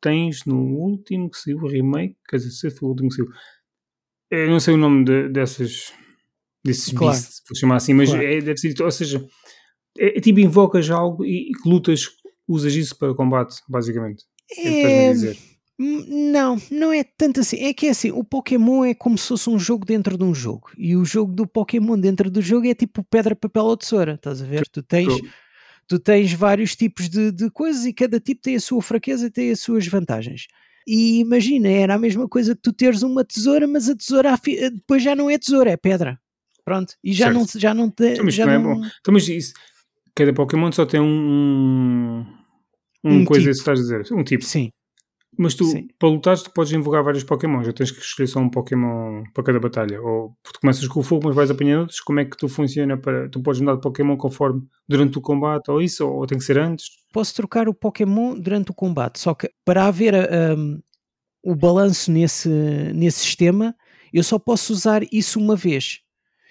tens 0.00 0.44
no 0.44 0.56
último 0.56 1.30
que 1.30 1.38
saiu, 1.38 1.58
o 1.58 1.68
remake. 1.68 2.16
Quer 2.28 2.36
dizer, 2.36 2.50
se 2.50 2.70
foi 2.70 2.86
o 2.86 2.90
último 2.90 3.08
que 3.08 3.16
saiu. 3.16 3.28
Eu 4.30 4.50
não 4.50 4.60
sei 4.60 4.74
o 4.74 4.78
nome 4.78 5.04
de, 5.04 5.28
dessas. 5.28 5.92
desses 6.64 6.92
claro. 6.92 7.12
beasts, 7.12 7.42
vou 7.48 7.56
chamar 7.56 7.76
assim, 7.76 7.94
mas 7.94 8.10
claro. 8.10 8.24
é, 8.24 8.40
deve 8.40 8.56
ser. 8.56 8.74
Ou 8.82 8.90
seja 8.90 9.26
é, 9.98 10.18
é, 10.18 10.20
tipo, 10.20 10.40
invocas 10.40 10.90
algo 10.90 11.24
e, 11.24 11.50
e 11.50 11.68
lutas, 11.68 12.06
usas 12.48 12.74
isso 12.74 12.96
para 12.96 13.14
combate, 13.14 13.56
basicamente. 13.68 14.24
É, 14.56 15.06
é 15.06 15.12
dizer. 15.12 15.38
Não, 15.78 16.58
não 16.70 16.92
é 16.92 17.02
tanto 17.02 17.40
assim. 17.40 17.56
É 17.58 17.72
que 17.72 17.86
é 17.86 17.90
assim, 17.90 18.10
o 18.10 18.22
Pokémon 18.22 18.84
é 18.84 18.92
como 18.92 19.16
se 19.16 19.28
fosse 19.28 19.48
um 19.48 19.58
jogo 19.58 19.86
dentro 19.86 20.18
de 20.18 20.24
um 20.24 20.34
jogo. 20.34 20.70
E 20.76 20.94
o 20.94 21.04
jogo 21.06 21.32
do 21.32 21.46
Pokémon 21.46 21.98
dentro 21.98 22.30
do 22.30 22.42
jogo 22.42 22.66
é 22.66 22.74
tipo 22.74 23.02
pedra, 23.04 23.34
papel 23.34 23.64
ou 23.64 23.76
tesoura. 23.76 24.14
Estás 24.14 24.42
a 24.42 24.44
ver? 24.44 24.68
Tu 24.70 24.82
tens, 24.82 25.08
tu 25.90 25.98
tens 25.98 26.32
vários 26.32 26.76
tipos 26.76 27.08
de, 27.08 27.32
de 27.32 27.50
coisas 27.50 27.84
e 27.84 27.92
cada 27.92 28.20
tipo 28.20 28.40
tem 28.40 28.54
a 28.54 28.60
sua 28.60 28.80
fraqueza 28.80 29.26
e 29.26 29.30
tem 29.30 29.50
as 29.50 29.58
suas 29.58 29.88
vantagens. 29.88 30.46
E 30.86 31.18
imagina, 31.18 31.68
era 31.68 31.94
a 31.94 31.98
mesma 31.98 32.28
coisa 32.28 32.54
que 32.54 32.62
tu 32.62 32.72
teres 32.72 33.02
uma 33.02 33.24
tesoura, 33.24 33.66
mas 33.66 33.88
a 33.88 33.96
tesoura 33.96 34.38
depois 34.72 35.02
já 35.02 35.16
não 35.16 35.28
é 35.28 35.36
tesoura, 35.36 35.72
é 35.72 35.76
pedra. 35.76 36.16
Pronto. 36.64 36.94
E 37.02 37.12
já 37.12 37.24
certo. 37.24 37.38
não, 37.38 37.60
já 37.60 37.74
não 37.74 37.90
te, 37.90 38.04
então, 38.04 38.30
já 38.30 38.46
não, 38.46 38.52
não... 38.52 38.70
é 38.70 38.74
bom. 38.74 38.86
Então, 39.00 39.12
mas 39.12 39.28
isso, 39.28 39.52
cada 40.14 40.32
Pokémon 40.32 40.70
só 40.70 40.86
tem 40.86 41.00
um, 41.00 42.24
um, 43.04 43.12
um 43.12 43.24
coisa 43.24 43.50
tipo. 43.50 43.54
que 43.54 43.58
estás 43.58 43.80
a 43.80 43.82
dizer, 43.82 44.14
um 44.14 44.22
tipo. 44.22 44.44
Sim. 44.44 44.70
Mas 45.42 45.54
tu, 45.54 45.64
Sim. 45.64 45.88
para 45.98 46.10
lutar, 46.10 46.38
tu 46.38 46.50
podes 46.50 46.70
invocar 46.70 47.02
vários 47.02 47.24
Pokémon, 47.24 47.64
já 47.64 47.72
tens 47.72 47.90
que 47.90 47.98
escolher 47.98 48.26
só 48.26 48.40
um 48.40 48.50
Pokémon 48.50 49.24
para 49.32 49.42
cada 49.42 49.58
batalha. 49.58 49.98
Ou 49.98 50.36
tu 50.42 50.60
começas 50.60 50.86
com 50.86 51.00
o 51.00 51.02
fogo, 51.02 51.28
mas 51.28 51.34
vais 51.34 51.50
apanhando 51.50 51.80
outros. 51.80 51.98
Como 52.00 52.20
é 52.20 52.26
que 52.26 52.36
tu 52.36 52.46
funciona 52.46 52.98
para. 52.98 53.26
Tu 53.30 53.40
podes 53.42 53.58
mudar 53.58 53.76
de 53.76 53.80
Pokémon 53.80 54.18
conforme 54.18 54.62
durante 54.86 55.16
o 55.16 55.22
combate 55.22 55.70
ou 55.70 55.80
isso, 55.80 56.06
ou 56.06 56.26
tem 56.26 56.36
que 56.36 56.44
ser 56.44 56.58
antes? 56.58 56.88
Posso 57.10 57.34
trocar 57.34 57.70
o 57.70 57.74
Pokémon 57.74 58.38
durante 58.38 58.70
o 58.70 58.74
combate, 58.74 59.18
só 59.18 59.32
que 59.32 59.50
para 59.64 59.86
haver 59.86 60.14
um, 60.14 60.78
o 61.42 61.56
balanço 61.56 62.12
nesse, 62.12 62.50
nesse 62.94 63.20
sistema, 63.20 63.74
eu 64.12 64.22
só 64.22 64.38
posso 64.38 64.74
usar 64.74 65.02
isso 65.10 65.40
uma 65.40 65.56
vez. 65.56 66.00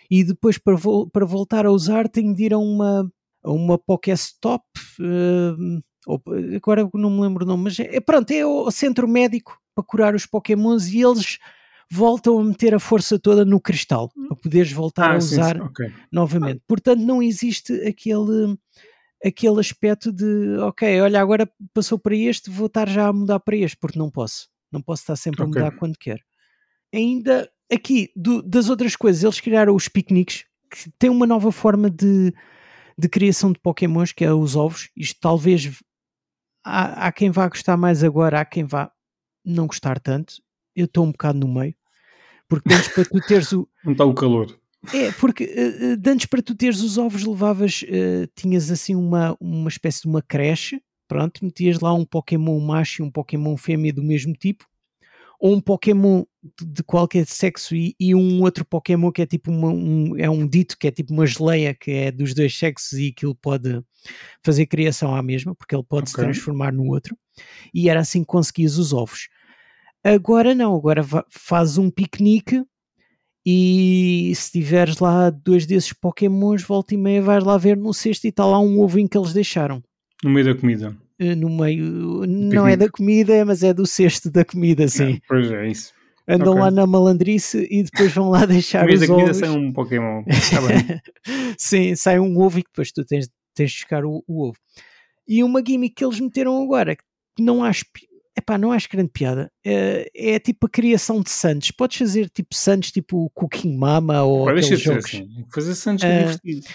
E 0.10 0.24
depois, 0.24 0.58
para, 0.58 0.76
vo 0.76 1.08
para 1.08 1.28
voltar 1.28 1.64
a 1.68 1.72
usar, 1.72 2.10
tenho 2.10 2.34
de 2.34 2.46
ir 2.46 2.54
a 2.56 2.58
uma 2.58 3.08
uma 3.44 3.78
Pokéstop, 3.78 4.64
uh, 5.00 5.82
agora 6.56 6.90
não 6.94 7.10
me 7.10 7.22
lembro 7.22 7.44
o 7.44 7.48
nome, 7.48 7.64
mas 7.66 7.80
é, 7.80 8.00
pronto, 8.00 8.32
é 8.32 8.46
o 8.46 8.70
centro 8.72 9.08
médico 9.08 9.60
para 9.76 9.84
curar 9.84 10.16
os 10.16 10.26
Pokémons 10.26 10.88
e 10.88 11.02
eles 11.02 11.38
voltam 11.92 12.40
a 12.40 12.44
meter 12.44 12.76
a 12.76 12.80
força 12.80 13.18
toda 13.18 13.44
no 13.44 13.60
cristal 13.60 14.12
para 14.28 14.38
poderes 14.38 14.72
voltar 14.72 15.12
ah, 15.12 15.14
a 15.16 15.18
usar 15.18 15.56
sim, 15.56 15.62
sim. 15.62 15.68
Okay. 15.68 15.94
novamente. 16.12 16.62
Portanto, 16.68 17.02
não 17.02 17.22
existe 17.22 17.74
aquele 17.88 18.58
aquele 19.26 19.60
aspecto 19.60 20.14
de 20.14 20.58
ok, 20.60 21.02
olha, 21.02 21.20
agora 21.20 21.50
passou 21.74 22.00
para 22.00 22.16
este, 22.16 22.50
vou 22.50 22.68
estar 22.68 22.88
já 22.88 23.08
a 23.08 23.14
mudar 23.14 23.40
para 23.40 23.58
este, 23.58 23.78
porque 23.78 24.00
não 24.00 24.10
posso. 24.10 24.48
Não 24.72 24.82
posso 24.82 25.02
estar 25.02 25.16
sempre 25.16 25.44
okay. 25.44 25.62
a 25.62 25.66
mudar 25.66 25.78
quando 25.78 25.98
quero. 25.98 26.22
Ainda 26.94 27.50
aqui, 27.72 28.12
do, 28.16 28.42
das 28.42 28.70
outras 28.70 28.96
coisas, 28.96 29.24
eles 29.24 29.40
criaram 29.40 29.76
os 29.76 29.88
piqueniques, 29.90 30.46
que 30.70 30.90
tem 30.98 31.10
uma 31.10 31.28
nova 31.28 31.52
forma 31.52 31.90
de 31.90 32.34
de 33.00 33.08
criação 33.08 33.54
de 33.54 33.60
Pokémons, 33.60 34.12
que 34.12 34.26
é 34.26 34.34
os 34.34 34.58
ovos. 34.58 34.90
Isto 34.96 35.20
talvez 35.22 35.80
há, 36.70 37.08
há 37.08 37.12
quem 37.12 37.32
vá 37.32 37.48
gostar 37.48 37.76
mais 37.78 38.04
agora, 38.04 38.40
há 38.40 38.46
quem 38.46 38.64
vá 38.64 38.92
não 39.44 39.68
gostar 39.68 40.00
tanto. 40.00 40.36
Eu 40.76 40.86
estou 40.86 41.06
um 41.06 41.12
bocado 41.12 41.40
no 41.40 41.48
meio, 41.48 41.76
porque 42.48 42.74
antes 42.74 42.90
para 42.90 43.06
tu 43.06 43.20
teres 43.28 43.52
o. 43.52 43.68
Não 43.84 43.92
está 43.94 44.06
o 44.06 44.14
calor. 44.14 44.58
É, 44.94 45.12
porque 45.14 45.44
uh, 45.44 46.10
antes 46.10 46.26
para 46.26 46.42
tu 46.42 46.56
teres 46.56 46.82
os 46.82 46.98
ovos 46.98 47.26
levavas, 47.26 47.84
uh, 47.84 48.28
tinhas 48.34 48.72
assim 48.72 48.96
uma, 48.96 49.36
uma 49.40 49.68
espécie 49.68 50.04
de 50.04 50.08
uma 50.08 50.22
creche, 50.22 50.82
pronto, 51.06 51.44
metias 51.44 51.82
lá 51.82 51.94
um 51.94 52.06
Pokémon 52.06 52.58
macho 52.62 53.02
e 53.02 53.06
um 53.06 53.12
Pokémon 53.12 53.58
fêmea 53.58 53.92
do 53.92 54.02
mesmo 54.02 54.34
tipo, 54.34 54.66
ou 55.40 55.56
um 55.56 55.62
Pokémon 55.62 56.24
de 56.62 56.84
qualquer 56.84 57.26
sexo 57.26 57.76
e, 57.76 57.96
e, 58.00 58.14
um 58.14 58.42
outro 58.42 58.66
Pokémon 58.66 59.12
que 59.12 59.22
é 59.22 59.26
tipo 59.26 59.52
uma, 59.52 59.70
um, 59.70 60.18
é 60.18 60.30
um 60.30 60.46
dito 60.46 60.78
que 60.78 60.88
é 60.88 60.92
tipo 60.92 61.14
uma 61.14 61.26
geleia 61.26 61.74
que 61.74 61.92
é 61.92 62.12
dos 62.12 62.34
dois 62.34 62.58
sexos 62.58 63.00
e 63.00 63.12
que 63.12 63.26
ele 63.26 63.36
pode 63.42 63.82
fazer 64.44 64.66
criação 64.66 65.16
à 65.16 65.22
mesma, 65.22 65.56
porque 65.56 65.76
ele 65.76 65.84
pode 65.84 66.12
okay. 66.12 66.12
se 66.12 66.16
transformar 66.16 66.74
no 66.74 66.88
outro, 66.88 67.18
e 67.74 67.90
era 67.90 68.02
assim 68.02 68.22
que 68.22 68.28
conseguias 68.28 68.78
os 68.78 68.94
ovos. 68.94 69.30
Agora 70.04 70.54
não, 70.54 70.76
agora 70.76 71.04
fazes 71.30 71.78
um 71.78 71.90
piquenique 71.90 72.64
e 73.46 74.32
se 74.36 74.52
tiveres 74.52 75.00
lá 75.00 75.30
dois 75.30 75.66
desses 75.66 75.94
Pokémons, 75.94 76.64
volta 76.64 76.94
e 76.94 76.98
meia 76.98 77.22
vais 77.22 77.44
lá 77.44 77.58
ver 77.58 77.78
no 77.78 77.94
cesto 77.94 78.26
e 78.26 78.30
está 78.30 78.46
lá 78.46 78.60
um 78.60 78.80
ovo 78.80 79.00
em 79.00 79.08
que 79.08 79.18
eles 79.18 79.34
deixaram. 79.34 79.82
No 80.24 80.30
meio 80.30 80.46
da 80.46 80.60
comida. 80.60 80.96
Eh, 81.20 81.36
no 81.36 81.50
meio, 81.50 82.26
não 82.26 82.68
é 82.68 82.78
da 82.78 82.90
comida, 82.90 83.44
mas 83.46 83.62
é 83.62 83.74
do 83.74 83.86
cesto 83.86 84.32
da 84.32 84.46
comida, 84.46 84.88
sim. 84.88 85.16
É, 85.16 85.20
pois 85.28 85.52
é, 85.52 85.68
isso 85.68 85.94
andam 86.30 86.52
okay. 86.52 86.62
lá 86.62 86.72
na 86.72 86.86
malandrice 86.86 87.68
e 87.72 87.82
depois 87.82 88.14
vão 88.14 88.30
lá 88.30 88.46
deixar 88.46 88.88
os 88.88 88.94
ovos. 88.94 89.08
comida 89.08 89.34
sai 89.34 89.50
um 89.50 89.74
Pokémon. 89.74 90.24
Tá 90.24 91.02
Sim, 91.58 91.96
sai 91.96 92.20
um 92.20 92.40
ovo 92.40 92.60
e 92.60 92.64
depois 92.64 92.92
tu 92.92 93.04
tens, 93.04 93.28
tens 93.56 93.72
de 93.72 93.78
buscar 93.78 94.06
o, 94.06 94.24
o, 94.28 94.50
ovo. 94.50 94.58
E 95.28 95.44
uma 95.44 95.64
gimmick 95.66 95.96
que 95.96 96.06
eles 96.06 96.20
meteram 96.20 96.62
agora, 96.62 96.96
que 96.96 97.44
não 97.44 97.64
acho, 97.64 97.84
epá, 98.38 98.58
não 98.58 98.72
acho 98.72 98.88
grande 98.90 99.10
piada, 99.10 99.52
é, 99.66 100.10
é 100.16 100.40
tipo 100.40 100.68
a 100.68 100.70
criação 100.70 101.22
de 101.22 101.32
Santos. 101.32 101.72
Podes 101.72 101.98
fazer 101.98 102.30
tipo 102.30 102.54
Santos, 102.54 102.92
tipo 102.92 103.30
Cooking 103.34 103.76
Mama 103.76 104.24
ou 104.24 104.46
jogos. 104.62 105.06
Assim. 105.06 105.46
Fazer 105.52 105.76
Santos 105.76 106.04
é 106.04 106.08
uh, 106.08 106.20
divertido. 106.20 106.68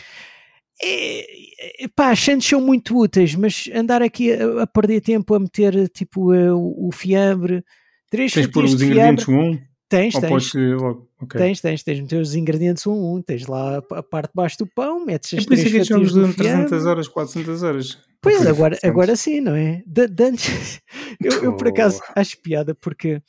É, 0.82 1.84
é, 1.84 1.88
pá, 1.94 2.10
as 2.10 2.18
chantes 2.18 2.48
são 2.48 2.60
muito 2.60 2.96
úteis, 2.98 3.34
mas 3.34 3.68
andar 3.74 4.02
aqui 4.02 4.32
a, 4.32 4.62
a 4.62 4.66
perder 4.66 5.00
tempo 5.00 5.34
a 5.34 5.40
meter 5.40 5.88
tipo 5.88 6.32
o, 6.32 6.88
o 6.88 6.92
fiambre, 6.92 7.64
três 8.10 8.32
Tens 8.32 8.46
fatias 8.46 8.74
os 8.74 8.82
ingredientes 8.82 9.24
fiambre. 9.24 9.58
um, 9.58 9.60
Tens, 9.88 10.18
tens. 10.18 10.28
podes 10.28 10.46
escolher 10.46 10.76
logo. 10.76 11.08
Ok. 11.20 11.38
Tens, 11.38 11.60
tens, 11.60 11.82
tens 11.82 12.00
meter 12.00 12.20
os 12.20 12.34
ingredientes 12.34 12.86
um 12.86 12.92
a 12.92 13.14
um, 13.14 13.22
tens 13.22 13.46
lá 13.46 13.76
a, 13.78 13.98
a 13.98 14.02
parte 14.02 14.28
de 14.30 14.34
baixo 14.34 14.58
do 14.58 14.66
pão, 14.66 15.04
metes 15.04 15.32
É 15.34 15.38
as 15.38 15.44
por 15.44 15.54
isso 15.54 15.64
três 15.68 15.86
jogos 15.86 15.88
fatias 15.88 16.12
do 16.12 16.20
duram 16.20 16.32
300 16.32 16.68
fiambre. 16.70 16.88
horas, 16.88 17.08
400 17.08 17.62
horas. 17.62 17.98
Pois, 18.20 18.46
agora, 18.46 18.78
agora 18.82 19.14
sim, 19.16 19.40
não 19.40 19.54
é? 19.54 19.82
De, 19.86 20.08
de 20.08 20.24
antes, 20.24 20.80
eu, 21.22 21.44
eu 21.44 21.56
por 21.56 21.68
acaso 21.68 22.00
acho 22.16 22.40
piada 22.40 22.74
porque 22.74 23.22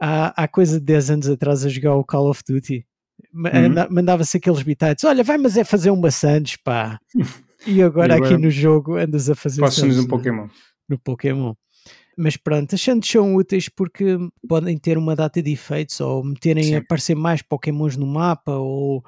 há, 0.00 0.44
há 0.44 0.48
coisa 0.48 0.78
de 0.78 0.86
10 0.86 1.10
anos 1.10 1.28
atrás 1.28 1.66
a 1.66 1.68
jogar 1.68 1.96
o 1.96 2.04
Call 2.04 2.30
of 2.30 2.42
Duty, 2.48 2.86
Uhum. 3.34 3.50
anda- 3.66 3.88
mandava-se 3.90 4.36
aqueles 4.36 4.62
bitites, 4.62 5.04
olha, 5.04 5.22
vai, 5.24 5.38
mas 5.38 5.56
é 5.56 5.64
fazer 5.64 5.90
uma 5.90 6.10
Sands, 6.10 6.56
pá. 6.56 6.98
E 7.66 7.82
agora, 7.82 8.12
E 8.12 8.16
agora 8.16 8.34
aqui 8.34 8.42
no 8.42 8.50
jogo 8.50 8.94
andas 8.96 9.28
a 9.28 9.34
fazer 9.34 9.60
no 9.60 10.02
no- 10.02 10.06
Pokémon. 10.08 10.46
no 10.88 10.98
Pokémon. 10.98 11.54
Mas 12.16 12.36
pronto, 12.36 12.74
as 12.74 12.80
Sands 12.80 13.10
são 13.10 13.34
úteis 13.34 13.68
porque 13.68 14.16
podem 14.46 14.78
ter 14.78 14.96
uma 14.96 15.16
data 15.16 15.42
de 15.42 15.50
efeitos 15.52 16.00
ou 16.00 16.22
meterem 16.22 16.62
Sim. 16.62 16.74
a 16.76 16.78
aparecer 16.78 17.16
mais 17.16 17.42
Pokémons 17.42 17.96
no 17.96 18.06
mapa 18.06 18.52
ou. 18.52 19.02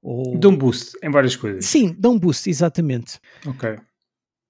ou... 0.00 0.38
Dão 0.38 0.56
boost 0.56 0.96
em 1.02 1.10
várias 1.10 1.36
coisas. 1.36 1.66
Sim, 1.66 1.94
dão 1.98 2.18
boost, 2.18 2.48
exatamente. 2.48 3.18
Ok. 3.46 3.76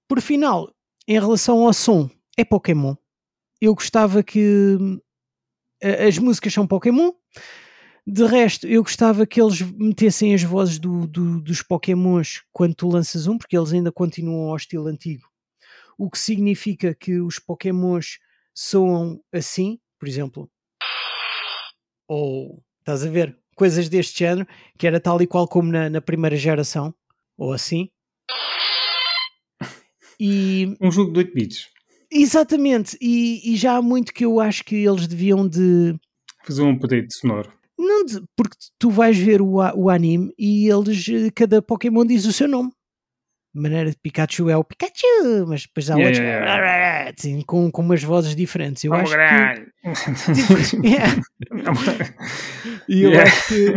Por 0.07 0.21
final, 0.21 0.71
em 1.07 1.19
relação 1.19 1.65
ao 1.65 1.73
som, 1.73 2.09
é 2.37 2.45
Pokémon. 2.45 2.95
Eu 3.59 3.73
gostava 3.75 4.23
que 4.23 4.77
hum, 4.79 4.99
as 6.07 6.17
músicas 6.19 6.53
são 6.53 6.65
Pokémon. 6.65 7.11
De 8.07 8.23
resto, 8.25 8.67
eu 8.67 8.83
gostava 8.83 9.25
que 9.25 9.41
eles 9.41 9.61
metessem 9.61 10.33
as 10.35 10.43
vozes 10.43 10.77
do- 10.77 11.07
do- 11.07 11.41
dos 11.41 11.63
Pokémons 11.63 12.43
quando 12.53 12.75
tu 12.75 12.87
lanças 12.87 13.25
um, 13.25 13.37
porque 13.37 13.57
eles 13.57 13.73
ainda 13.73 13.91
continuam 13.91 14.49
ao 14.49 14.55
estilo 14.55 14.87
antigo. 14.87 15.27
O 15.97 16.09
que 16.09 16.19
significa 16.19 16.93
que 16.93 17.19
os 17.19 17.39
Pokémons 17.39 18.19
soam 18.53 19.19
assim, 19.33 19.79
por 19.99 20.07
exemplo. 20.07 20.49
Ou, 22.07 22.61
estás 22.79 23.03
a 23.03 23.09
ver, 23.09 23.35
coisas 23.55 23.89
deste 23.89 24.19
género, 24.19 24.47
que 24.77 24.85
era 24.85 24.99
tal 24.99 25.19
e 25.21 25.25
qual 25.25 25.47
como 25.47 25.71
na, 25.71 25.89
na 25.89 25.99
primeira 26.01 26.35
geração, 26.35 26.93
ou 27.35 27.53
assim. 27.53 27.89
E 30.19 30.75
Um 30.79 30.91
jogo 30.91 31.11
de 31.11 31.19
8 31.19 31.33
bits. 31.33 31.67
Exatamente, 32.11 32.95
e, 33.01 33.51
e 33.53 33.57
já 33.57 33.75
há 33.77 33.81
muito 33.81 34.13
que 34.13 34.23
eu 34.23 34.39
acho 34.39 34.63
que 34.63 34.75
eles 34.75 35.07
deviam 35.07 35.47
de. 35.47 35.95
Fazer 36.45 36.61
um 36.61 36.71
update 36.71 37.13
sonoro. 37.17 37.51
Não 37.77 38.05
porque 38.35 38.57
tu 38.79 38.89
vais 38.89 39.17
ver 39.17 39.41
o, 39.41 39.55
o 39.75 39.89
anime 39.89 40.33
e 40.37 40.69
eles, 40.69 41.07
eh, 41.09 41.29
cada 41.31 41.61
Pokémon 41.61 42.05
diz 42.05 42.25
o 42.25 42.33
seu 42.33 42.47
nome. 42.47 42.71
Maneira 43.55 43.89
de 43.89 43.95
Pikachu 43.97 44.49
é 44.49 44.57
o 44.57 44.63
Pikachu, 44.65 45.45
mas 45.47 45.61
depois 45.61 45.89
há 45.89 45.95
Yeah, 45.95 46.05
outros 46.05 46.19
yeah, 46.19 47.13
assim, 47.17 47.41
com, 47.47 47.71
com 47.71 47.81
umas 47.81 48.03
vozes 48.03 48.35
diferentes. 48.35 48.83
Eu 48.83 48.91
Vamos 48.91 49.13
acho 49.13 49.61
que. 49.61 49.75
Yeah, 50.85 51.15
E 52.89 53.03
eu 53.03 53.11
Yeah. 53.11 53.31
acho 53.31 53.47
que. 53.47 53.73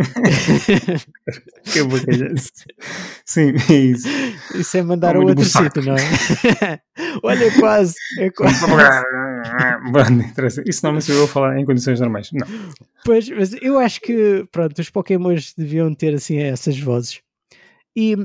Que. 1.71 2.35
Sim, 3.25 3.53
é 3.69 3.73
isso. 3.73 4.07
Isso 4.55 4.77
é 4.77 4.83
mandar 4.83 5.15
a 5.15 5.19
outro 5.19 5.45
sítio, 5.45 5.83
não 5.83 5.95
é? 5.95 6.79
Olha, 7.23 7.45
é 7.45 7.51
quase. 7.59 7.95
É 8.19 8.29
quase. 8.31 8.65
Bom, 8.65 10.09
não 10.11 10.25
interessa. 10.25 10.63
Isso 10.65 10.85
não 10.85 10.99
sou 10.99 11.15
eu 11.15 11.23
a 11.23 11.27
falar 11.27 11.57
em 11.59 11.65
condições 11.65 11.99
normais. 11.99 12.29
Não. 12.33 12.45
Pois, 13.05 13.29
mas 13.29 13.53
eu 13.61 13.79
acho 13.79 14.01
que, 14.01 14.45
pronto, 14.51 14.77
os 14.79 14.89
Pokémons 14.89 15.53
deviam 15.57 15.93
ter 15.93 16.13
assim 16.13 16.37
essas 16.37 16.77
vozes. 16.79 17.21
E 17.95 18.15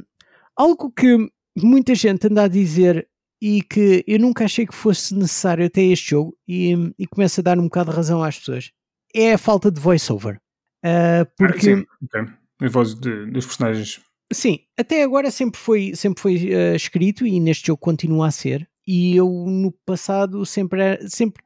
algo 0.57 0.91
que 0.91 1.29
muita 1.57 1.95
gente 1.95 2.27
anda 2.27 2.45
a 2.45 2.49
dizer 2.49 3.09
e 3.43 3.63
que 3.63 4.05
eu 4.07 4.19
nunca 4.19 4.45
achei 4.45 4.67
que 4.67 4.75
fosse 4.75 5.15
necessário 5.15 5.67
até 5.67 5.83
este 5.83 6.11
jogo 6.11 6.37
e, 6.49 6.75
e 6.99 7.07
começa 7.07 7.41
a 7.41 7.45
dar 7.45 7.59
um 7.59 7.65
bocado 7.65 7.91
de 7.91 7.97
razão 7.97 8.23
às 8.23 8.39
pessoas 8.39 8.71
é 9.15 9.35
a 9.35 9.39
falta 9.39 9.71
de 9.71 9.81
voiceover. 9.81 10.41
Ah, 10.85 11.27
porque 11.39 11.61
Sim, 11.77 11.85
ok. 12.03 12.33
As 12.61 12.73
vozes 12.73 12.95
de- 12.95 13.27
dos 13.31 13.47
personagens. 13.47 14.01
Sim, 14.33 14.59
até 14.79 15.03
agora 15.03 15.31
sempre 15.31 15.61
foi, 15.61 15.95
sempre 15.95 16.21
foi 16.21 16.53
eh, 16.53 16.75
escrito 16.75 17.27
e 17.27 17.39
neste 17.39 17.69
jogo 17.69 17.79
continua 17.81 18.27
a 18.29 18.31
ser. 18.31 18.69
E 18.87 19.15
eu 19.17 19.29
no 19.29 19.73
passado 19.87 20.45
sempre, 20.45 20.99
sempre 21.09 21.43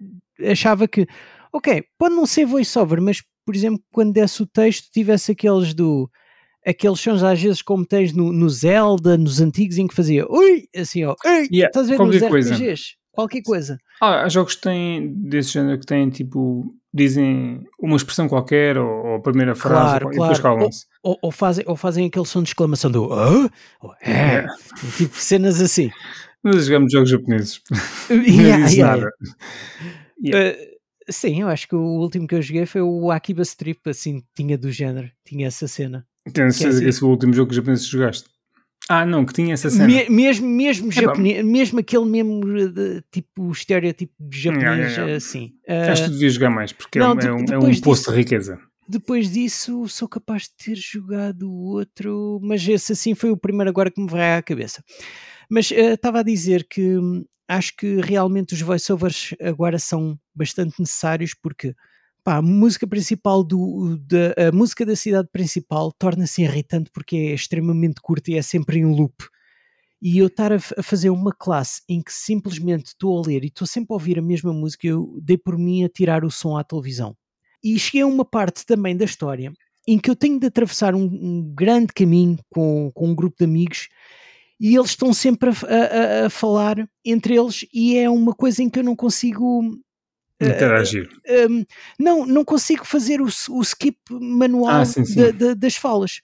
achava 0.51 0.89
que, 0.89 1.07
ok, 1.53 1.85
pode 1.99 2.15
não 2.15 2.25
ser 2.27 2.47
voiceover, 2.47 3.01
mas 3.03 3.23
por 3.45 3.55
exemplo, 3.57 3.83
quando 3.93 4.13
desse 4.13 4.43
o 4.43 4.47
texto, 4.47 4.91
tivesse 4.93 5.33
aqueles 5.33 5.73
do. 5.75 6.11
Aqueles 6.69 7.01
sons 7.01 7.23
às 7.23 7.41
vezes 7.41 7.63
como 7.63 7.87
tens 7.87 8.13
no, 8.13 8.33
no 8.33 8.49
Zelda, 8.51 9.17
nos 9.17 9.41
antigos, 9.41 9.79
em 9.79 9.87
que 9.87 9.95
fazia 9.95 10.27
ui, 10.31 10.69
assim, 10.77 11.05
ó, 11.05 11.15
ui, 11.25 11.49
Yeah, 11.51 11.67
estás 11.69 11.87
a 11.87 11.91
ver 11.91 11.97
qualquer 11.97 12.21
nos 12.21 12.29
coisa. 12.31 12.55
RPGs, 12.55 12.83
qualquer 13.11 13.43
coisa. 13.43 13.79
Ah, 14.03 14.23
há 14.25 14.29
jogos 14.29 14.55
que 14.55 14.61
têm 14.63 15.13
desse 15.15 15.51
género 15.53 15.79
que 15.81 15.87
têm 15.87 16.11
tipo. 16.11 16.75
Dizem 16.93 17.65
uma 17.79 17.97
expressão 17.97 18.29
qualquer 18.29 18.79
ou, 18.79 18.89
ou 18.89 19.15
a 19.17 19.21
primeira 19.21 19.55
frase 19.55 19.99
Claro, 20.01 20.07
e 20.09 20.11
depois 20.11 20.41
claro. 20.41 20.57
calam-se. 20.59 20.87
Ou, 21.03 21.19
ou 21.23 21.31
fazem, 21.31 21.63
ou 21.69 21.77
fazem 21.77 22.07
aquele 22.07 22.25
som 22.25 22.43
de 22.43 22.49
exclamação 22.49 22.91
do 22.91 23.13
Hã? 23.13 23.49
Ou, 23.83 23.93
é, 24.03 24.11
Yeah. 24.11 24.55
tipo 24.97 25.15
cenas 25.17 25.61
assim. 25.61 25.91
Nós 26.43 26.65
jogamos 26.65 26.91
jogos 26.91 27.11
japoneses. 27.11 27.61
Não 28.09 28.17
Yeah, 28.23 28.65
diz 28.65 28.75
yeah, 28.75 28.97
nada. 28.97 29.13
Uh, 30.19 31.13
sim, 31.13 31.43
eu 31.43 31.49
acho 31.49 31.69
que 31.69 31.77
o 31.77 31.81
último 32.01 32.27
que 32.27 32.35
eu 32.35 32.43
joguei 32.43 32.65
foi 32.67 32.81
o 32.81 33.11
Akiba 33.11 33.43
Strip, 33.43 33.81
assim, 33.89 34.23
tinha 34.35 34.57
do 34.57 34.71
género, 34.73 35.11
tinha 35.25 35.47
essa 35.47 35.69
cena. 35.69 36.07
Tenho 36.33 36.53
certeza 36.53 36.83
que 36.83 36.89
esse 36.89 37.01
foi 37.01 37.09
o 37.09 37.13
último 37.13 37.33
jogo 37.33 37.53
japonês 37.53 37.85
que 37.85 37.91
jogaste. 37.93 38.29
Ah, 38.91 39.05
não, 39.05 39.27
que 39.27 39.35
tinha 39.35 39.53
essa 39.53 39.69
cena. 39.69 39.87
Me- 39.87 40.09
mesmo 40.09 40.49
mesmo 40.49 40.91
Epá. 40.91 41.01
japonês, 41.03 41.45
mesmo 41.45 41.79
aquele 41.81 42.07
mesmo 42.07 42.41
uh, 42.45 42.73
de- 42.73 43.03
tipo 43.13 43.51
estereotipo 43.53 44.15
de 44.19 44.41
japonês, 44.41 44.65
Yeah, 44.65 44.83
yeah, 44.87 45.03
yeah. 45.03 45.17
assim. 45.17 45.53
Uh, 45.69 45.91
Acho 45.93 46.03
que 46.05 46.09
tu 46.09 46.15
devias 46.15 46.33
jogar 46.35 46.51
mais, 46.51 46.73
porque 46.73 46.99
não, 46.99 47.11
é, 47.11 47.13
um- 47.13 47.17
de- 47.19 47.27
é 47.27 47.33
um, 47.33 47.37
é 47.37 47.41
um 47.41 47.45
depois 47.45 47.81
poço 47.81 48.01
disso- 48.03 48.13
de 48.13 48.17
riqueza. 48.19 48.59
depois 48.89 49.31
disso, 49.31 49.87
sou 49.89 50.09
capaz 50.09 50.45
de 50.45 50.51
ter 50.65 50.77
jogado 50.77 51.53
outro, 51.53 52.41
mas 52.43 52.67
esse 52.67 52.93
assim 52.93 53.15
foi 53.15 53.31
o 53.31 53.37
primeiro 53.37 53.69
agora 53.69 53.91
que 53.91 54.01
me 54.01 54.09
vai 54.09 54.37
à 54.39 54.43
cabeça. 54.43 54.83
Mas 55.51 55.71
uh, 55.71 55.75
estava 55.93 56.21
a 56.21 56.23
dizer 56.23 56.67
que 56.67 56.97
hum, 56.97 57.25
acho 57.47 57.77
que 57.77 58.01
realmente 58.01 58.55
os 58.55 58.61
voiceovers 58.63 59.35
agora 59.43 59.79
são 59.79 60.19
bastante 60.35 60.77
necessários 60.81 61.35
porque 61.35 61.75
pá, 62.25 62.37
a 62.37 62.43
música 62.43 62.87
principal 62.87 63.43
do 63.45 63.97
da, 63.99 64.49
a 64.49 64.53
música 64.53 64.85
da 64.87 64.97
cidade 64.97 65.29
principal 65.33 65.93
torna-se 65.93 66.43
irritante 66.43 66.91
porque 66.93 67.17
é 67.17 67.35
extremamente 67.35 68.01
curta 68.01 68.31
e 68.31 68.37
é 68.37 68.43
sempre 68.43 68.79
em 68.79 68.85
loop. 68.87 69.15
E 70.01 70.19
eu 70.19 70.29
estar 70.29 70.53
a, 70.53 70.57
a 70.79 70.83
fazer 70.83 71.11
uma 71.11 71.33
classe 71.33 71.83
em 71.89 72.01
que 72.03 72.13
simplesmente 72.13 72.87
estou 72.89 73.19
a 73.19 73.27
ler 73.27 73.45
e 73.45 73.49
estou 73.49 73.67
sempre 73.67 73.93
a 73.93 73.95
ouvir 73.97 74.19
a 74.19 74.23
mesma 74.23 74.53
música, 74.53 74.87
eu 74.87 75.19
dei 75.23 75.37
por 75.37 75.59
mim 75.59 75.85
a 75.85 75.89
tirar 75.89 76.25
o 76.25 76.31
som 76.31 76.57
à 76.57 76.63
televisão. 76.65 77.17
E 77.63 77.79
cheguei 77.79 78.03
a 78.03 78.07
uma 78.07 78.25
parte 78.25 78.65
também 78.65 78.97
da 78.97 79.05
história 79.05 79.53
em 79.87 79.99
que 79.99 80.11
eu 80.11 80.15
tenho 80.17 80.39
de 80.39 80.47
atravessar 80.47 80.95
um, 80.95 81.03
um 81.05 81.53
grande 81.55 81.89
caminho 81.95 82.39
com, 82.51 82.91
com 82.95 83.09
um 83.09 83.15
grupo 83.15 83.37
de 83.39 83.45
amigos 83.45 83.89
e 84.61 84.77
eles 84.77 84.91
estão 84.91 85.13
sempre 85.13 85.51
a- 85.51 86.23
a- 86.25 86.27
a 86.27 86.31
falar 86.31 86.89
entre 87.05 87.37
eles 87.37 87.65
e 87.73 87.97
é 87.97 88.09
uma 88.11 88.35
coisa 88.35 88.63
em 88.63 88.69
que 88.71 88.79
eu 88.79 88.85
não 88.85 88.95
consigo 88.97 89.63
Interagir. 90.41 91.09
um, 91.51 91.65
não, 91.99 92.25
não 92.27 92.45
consigo 92.45 92.85
fazer 92.85 93.21
o, 93.21 93.27
o 93.51 93.63
skip 93.63 93.99
manual 94.11 94.83
Ah, 94.83 94.85
sim, 94.85 95.05
sim. 95.05 95.17
da- 95.17 95.31
da- 95.33 95.55
das 95.55 95.75
falas. 95.77 96.21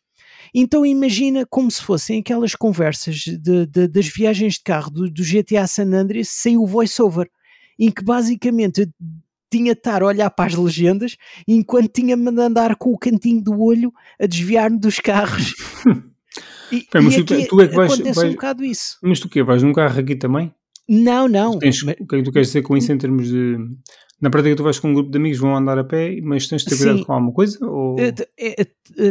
Então 0.54 0.86
imagina 0.86 1.44
como 1.46 1.70
se 1.70 1.82
fossem 1.82 2.20
aquelas 2.20 2.54
conversas 2.54 3.16
de- 3.16 3.66
de- 3.66 3.88
das 3.88 4.06
viagens 4.06 4.54
de 4.54 4.62
carro 4.62 4.90
do, 4.90 5.10
do 5.10 5.22
GTA 5.24 5.66
San 5.66 5.92
Andreas 5.92 6.28
sem 6.28 6.56
o 6.56 6.66
voiceover, 6.66 7.28
em 7.78 7.90
que 7.90 8.04
basicamente 8.04 8.88
tinha 9.50 9.72
de 9.72 9.78
estar 9.78 10.02
a 10.02 10.06
olhar 10.06 10.30
para 10.30 10.46
as 10.46 10.54
legendas 10.54 11.16
enquanto 11.46 11.88
tinha-me 11.92 12.30
de 12.30 12.40
andar 12.40 12.76
com 12.76 12.90
o 12.92 12.98
cantinho 12.98 13.42
do 13.42 13.60
olho 13.60 13.92
a 14.20 14.26
desviar-me 14.26 14.78
dos 14.78 14.98
carros. 15.00 15.54
E, 16.72 16.80
Pá, 16.90 17.00
mas 17.00 17.14
e 17.14 17.22
tu- 17.22 17.46
tu 17.46 17.60
é 17.60 17.68
que 17.68 17.76
vais- 17.76 17.92
acontece 17.92 18.14
vais- 18.16 18.30
um 18.30 18.32
bocado 18.34 18.64
isso. 18.64 18.96
Mas 19.02 19.20
tu 19.20 19.26
o 19.26 19.28
quê? 19.30 19.42
Vais 19.44 19.62
num 19.62 19.72
carro 19.72 20.00
aqui 20.00 20.16
também? 20.16 20.52
Não, 20.88 21.28
não. 21.28 21.58
Tens, 21.60 21.80
mas- 21.84 21.94
O 22.00 22.06
que 22.06 22.16
é 22.16 22.18
que 22.18 22.24
tu 22.24 22.32
queres 22.32 22.48
dizer 22.48 22.62
com 22.62 22.76
isso 22.76 22.90
em 22.90 22.98
termos 22.98 23.28
de. 23.28 23.56
Na 24.24 24.30
prática, 24.30 24.56
tu 24.56 24.62
vais 24.62 24.78
com 24.78 24.88
um 24.88 24.94
grupo 24.94 25.10
de 25.10 25.18
amigos, 25.18 25.38
vão 25.38 25.54
andar 25.54 25.78
a 25.78 25.84
pé, 25.84 26.18
mas 26.22 26.48
tens 26.48 26.62
de 26.62 26.70
ter 26.70 26.78
cuidado 26.78 26.96
Sim. 26.96 27.04
com 27.04 27.12
alguma 27.12 27.30
coisa? 27.30 27.58
Ou... 27.66 27.94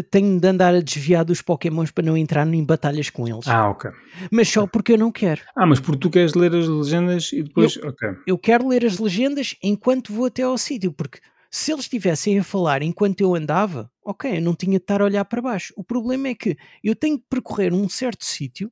Tenho 0.09 0.39
de 0.39 0.47
andar 0.47 0.73
a 0.73 0.81
desviar 0.81 1.23
dos 1.23 1.39
Pokémons 1.39 1.91
para 1.91 2.03
não 2.03 2.17
entrar 2.17 2.51
em 2.51 2.63
batalhas 2.65 3.11
com 3.11 3.27
eles. 3.27 3.47
Ah, 3.47 3.69
ok. 3.69 3.91
Mas 4.31 4.49
só 4.49 4.65
porque 4.65 4.93
eu 4.93 4.97
não 4.97 5.11
quero. 5.11 5.43
Ah, 5.55 5.67
mas 5.67 5.79
porque 5.79 5.99
tu 5.99 6.09
queres 6.09 6.33
ler 6.33 6.55
as 6.55 6.67
legendas 6.67 7.31
e 7.31 7.43
depois. 7.43 7.77
Ok. 7.77 8.09
Eu 8.25 8.39
quero 8.39 8.67
ler 8.67 8.83
as 8.83 8.97
legendas 8.97 9.55
enquanto 9.61 10.11
vou 10.11 10.25
até 10.25 10.41
ao 10.41 10.57
sítio, 10.57 10.91
porque 10.91 11.19
se 11.51 11.71
eles 11.71 11.85
estivessem 11.85 12.39
a 12.39 12.43
falar 12.43 12.81
enquanto 12.81 13.21
eu 13.21 13.35
andava, 13.35 13.91
ok, 14.03 14.37
eu 14.37 14.41
não 14.41 14.55
tinha 14.55 14.79
de 14.79 14.83
estar 14.83 14.99
a 14.99 15.05
olhar 15.05 15.25
para 15.25 15.43
baixo. 15.43 15.71
O 15.77 15.83
problema 15.83 16.29
é 16.29 16.33
que 16.33 16.57
eu 16.83 16.95
tenho 16.95 17.17
de 17.17 17.23
percorrer 17.29 17.71
um 17.71 17.87
certo 17.87 18.25
sítio 18.25 18.71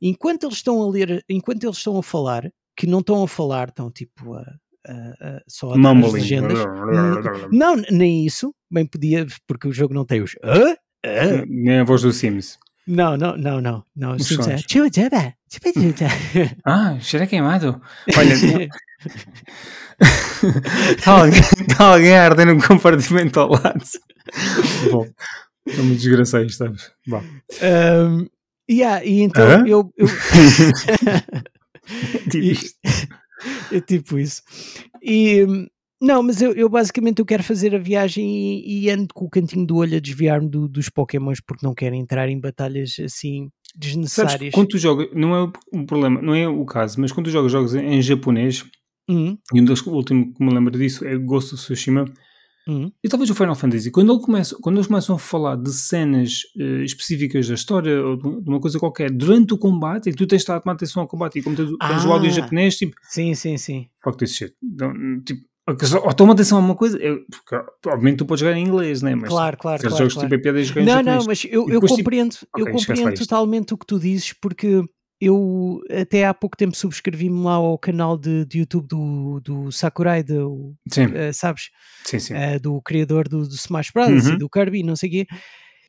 enquanto 0.00 0.44
eles 0.44 0.58
estão 0.58 0.80
a 0.80 0.88
ler, 0.88 1.24
enquanto 1.28 1.64
eles 1.64 1.78
estão 1.78 1.98
a 1.98 2.02
falar, 2.02 2.48
que 2.76 2.86
não 2.86 3.00
estão 3.00 3.24
a 3.24 3.26
falar, 3.26 3.70
estão 3.70 3.90
tipo 3.90 4.34
a, 4.34 4.44
a- 4.88 5.42
só 5.48 5.74
legendas. 6.12 6.58
Não, 7.50 7.76
nem 7.90 8.24
isso. 8.26 8.54
Bem 8.70 8.86
podia, 8.86 9.26
porque 9.46 9.68
o 9.68 9.72
jogo 9.72 9.94
não 9.94 10.04
tem 10.04 10.22
os. 10.22 10.36
Hã? 10.42 10.74
Hã? 11.04 11.44
Nem 11.48 11.80
a 11.80 11.84
voz 11.84 12.02
do 12.02 12.12
Sims. 12.12 12.58
Não, 12.86 13.16
não, 13.16 13.36
não, 13.36 13.60
não. 13.60 13.84
não. 13.94 14.16
Os 14.16 14.26
Sim, 14.26 14.36
sons. 14.36 14.46
chupa. 14.46 14.58
Ah, 16.64 16.98
cheira 17.00 17.26
queimado. 17.26 17.80
Olha, 18.16 18.34
está 20.96 21.12
alguém, 21.20 21.42
tá 21.76 21.84
alguém 21.92 22.16
a 22.16 22.24
arder 22.24 22.46
num 22.46 22.58
compartimento 22.60 23.38
ao 23.40 23.50
lado. 23.50 23.82
Bom, 24.90 25.06
muito 25.66 26.00
desgraçado, 26.00 26.50
sabes? 26.50 26.90
Bom. 27.06 27.22
Um, 27.62 28.26
yeah, 28.70 29.04
e 29.04 29.20
então 29.20 29.44
Hã? 29.46 29.64
eu, 29.66 29.92
eu, 29.96 30.06
Tipo 32.30 32.36
E- 32.44 32.52
isto. 32.52 32.78
É 33.72 33.80
tipo 33.80 34.18
isso. 34.18 34.42
E 35.02 35.44
hum, 35.44 35.66
não, 36.00 36.22
mas 36.22 36.40
eu, 36.40 36.52
eu 36.52 36.68
basicamente 36.68 37.18
eu 37.20 37.26
quero 37.26 37.42
fazer 37.42 37.74
a 37.74 37.78
viagem 37.78 38.24
e, 38.26 38.84
e 38.86 38.90
ando 38.90 39.12
com 39.14 39.24
o 39.26 39.30
cantinho 39.30 39.66
do 39.66 39.76
olho 39.76 39.96
a 39.96 40.00
desviar-me 40.00 40.48
do- 40.48 40.68
dos 40.68 40.88
Pokémons 40.88 41.40
porque 41.40 41.64
não 41.66 41.74
quero 41.74 41.94
entrar 41.94 42.28
em 42.28 42.40
batalhas 42.40 42.96
assim 43.04 43.48
Sabes, 43.72 43.74
desnecessárias. 43.76 44.54
quando 44.54 44.68
tu 44.68 44.78
jogas, 44.78 45.08
não 45.14 45.34
é 45.36 45.42
o 45.72 45.86
problema, 45.86 46.20
não 46.22 46.34
é 46.34 46.48
o 46.48 46.64
caso, 46.64 47.00
mas 47.00 47.12
quando 47.12 47.26
tu 47.26 47.30
jogas 47.30 47.52
jogos 47.52 47.74
em, 47.74 47.94
em 47.94 48.02
japonês, 48.02 48.64
Hum, 49.08 49.36
e 49.52 49.60
um 49.60 49.64
dos 49.64 49.84
últimos 49.86 50.36
que 50.36 50.44
me 50.44 50.52
lembro 50.54 50.76
disso 50.78 51.04
é 51.04 51.16
Ghost 51.18 51.54
of 51.54 51.62
Tsushima, 51.62 52.04
hum. 52.70 52.90
e 53.02 53.08
talvez 53.08 53.28
o 53.30 53.34
Final 53.34 53.54
Fantasy, 53.54 53.90
quando, 53.90 54.12
ele 54.12 54.20
começa, 54.22 54.56
quando 54.60 54.76
eles 54.76 54.86
começam 54.86 55.16
a 55.16 55.18
falar 55.18 55.56
de 55.56 55.72
cenas 55.72 56.42
eh, 56.58 56.84
específicas 56.84 57.48
da 57.48 57.54
história 57.54 58.00
ou 58.04 58.16
de 58.16 58.48
uma 58.48 58.60
coisa 58.60 58.78
qualquer 58.78 59.10
durante 59.10 59.52
o 59.54 59.58
combate, 59.58 60.08
e 60.10 60.12
tu 60.12 60.26
tens 60.26 60.38
de 60.38 60.42
estar 60.42 60.56
a 60.56 60.60
tomar 60.60 60.74
atenção 60.74 61.02
ao 61.02 61.08
combate, 61.08 61.38
e 61.38 61.42
como 61.42 61.56
tens, 61.56 61.68
tens 61.68 62.04
o 62.04 62.12
áudio 62.12 62.28
em 62.28 62.30
Ah. 62.32 62.34
japonês, 62.34 62.76
tipo, 62.76 62.94
Sim, 63.02 63.34
sim, 63.34 63.56
sim. 63.58 63.86
fuck 64.02 64.16
this 64.18 64.34
shit. 64.34 64.54
Tipo, 65.24 65.42
ou 66.04 66.14
toma 66.14 66.32
atenção 66.32 66.58
a 66.58 66.60
uma 66.60 66.74
coisa, 66.74 66.98
eu, 66.98 67.20
porque, 67.30 67.54
obviamente 67.86 68.16
tu 68.18 68.26
podes 68.26 68.40
jogar 68.40 68.56
em 68.56 68.64
inglês, 68.66 69.02
né? 69.02 69.14
Mas 69.14 69.28
Claro, 69.28 69.56
claro, 69.56 69.80
claro. 69.80 69.96
jogos 69.96 70.14
claro. 70.14 70.28
tipo 70.28 70.42
piadas 70.42 70.66
jogar 70.66 70.80
em 70.80 70.84
Não, 70.84 70.92
japonês. 70.94 71.18
não, 71.18 71.26
mas 71.26 71.44
eu, 71.44 71.68
eu 71.68 71.80
tipo, 71.80 71.96
compreendo, 71.96 72.34
eu 72.56 72.64
ok, 72.64 72.74
esquece 72.74 72.90
lá 72.90 72.96
compreendo 73.10 73.18
totalmente 73.20 73.74
o 73.74 73.78
que 73.78 73.86
tu 73.86 73.98
dizes, 74.00 74.32
porque 74.32 74.82
eu 75.20 75.80
até 75.90 76.26
há 76.26 76.32
pouco 76.32 76.56
tempo 76.56 76.74
subscrevi-me 76.76 77.42
lá 77.42 77.54
ao 77.54 77.76
canal 77.78 78.16
de, 78.16 78.44
de 78.46 78.60
YouTube 78.60 78.86
do, 78.88 79.40
do 79.40 79.70
Sakurai, 79.72 80.22
do, 80.22 80.74
Sim, 80.90 81.08
eh, 81.14 81.32
sabes? 81.32 81.64
sim, 82.06 82.18
sim. 82.18 82.34
eh, 82.34 82.58
do 82.58 82.80
criador 82.82 83.28
do, 83.28 83.46
do 83.46 83.54
Smash 83.54 83.90
Brothers 83.92 84.26
Uhum. 84.26 84.34
e 84.34 84.38
do 84.38 84.48
Kirby, 84.48 84.82
não 84.82 84.96
sei 84.96 85.08
o 85.08 85.12
quê. 85.12 85.26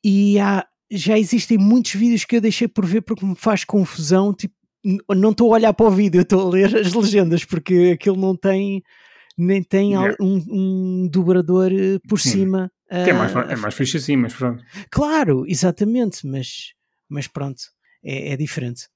E 0.03 0.37
há, 0.39 0.65
já 0.91 1.17
existem 1.17 1.57
muitos 1.57 1.93
vídeos 1.93 2.25
que 2.25 2.35
eu 2.35 2.41
deixei 2.41 2.67
por 2.67 2.85
ver 2.85 3.01
porque 3.01 3.25
me 3.25 3.35
faz 3.35 3.63
confusão. 3.63 4.33
Tipo, 4.33 4.53
não 5.15 5.31
estou 5.31 5.51
a 5.51 5.55
olhar 5.57 5.73
para 5.73 5.85
o 5.85 5.91
vídeo, 5.91 6.21
estou 6.21 6.47
a 6.47 6.51
ler 6.51 6.75
as 6.75 6.91
legendas 6.93 7.45
porque 7.45 7.91
aquilo 7.93 8.17
não 8.17 8.35
tem 8.35 8.81
nem 9.37 9.63
tem 9.63 9.91
Yeah. 9.93 10.15
um, 10.19 10.43
um 10.49 11.07
dobrador 11.07 11.71
eh, 11.71 11.99
por 12.07 12.19
Sim. 12.19 12.29
cima. 12.31 12.71
Que 12.89 13.09
é 13.11 13.13
mais, 13.13 13.33
é 13.33 13.55
mais 13.55 13.73
fixe 13.73 13.95
assim, 13.97 14.17
mas 14.17 14.33
pronto. 14.33 14.61
Claro, 14.91 15.45
exatamente, 15.47 16.27
mas, 16.27 16.73
mas 17.07 17.25
pronto, 17.27 17.61
é, 18.03 18.33
é 18.33 18.37
diferente. 18.37 18.87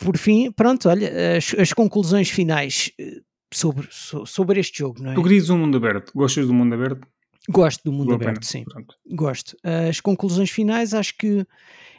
Por 0.00 0.16
fim, 0.16 0.50
pronto, 0.52 0.88
olha, 0.88 1.36
as, 1.36 1.54
as 1.58 1.72
conclusões 1.72 2.28
finais 2.30 2.90
eh, 2.98 3.20
sobre, 3.52 3.88
so- 3.90 4.26
sobre 4.26 4.60
este 4.60 4.78
jogo, 4.78 5.02
não 5.02 5.12
é? 5.12 5.14
Tu 5.14 5.22
querias 5.22 5.50
um 5.50 5.58
mundo 5.58 5.76
aberto, 5.76 6.12
gostas 6.14 6.46
do 6.46 6.54
mundo 6.54 6.74
aberto? 6.74 7.06
Gosto 7.48 7.82
do 7.84 7.92
mundo 7.92 8.10
Vale 8.10 8.24
a 8.24 8.28
aberto, 8.28 8.40
pena. 8.40 8.50
sim. 8.50 8.64
Pronto. 8.64 8.94
Gosto. 9.10 9.56
As 9.64 10.00
conclusões 10.00 10.50
finais, 10.50 10.94
acho 10.94 11.16
que 11.16 11.44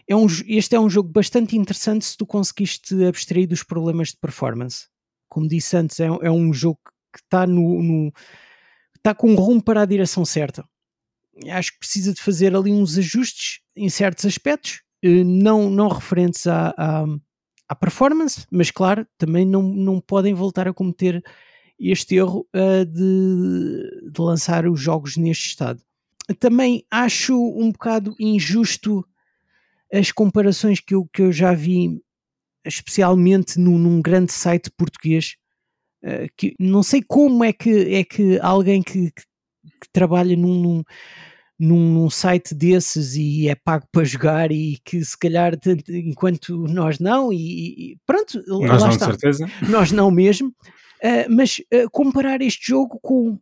é 0.08 0.16
um, 0.16 0.26
este 0.48 0.76
é 0.76 0.80
um 0.80 0.90
jogo 0.90 1.10
bastante 1.10 1.58
interessante 1.58 2.06
se 2.06 2.16
tu 2.16 2.26
conseguiste 2.26 3.04
abstrair 3.04 3.46
dos 3.48 3.62
problemas 3.64 4.10
de 4.10 4.18
performance. 4.18 4.88
Como 5.28 5.48
disse 5.48 5.76
antes, 5.76 6.00
é, 6.00 6.10
um- 6.10 6.20
é 6.22 6.32
um 6.32 6.54
jogo 6.54 6.80
que 7.14 7.20
está 7.20 7.46
no, 7.46 7.84
no- 7.84 8.14
está 8.96 9.14
com 9.14 9.32
um 9.32 9.36
rumo 9.36 9.62
para 9.62 9.82
a 9.82 9.86
direção 9.86 10.24
certa. 10.24 10.64
Acho 11.52 11.74
que 11.74 11.80
precisa 11.80 12.14
de 12.14 12.22
fazer 12.22 12.56
ali 12.56 12.72
uns 12.72 12.98
ajustes 12.98 13.60
em 13.76 13.90
certos 13.90 14.26
aspectos, 14.26 14.82
eh, 15.04 15.24
não, 15.26 15.70
não 15.70 15.90
referentes 15.90 16.48
à, 16.48 16.74
à, 16.78 17.06
à 17.74 17.76
performance, 17.76 18.46
mas 18.52 18.72
claro, 18.72 19.06
também 19.18 19.46
não, 19.46 19.62
não 19.62 20.00
podem 20.00 20.34
voltar 20.34 20.68
a 20.68 20.74
cometer 20.74 21.24
este 21.80 22.16
erro 22.16 22.48
eh, 22.54 22.86
de, 22.86 24.12
de 24.12 24.22
lançar 24.22 24.68
os 24.68 24.80
jogos 24.80 25.18
neste 25.18 25.48
estado. 25.48 25.82
Também 26.40 26.86
acho 26.90 27.36
um 27.36 27.72
bocado 27.72 28.16
injusto 28.20 29.06
as 29.92 30.12
comparações 30.12 30.80
que 30.80 30.96
eu, 30.96 31.06
que 31.12 31.22
eu 31.22 31.32
já 31.32 31.54
vi, 31.54 32.02
especialmente 32.66 33.60
num, 33.60 33.78
num 33.78 34.02
grande 34.02 34.32
site 34.32 34.72
português, 34.78 35.36
eh, 36.04 36.28
que 36.38 36.56
não 36.60 36.82
sei 36.84 37.02
como 37.02 37.44
é 37.44 37.52
que, 37.54 37.96
é 37.96 38.04
que 38.04 38.40
alguém 38.42 38.82
que, 38.82 39.12
que- 39.12 39.24
que 39.82 39.90
trabalha 39.92 40.36
num, 40.36 40.62
num, 40.62 40.84
num- 41.60 41.94
num 41.94 42.10
site 42.10 42.54
desses 42.56 43.16
e 43.16 43.48
é 43.48 43.56
pago 43.56 43.86
para 43.92 44.04
jogar 44.04 44.52
e 44.52 44.78
que 44.84 45.04
se 45.06 45.18
calhar 45.18 45.54
enquanto 45.90 46.68
nós 46.68 47.00
não 47.00 47.32
e, 47.32 47.38
e 47.94 47.98
pronto, 48.06 48.42
Nós 48.48 48.70
lá 48.70 48.78
não, 48.80 48.88
de 48.90 48.94
está 48.96 49.06
certeza. 49.08 49.50
nós 49.70 49.92
não 49.92 50.10
mesmo, 50.12 50.54
Uh, 51.04 51.28
mas 51.30 51.58
uh, 51.60 51.90
comparar 51.92 52.42
este 52.42 52.66
jogo 52.68 52.98
com 53.02 53.38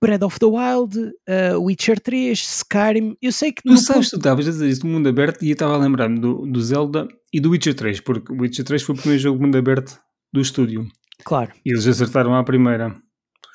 Breath 0.00 0.22
of 0.22 0.38
the 0.38 0.46
Wild, 0.46 0.98
uh, 0.98 1.62
Witcher 1.62 2.00
3, 2.00 2.38
Skyrim, 2.40 3.14
eu 3.20 3.30
sei 3.30 3.52
que 3.52 3.60
Tu 3.62 3.76
sabes, 3.76 4.08
tu 4.08 4.12
ponto- 4.12 4.16
estavas 4.22 4.48
a 4.48 4.50
dizer 4.50 4.66
isso 4.70 4.80
do 4.80 4.86
mundo 4.86 5.06
aberto 5.06 5.44
e 5.44 5.48
eu 5.50 5.52
estava 5.52 5.74
a 5.74 5.76
lembrar-me 5.76 6.18
do, 6.18 6.46
do 6.46 6.58
Zelda 6.62 7.06
e 7.30 7.38
do 7.38 7.50
Witcher 7.50 7.74
3, 7.74 8.00
porque 8.00 8.32
o 8.32 8.40
Witcher 8.40 8.64
3 8.64 8.82
foi 8.82 8.94
o 8.94 8.98
primeiro 8.98 9.22
jogo 9.22 9.42
mundo 9.42 9.58
aberto 9.58 10.00
do 10.32 10.40
estúdio. 10.40 10.88
claro, 11.22 11.52
E 11.66 11.70
eles 11.70 11.86
acertaram 11.86 12.34
à 12.34 12.42
primeira 12.42 12.88
do 12.88 12.96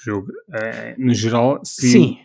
jogo. 0.05 0.27
No 0.99 1.13
geral, 1.15 1.59
sim, 1.65 2.19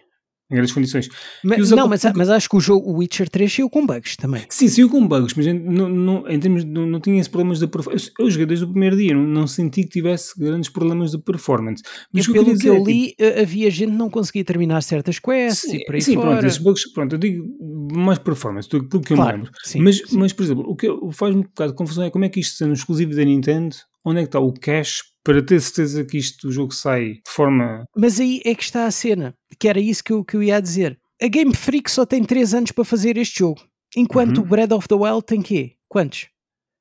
em 0.51 0.55
grandes 0.55 0.72
condições. 0.72 1.09
Ma- 1.42 1.57
os 1.57 1.70
não, 1.70 1.88
mas, 1.88 2.05
mas 2.14 2.30
acho 2.30 2.49
que 2.49 2.57
o 2.57 2.61
jogo 2.61 2.88
o 2.88 2.99
Witcher 2.99 3.28
3 3.28 3.53
saiu 3.53 3.68
com 3.68 3.84
bugs 3.84 4.16
também. 4.16 4.44
Sim, 4.49 4.68
saiu 4.68 4.88
com 4.88 5.07
bugs, 5.07 5.34
mas 5.34 5.47
não, 5.47 5.88
não- 5.88 6.28
em 6.28 6.38
termos 6.38 6.64
de, 6.64 6.70
não, 6.70 6.86
não 6.86 7.01
tinha 7.01 7.16
esses 7.16 7.28
problemas 7.28 7.59
de 7.59 7.66
performance. 7.66 8.11
Eu, 8.18 8.26
eu 8.26 8.30
joguei 8.30 8.47
desde 8.47 8.64
o 8.64 8.68
primeiro 8.68 8.97
dia, 8.97 9.14
não, 9.14 9.22
não 9.26 9.47
senti 9.47 9.82
que 9.82 9.88
tivesse 9.88 10.38
grandes 10.38 10.70
problemas 10.70 11.11
de 11.11 11.18
performance. 11.18 11.82
Mas 12.12 12.26
Eu, 12.26 12.30
o 12.30 12.32
que 12.32 12.38
eu 12.38 12.44
pelo 12.44 12.57
queria 12.59 12.61
que 12.61 12.68
eu 12.68 12.74
é, 12.74 12.78
tipo, 12.78 12.90
li, 12.90 13.38
uh, 13.38 13.42
havia 13.42 13.70
gente 13.70 13.90
que 13.90 13.97
não 13.97 14.09
conseguia 14.11 14.44
terminar 14.44 14.82
certas 14.82 15.18
quests 15.18 15.70
Sim, 15.70 15.76
e 15.78 15.84
por 15.84 15.94
aí 15.97 16.03
sim 16.03 16.14
fora. 16.14 16.30
pronto, 16.30 16.47
esses 16.47 16.59
bugs, 16.59 16.92
pronto, 16.92 17.12
eu 17.14 17.18
digo 17.18 17.44
mais 17.92 18.18
performance, 18.18 18.68
do 18.68 18.82
que 18.82 18.88
pelo 18.88 19.03
eu 19.11 19.16
me 19.16 19.16
claro, 19.16 19.36
lembro. 19.38 19.53
sim, 19.64 19.80
mas, 19.80 19.97
sim. 19.99 20.16
mas, 20.18 20.32
por 20.32 20.42
exemplo, 20.44 20.64
o 20.68 20.76
que 20.76 20.88
faz-me 21.12 21.40
um 21.40 21.44
bocado 21.44 21.72
de 21.72 21.76
confusão 21.76 22.05
é 22.05 22.11
como 22.11 22.24
é 22.24 22.28
que 22.28 22.40
isto 22.40 22.57
sendo 22.57 22.72
exclusivo 22.72 23.14
da 23.14 23.24
Nintendo, 23.24 23.74
onde 24.05 24.20
é 24.20 24.22
que 24.22 24.28
está 24.28 24.38
o 24.38 24.53
cache 24.53 25.03
para 25.27 25.43
ter 25.43 25.61
certeza 25.61 26.05
que 26.05 26.16
isto, 26.16 26.49
o 26.49 26.53
jogo 26.53 26.72
sai 26.72 27.14
de 27.14 27.20
forma. 27.27 27.85
Mas 27.97 28.20
aí 28.20 28.41
é 28.45 28.55
que 28.55 28.62
está 28.62 28.87
a 28.87 28.91
cena, 28.91 29.35
que 29.59 29.68
era 29.68 29.81
isso 29.81 30.05
que 30.05 30.12
eu, 30.12 30.24
que 30.24 30.37
eu 30.37 30.43
ia 30.43 30.61
dizer. 30.61 30.97
A 31.20 31.27
Game 31.27 31.55
Freak 31.55 31.91
só 31.91 32.07
tem 32.07 32.22
3 32.22 32.55
anos 32.55 32.70
para 32.72 32.85
fazer 32.85 33.16
este 33.18 33.41
jogo, 33.41 33.61
enquanto 33.97 34.39
Uhum. 34.39 34.45
o 34.45 34.47
Breath 34.47 34.72
of 34.72 34.87
the 34.89 34.95
Wild 34.95 35.24
tem 35.27 35.43
quê? 35.43 35.72
Quantos? 35.89 36.29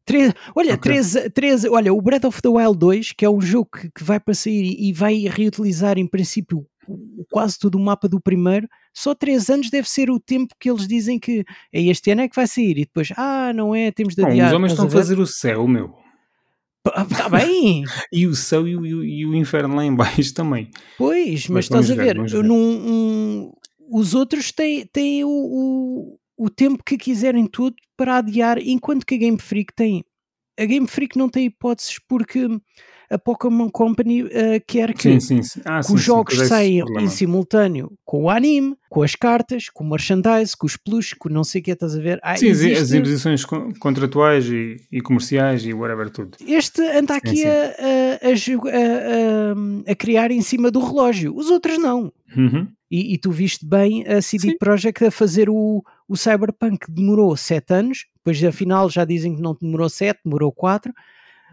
Três, 0.06 0.32
olha, 0.56 0.76
Ok. 0.76 0.82
três, 0.92 1.16
três, 1.34 1.66
olha, 1.66 1.92
o 1.92 2.00
Breath 2.00 2.26
of 2.26 2.40
the 2.42 2.50
Wild 2.50 2.78
2, 2.78 3.12
que 3.14 3.26
é 3.26 3.30
um 3.30 3.42
jogo 3.42 3.70
que, 3.76 3.90
que 3.90 4.04
vai 4.04 4.20
para 4.20 4.36
sair 4.36 4.76
e 4.80 4.94
vai 4.94 5.16
reutilizar 5.28 5.98
em 5.98 6.06
princípio 6.08 6.64
quase 7.32 7.58
todo 7.58 7.74
o 7.76 7.80
mapa 7.82 8.08
do 8.08 8.22
primeiro, 8.22 8.68
só 8.94 9.16
3 9.16 9.50
anos 9.50 9.70
deve 9.72 9.90
ser 9.90 10.12
o 10.12 10.20
tempo 10.20 10.54
que 10.60 10.70
eles 10.70 10.88
dizem 10.88 11.18
que 11.18 11.44
é 11.74 11.82
este 11.82 12.12
ano 12.12 12.22
é 12.22 12.30
que 12.30 12.36
vai 12.36 12.46
sair 12.46 12.78
e 12.78 12.82
depois, 12.86 13.12
ah, 13.18 13.52
não 13.56 13.74
é, 13.74 13.92
temos 13.92 14.14
de 14.14 14.24
adiar. 14.24 14.50
os 14.50 14.54
homens 14.54 14.74
estão 14.74 14.86
a 14.86 14.90
fazer 14.92 15.18
o 15.18 15.26
céu, 15.26 15.68
meu. 15.68 16.05
Está 17.10 17.30
bem, 17.30 17.84
E 18.12 18.28
o 18.28 18.36
céu 18.36 18.68
e 18.68 18.76
o, 18.76 18.86
e 19.04 19.26
o- 19.26 19.36
inferno 19.36 19.76
lá 19.76 19.84
em 19.86 19.96
baixo 19.96 20.34
também. 20.36 20.70
Pois, 20.98 21.48
mas 21.48 21.50
Mas 21.50 21.66
estás 21.66 21.92
a 21.92 21.96
ver, 21.96 22.22
ver, 22.22 22.44
num- 22.44 22.56
um- 22.56 23.52
os 23.90 24.14
outros 24.14 24.52
têm, 24.52 24.86
têm 24.86 25.24
o, 25.24 25.30
o, 25.30 26.20
o 26.38 26.50
tempo 26.50 26.84
que 26.84 26.98
quiserem 26.98 27.48
tudo 27.48 27.76
para 27.98 28.18
adiar, 28.18 28.58
enquanto 28.60 29.06
que 29.06 29.16
a 29.16 29.18
Game 29.18 29.40
Freak 29.40 29.74
tem. 29.76 30.04
A 30.60 30.66
Game 30.66 30.88
Freak 30.88 31.18
não 31.18 31.28
tem 31.30 31.46
hipóteses 31.46 32.00
porque 32.08 32.48
a 33.10 33.18
Pokémon 33.18 33.70
Company 33.70 34.28
eh, 34.32 34.60
quer 34.60 34.94
que, 34.94 35.20
Sim, 35.20 35.42
sim. 35.42 35.62
Ah, 35.66 35.82
que 35.82 35.94
os 35.94 36.02
jogos 36.02 36.36
saiam 36.48 36.86
problema. 36.86 37.08
em 37.08 37.10
simultâneo 37.12 37.92
com 38.04 38.24
o 38.24 38.30
anime, 38.30 38.76
com 38.90 39.02
as 39.04 39.16
cartas, 39.16 39.70
com 39.70 39.84
o 39.84 39.90
merchandise, 39.90 40.56
com 40.58 40.66
os 40.66 40.76
plus, 40.78 41.14
com 41.14 41.30
não 41.30 41.44
sei 41.44 41.62
o 41.62 41.64
que 41.64 41.72
estás 41.72 41.96
a 41.96 42.00
ver. 42.02 42.20
Ah, 42.24 42.36
Sim, 42.38 42.52
as- 42.52 42.58
as 42.60 42.64
existe- 42.66 42.98
imposições 42.98 43.46
con- 43.46 43.74
contratuais 43.80 44.46
e, 44.48 44.78
e 44.92 45.02
comerciais 45.02 45.66
e 45.66 45.74
whatever 45.74 46.10
tudo. 46.10 46.38
Este 46.48 46.82
anda 46.82 47.16
aqui. 47.16 47.44
A, 47.46 47.52
a- 47.52 48.28
a- 48.70 49.92
a 49.92 49.96
criar 49.96 50.32
em 50.32 50.42
cima 50.42 50.72
do 50.72 50.80
relógio, 50.80 51.36
os 51.36 51.50
outros 51.50 51.78
não. 51.78 52.12
Uhum. 52.36 52.68
E, 52.90 53.14
e 53.14 53.18
tu 53.18 53.32
viste 53.32 53.66
bem 53.66 54.06
a 54.08 54.22
CD 54.22 54.52
Sim. 54.52 54.58
Projekt 54.58 55.04
a 55.06 55.12
fazer 55.12 55.50
o, 55.50 55.84
o 56.08 56.16
Cyberpunk, 56.16 56.86
demorou 56.90 57.36
7 57.36 57.74
anos, 57.74 58.06
depois 58.18 58.42
afinal 58.44 58.90
já 58.90 59.04
dizem 59.04 59.36
que 59.36 59.42
não 59.42 59.58
demorou 59.60 59.90
7, 59.90 60.20
demorou 60.24 60.52
4, 60.52 60.94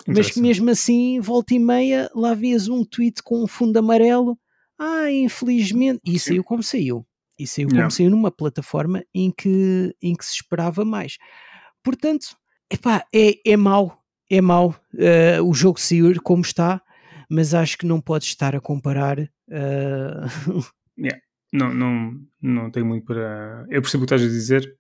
mas 0.07 0.31
que 0.31 0.41
mesmo 0.41 0.71
assim, 0.71 1.21
volta 1.21 1.55
e 1.55 1.59
meia, 1.59 2.11
lá 2.15 2.35
vias 2.35 2.69
um 2.69 2.85
tweet 2.85 3.23
com 3.23 3.43
um 3.43 3.47
fundo 3.47 3.77
amarelo. 3.79 4.39
Ah, 4.79 5.11
infelizmente. 5.11 6.01
E 6.05 6.19
saiu 6.19 6.43
como 6.45 6.63
saiu. 6.63 7.07
E 7.39 7.47
saiu 7.47 7.69
Yeah. 7.69 7.83
como 7.85 7.91
saiu 7.91 8.11
numa 8.11 8.31
plataforma 8.31 9.05
em 9.15 9.31
que, 9.31 9.95
em 10.03 10.15
que 10.15 10.25
se 10.25 10.33
esperava 10.35 10.85
mais. 10.85 11.17
Portanto, 11.83 12.37
epá, 12.71 13.05
é, 13.15 13.35
é 13.51 13.57
mau. 13.57 13.99
É 14.31 14.41
mau 14.41 14.75
eh, 14.99 15.41
o 15.43 15.53
jogo 15.53 15.79
sair 15.81 16.19
como 16.21 16.43
está, 16.43 16.81
mas 17.31 17.53
acho 17.55 17.77
que 17.79 17.87
não 17.87 18.01
podes 18.01 18.29
estar 18.29 18.57
a 18.57 18.61
comparar. 18.61 19.19
eh, 19.21 19.29
Não, 21.55 21.75
não, 21.75 22.19
não 22.41 22.71
tenho 22.71 22.87
muito 22.87 23.05
para. 23.05 23.67
Eu 23.69 23.83
percebo 23.83 24.05
o 24.05 24.07
que 24.07 24.15
estás 24.15 24.23
a 24.23 24.33
dizer. 24.33 24.75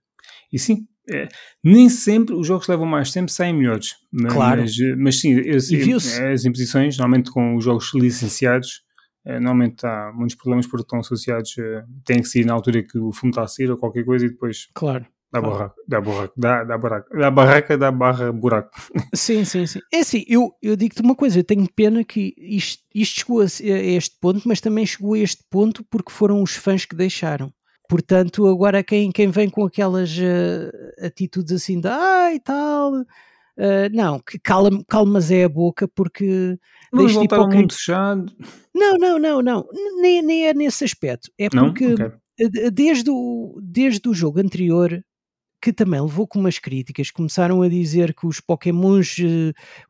E 0.50 0.58
sim, 0.58 0.88
é, 1.10 1.28
nem 1.64 1.88
sempre 1.88 2.34
os 2.34 2.46
jogos 2.46 2.66
que 2.66 2.70
levam 2.72 2.86
mais 2.86 3.10
tempo 3.10 3.30
saem 3.30 3.52
melhores. 3.54 3.96
Mas, 4.12 4.32
Claro. 4.32 4.60
mas, 4.62 4.74
mas 4.98 5.20
sim, 5.20 5.32
E 5.32 5.58
viu-se. 5.76 6.22
as 6.22 6.44
imposições, 6.44 6.96
normalmente 6.96 7.30
com 7.30 7.56
os 7.56 7.64
jogos 7.64 7.92
licenciados, 7.94 8.82
eh, 9.26 9.34
normalmente 9.40 9.84
há 9.86 10.12
muitos 10.14 10.36
problemas 10.36 10.66
porque 10.66 10.82
estão 10.84 11.00
associados, 11.00 11.56
eh, 11.58 11.84
têm 12.04 12.20
que 12.22 12.28
sair 12.28 12.44
na 12.44 12.54
altura 12.54 12.82
que 12.82 12.98
o 12.98 13.12
filme 13.12 13.30
está 13.30 13.42
a 13.42 13.46
sair 13.48 13.70
ou 13.70 13.76
qualquer 13.76 14.04
coisa 14.04 14.26
e 14.26 14.30
depois 14.30 14.68
Claro. 14.74 15.06
dá 15.32 15.40
Claro. 15.40 15.54
barraco, 15.56 15.74
dá 15.88 16.00
barraco, 16.00 16.34
dá, 16.36 16.64
dá 16.64 16.78
barraco, 16.78 17.18
dá 17.18 17.30
barraca, 17.30 17.78
dá 17.78 17.90
barra 17.92 18.32
buraco. 18.32 18.70
Sim, 19.14 19.44
sim, 19.44 19.66
sim. 19.66 19.80
É 19.92 20.00
assim, 20.00 20.24
eu, 20.28 20.50
eu 20.62 20.74
digo-te 20.76 21.02
uma 21.02 21.14
coisa, 21.14 21.38
eu 21.38 21.44
tenho 21.44 21.66
pena 21.74 22.04
que 22.04 22.34
isto, 22.38 22.82
isto 22.94 23.20
chegou 23.20 23.40
a 23.40 23.44
este 23.44 24.16
ponto, 24.20 24.42
mas 24.46 24.60
também 24.60 24.84
chegou 24.86 25.14
a 25.14 25.18
este 25.18 25.42
ponto 25.50 25.84
porque 25.90 26.10
foram 26.12 26.42
os 26.42 26.54
fãs 26.54 26.84
que 26.84 26.94
deixaram. 26.96 27.52
Portanto, 27.92 28.46
agora 28.46 28.82
quem, 28.82 29.12
quem 29.12 29.28
vem 29.30 29.50
com 29.50 29.66
aquelas 29.66 30.16
eh, 30.18 30.70
atitudes 31.06 31.52
assim 31.52 31.78
de 31.78 31.88
ai 31.88 32.40
tal, 32.40 32.94
eh, 33.58 33.90
não, 33.90 34.18
que 34.18 34.38
calma, 34.38 34.82
calmas 34.88 35.30
é 35.30 35.44
a 35.44 35.48
boca 35.48 35.86
porque 35.88 36.58
Vamos 36.90 37.12
voltar 37.12 37.36
ao 37.36 37.42
hipocri- 37.42 37.60
mundo 37.60 37.72
fechado. 37.74 38.32
Não, 38.74 38.96
não, 38.96 39.18
não, 39.18 39.42
não, 39.42 39.68
nem, 40.00 40.22
nem 40.22 40.46
é 40.46 40.54
nesse 40.54 40.84
aspecto. 40.84 41.30
É 41.38 41.50
porque 41.50 41.84
Ok. 41.84 42.06
eh, 42.40 42.70
desde 42.70 43.10
o, 43.10 43.58
desde 43.62 44.08
o 44.08 44.14
jogo 44.14 44.40
anterior 44.40 45.04
que 45.62 45.70
também 45.70 46.00
levou 46.00 46.26
com 46.26 46.40
umas 46.40 46.58
críticas, 46.58 47.10
começaram 47.10 47.60
a 47.60 47.68
dizer 47.68 48.14
que 48.14 48.26
os 48.26 48.40
Pokémons, 48.40 49.16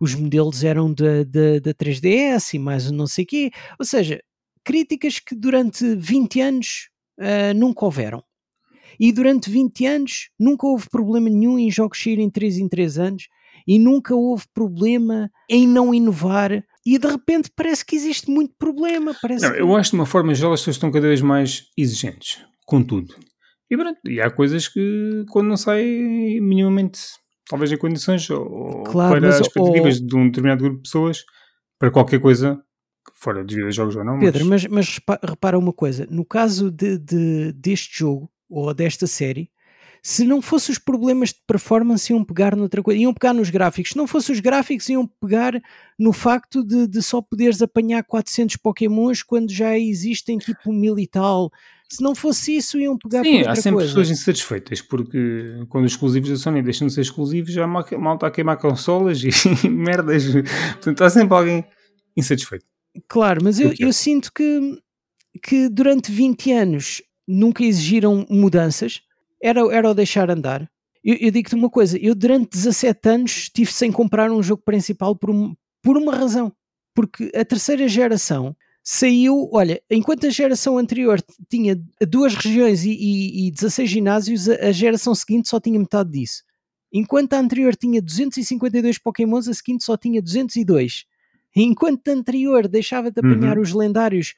os 0.01 0.15
modelos 0.15 0.65
eram 0.65 0.93
da, 0.93 1.23
da, 1.25 1.61
da 1.63 1.73
3DS 1.73 2.55
e 2.57 2.59
mais 2.59 2.91
não 2.91 3.07
sei 3.07 3.25
quê, 3.25 3.51
ou 3.79 3.87
seja, 3.87 4.21
críticas 4.65 5.19
que 5.21 5.35
durante 5.37 5.95
20 5.95 6.41
anos 6.41 6.89
ah, 7.23 7.55
nunca 7.55 7.85
houveram. 7.85 8.23
E 9.01 9.11
durante 9.13 9.49
20 9.51 9.87
anos 9.87 10.29
nunca 10.39 10.67
houve 10.67 10.89
problema 10.91 11.29
nenhum 11.31 11.59
em 11.59 11.71
jogos 11.71 12.03
saírem 12.03 12.29
3 12.31 12.59
em 12.59 12.69
3 12.69 12.99
anos 12.99 13.29
e 13.67 13.79
nunca 13.79 14.15
houve 14.15 14.45
problema 14.53 15.31
em 15.49 15.67
não 15.67 15.95
inovar 15.95 16.63
e 16.85 16.99
de 16.99 17.07
repente 17.09 17.51
parece 17.55 17.85
que 17.85 17.97
existe 17.97 18.31
muito 18.31 18.55
problema. 18.59 19.15
Parece 19.21 19.45
Não, 19.47 19.53
que- 19.55 19.61
eu 19.61 19.75
acho 19.77 19.91
de 19.91 19.97
uma 19.97 20.07
forma 20.07 20.35
geral 20.35 20.53
as 20.53 20.61
pessoas 20.61 20.77
estão 20.77 20.91
cada 20.91 21.07
vez 21.09 21.21
mais 21.23 21.65
exigentes 21.77 22.45
com 22.67 22.83
tudo. 22.83 23.15
E, 23.71 23.77
pronto, 23.77 23.99
e 24.07 24.21
há 24.21 24.31
coisas 24.31 24.69
que 24.69 25.25
quando 25.31 25.49
não 25.49 25.57
saem 25.57 26.41
minimamente, 26.41 27.01
talvez 27.49 27.73
em 27.73 27.79
condições, 27.79 28.29
ou 28.29 28.83
Claro, 28.83 29.19
para 29.21 29.29
as 29.31 29.41
expectativas 29.41 29.99
oh- 30.01 30.07
de 30.07 30.17
um 30.17 30.27
determinado 30.27 30.63
grupo 30.63 30.77
de 30.77 30.83
pessoas, 30.83 31.25
para 31.79 31.91
qualquer 31.91 32.21
coisa, 32.21 32.61
fora 33.23 33.45
de 33.45 33.71
jogos 33.71 33.95
ou 33.97 34.05
não, 34.05 34.19
Pedro, 34.19 34.45
mas, 34.47 34.65
mas, 34.65 34.73
mas 34.73 34.95
repa- 34.97 35.21
repara 35.23 35.59
uma 35.59 35.73
coisa: 35.73 36.07
no 36.11 36.25
caso 36.25 36.71
de, 36.71 36.99
de- 36.99 37.53
deste 37.53 37.99
jogo 38.01 38.31
ou 38.51 38.73
desta 38.75 39.07
série, 39.07 39.51
se 40.03 40.25
não 40.25 40.43
fosse 40.43 40.73
os 40.73 40.79
problemas 40.79 41.29
de 41.29 41.37
performance, 41.47 42.13
iam 42.13 42.25
pegar 42.25 42.57
noutra 42.57 42.83
coisa, 42.83 43.01
iam 43.01 43.15
pegar 43.15 43.33
nos 43.33 43.51
gráficos. 43.51 43.93
Se 43.93 43.97
não 43.97 44.07
fosse 44.09 44.33
os 44.33 44.41
gráficos, 44.41 44.89
iam 44.89 45.07
pegar 45.21 45.53
no 45.97 46.13
facto 46.13 46.65
de, 46.65 46.89
de 46.89 47.01
só 47.01 47.23
poderes 47.23 47.63
apanhar 47.63 48.03
400 48.03 48.57
Pokémons 48.57 49.23
quando 49.23 49.53
já 49.53 49.79
existem 49.79 50.39
tipo 50.39 50.73
mil 50.73 50.99
e 50.99 51.07
tal. 51.07 51.51
Se 51.89 52.03
não 52.03 52.15
fosse 52.17 52.57
isso, 52.57 52.79
iam 52.81 52.97
pegar 52.99 53.23
Sim, 53.23 53.43
há 53.43 53.55
sempre 53.55 53.73
coisa. 53.75 53.89
pessoas 53.91 54.11
insatisfeitas, 54.11 54.81
porque 54.81 55.65
quando 55.69 55.85
os 55.85 55.93
exclusivos 55.93 56.31
da 56.31 56.37
Sony 56.37 56.63
deixam 56.63 56.89
de 56.89 56.95
ser 56.95 57.03
exclusivos, 57.03 57.53
já 57.53 57.67
mal, 57.67 57.85
mal 58.01 58.15
está 58.15 58.27
a 58.27 58.31
queimar 58.31 58.57
consolas 58.57 59.21
e 59.63 59.69
merdas. 59.69 60.25
Portanto, 60.73 61.05
há 61.05 61.11
sempre 61.11 61.37
alguém 61.37 61.65
insatisfeito. 62.17 62.65
Claro, 63.09 63.43
mas 63.43 63.59
eu, 63.59 63.73
eu 63.79 63.93
sinto 63.93 64.33
que, 64.33 64.79
que 65.43 65.69
durante 65.69 66.13
20 66.13 66.53
anos 66.53 67.03
nunca 67.27 67.65
exigiram 67.65 68.27
mudanças, 68.29 69.01
era, 69.43 69.61
era 69.75 69.91
o 69.91 69.95
deixar 69.95 70.31
andar. 70.31 70.71
Eu, 71.03 71.17
eu 71.21 71.31
digo-te 71.31 71.55
uma 71.55 71.71
coisa: 71.71 71.99
eu 71.99 72.15
durante 72.15 72.51
17 72.51 73.09
anos 73.09 73.33
estive 73.33 73.73
sem 73.73 73.91
comprar 73.91 74.31
um 74.31 74.43
jogo 74.43 74.63
principal 74.63 75.17
por, 75.17 75.31
um- 75.31 75.55
por 75.83 75.97
uma 75.97 76.15
razão. 76.15 76.53
Porque 76.95 77.31
a 77.35 77.45
terceira 77.45 77.89
geração 77.89 78.55
saiu, 78.85 79.49
olha, 79.53 79.81
enquanto 79.91 80.27
a 80.27 80.31
geração 80.31 80.77
anterior 80.77 81.19
tinha 81.49 81.81
duas 82.07 82.35
regiões 82.35 82.85
e, 82.85 82.91
e, 82.91 83.47
e 83.49 83.51
16 83.51 83.89
ginásios, 83.89 84.49
a, 84.49 84.55
a 84.69 84.73
geração 84.73 85.15
seguinte 85.15 85.49
só 85.49 85.59
tinha 85.59 85.79
metade 85.79 86.11
disso. 86.11 86.43
Enquanto 86.93 87.33
a 87.33 87.39
anterior 87.39 87.75
tinha 87.75 88.03
252 88.03 88.99
Pokémons, 88.99 89.49
a 89.49 89.55
seguinte 89.55 89.83
só 89.83 89.97
tinha 89.97 90.21
202. 90.21 91.07
Enquanto 91.55 92.09
anterior 92.09 92.67
deixava 92.69 93.11
de 93.11 93.21
apanhar 93.21 93.57
Uhum. 93.57 93.63
os 93.63 93.73
lendários, 93.73 94.35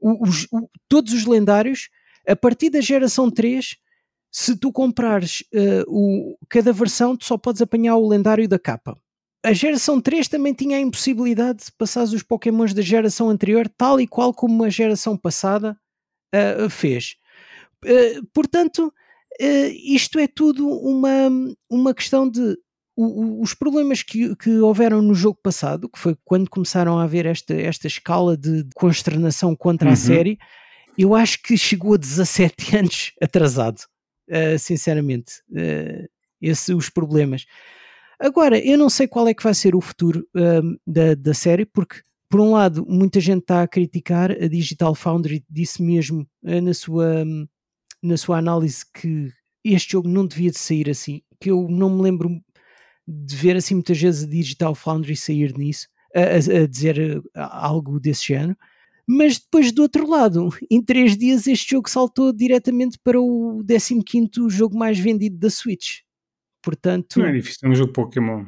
os- 0.00 0.46
o- 0.52 0.68
todos 0.88 1.12
os 1.12 1.24
lendários, 1.26 1.88
a 2.26 2.34
partir 2.36 2.70
da 2.70 2.80
geração 2.80 3.30
3, 3.30 3.76
se 4.30 4.56
tu 4.56 4.72
comprares 4.72 5.44
eh, 5.52 5.84
o, 5.86 6.36
cada 6.48 6.72
versão, 6.72 7.16
tu 7.16 7.24
só 7.24 7.38
podes 7.38 7.62
apanhar 7.62 7.96
o 7.96 8.08
lendário 8.08 8.48
da 8.48 8.58
capa. 8.58 8.98
A 9.44 9.52
geração 9.52 10.00
3 10.00 10.26
também 10.28 10.52
tinha 10.52 10.76
a 10.76 10.80
impossibilidade 10.80 11.66
de 11.66 11.72
passar 11.72 12.02
os 12.04 12.22
Pokémons 12.22 12.74
da 12.74 12.82
geração 12.82 13.30
anterior, 13.30 13.68
tal 13.68 14.00
e 14.00 14.06
qual 14.06 14.34
como 14.34 14.64
a 14.64 14.68
geração 14.68 15.16
passada 15.16 15.78
eh, 16.32 16.68
fez. 16.68 17.14
Eh, 17.84 18.20
portanto, 18.34 18.92
isto 19.38 20.18
é 20.18 20.26
tudo 20.26 20.66
uma, 20.68 21.28
uma 21.70 21.94
questão 21.94 22.28
de 22.28 22.56
o- 22.96 23.04
o- 23.24 23.42
os 23.42 23.52
problemas 23.54 24.02
que, 24.02 24.34
que 24.36 24.50
houveram 24.58 25.02
no 25.02 25.14
jogo 25.14 25.38
passado, 25.42 25.88
que 25.88 25.98
foi 25.98 26.16
quando 26.24 26.48
começaram 26.48 26.98
a 26.98 27.04
haver 27.04 27.26
esta, 27.26 27.54
esta 27.54 27.86
escala 27.86 28.36
de, 28.36 28.62
de 28.64 28.70
consternação 28.74 29.54
contra 29.54 29.88
Uhum. 29.88 29.92
a 29.92 29.96
série, 29.96 30.38
eu 30.96 31.14
acho 31.14 31.42
que 31.42 31.56
chegou 31.58 31.94
a 31.94 31.98
17 31.98 32.54
anos 32.76 33.12
atrasado, 33.20 33.82
eh, 34.28 34.56
sinceramente, 34.58 35.34
esse, 36.40 36.72
os 36.74 36.88
problemas. 36.88 37.44
Agora, 38.18 38.58
eu 38.58 38.78
não 38.78 38.88
sei 38.88 39.06
qual 39.06 39.28
é 39.28 39.34
que 39.34 39.42
vai 39.42 39.52
ser 39.54 39.74
o 39.74 39.80
futuro 39.80 40.26
ahm, 40.34 40.76
da, 40.86 41.14
da 41.14 41.34
série, 41.34 41.66
porque, 41.66 42.00
por 42.30 42.40
um 42.40 42.52
lado, 42.52 42.84
muita 42.88 43.20
gente 43.20 43.40
está 43.42 43.62
a 43.62 43.68
criticar, 43.68 44.30
a 44.32 44.48
Digital 44.48 44.94
Foundry 44.94 45.44
disse 45.50 45.82
mesmo 45.82 46.26
eh, 46.44 46.60
na, 46.62 46.72
sua, 46.72 47.22
hum, 47.24 47.46
na 48.02 48.16
sua 48.16 48.38
análise 48.38 48.84
que 48.94 49.30
este 49.62 49.92
jogo 49.92 50.08
não 50.08 50.26
devia 50.26 50.50
de 50.50 50.58
sair 50.58 50.88
assim, 50.88 51.20
que 51.38 51.50
eu 51.50 51.66
não 51.68 51.90
me 51.90 52.02
lembro 52.02 52.40
de 53.06 53.36
ver 53.36 53.56
assim 53.56 53.74
muitas 53.74 54.00
vezes 54.00 54.24
a 54.24 54.30
Digital 54.30 54.74
Foundry 54.74 55.16
sair 55.16 55.56
nisso, 55.56 55.86
a, 56.14 56.20
a- 56.20 56.62
a 56.62 56.66
dizer 56.66 57.22
algo 57.34 58.00
desse 58.00 58.26
género. 58.26 58.56
Mas 59.08 59.38
depois, 59.38 59.70
do 59.70 59.82
outro 59.82 60.08
lado, 60.08 60.48
em 60.70 60.82
três 60.82 61.16
dias 61.16 61.46
este 61.46 61.70
jogo 61.70 61.88
saltou 61.88 62.32
diretamente 62.32 62.98
para 63.02 63.20
o 63.20 63.62
15º 63.64 64.50
jogo 64.50 64.76
mais 64.76 64.98
vendido 64.98 65.36
da 65.38 65.48
Switch. 65.50 66.00
Portanto, 66.62 67.20
Não 67.20 67.26
é 67.26 67.32
difícil, 67.32 67.60
é 67.62 67.68
um 67.70 67.74
jogo 67.74 67.92
Pokémon. 67.92 68.44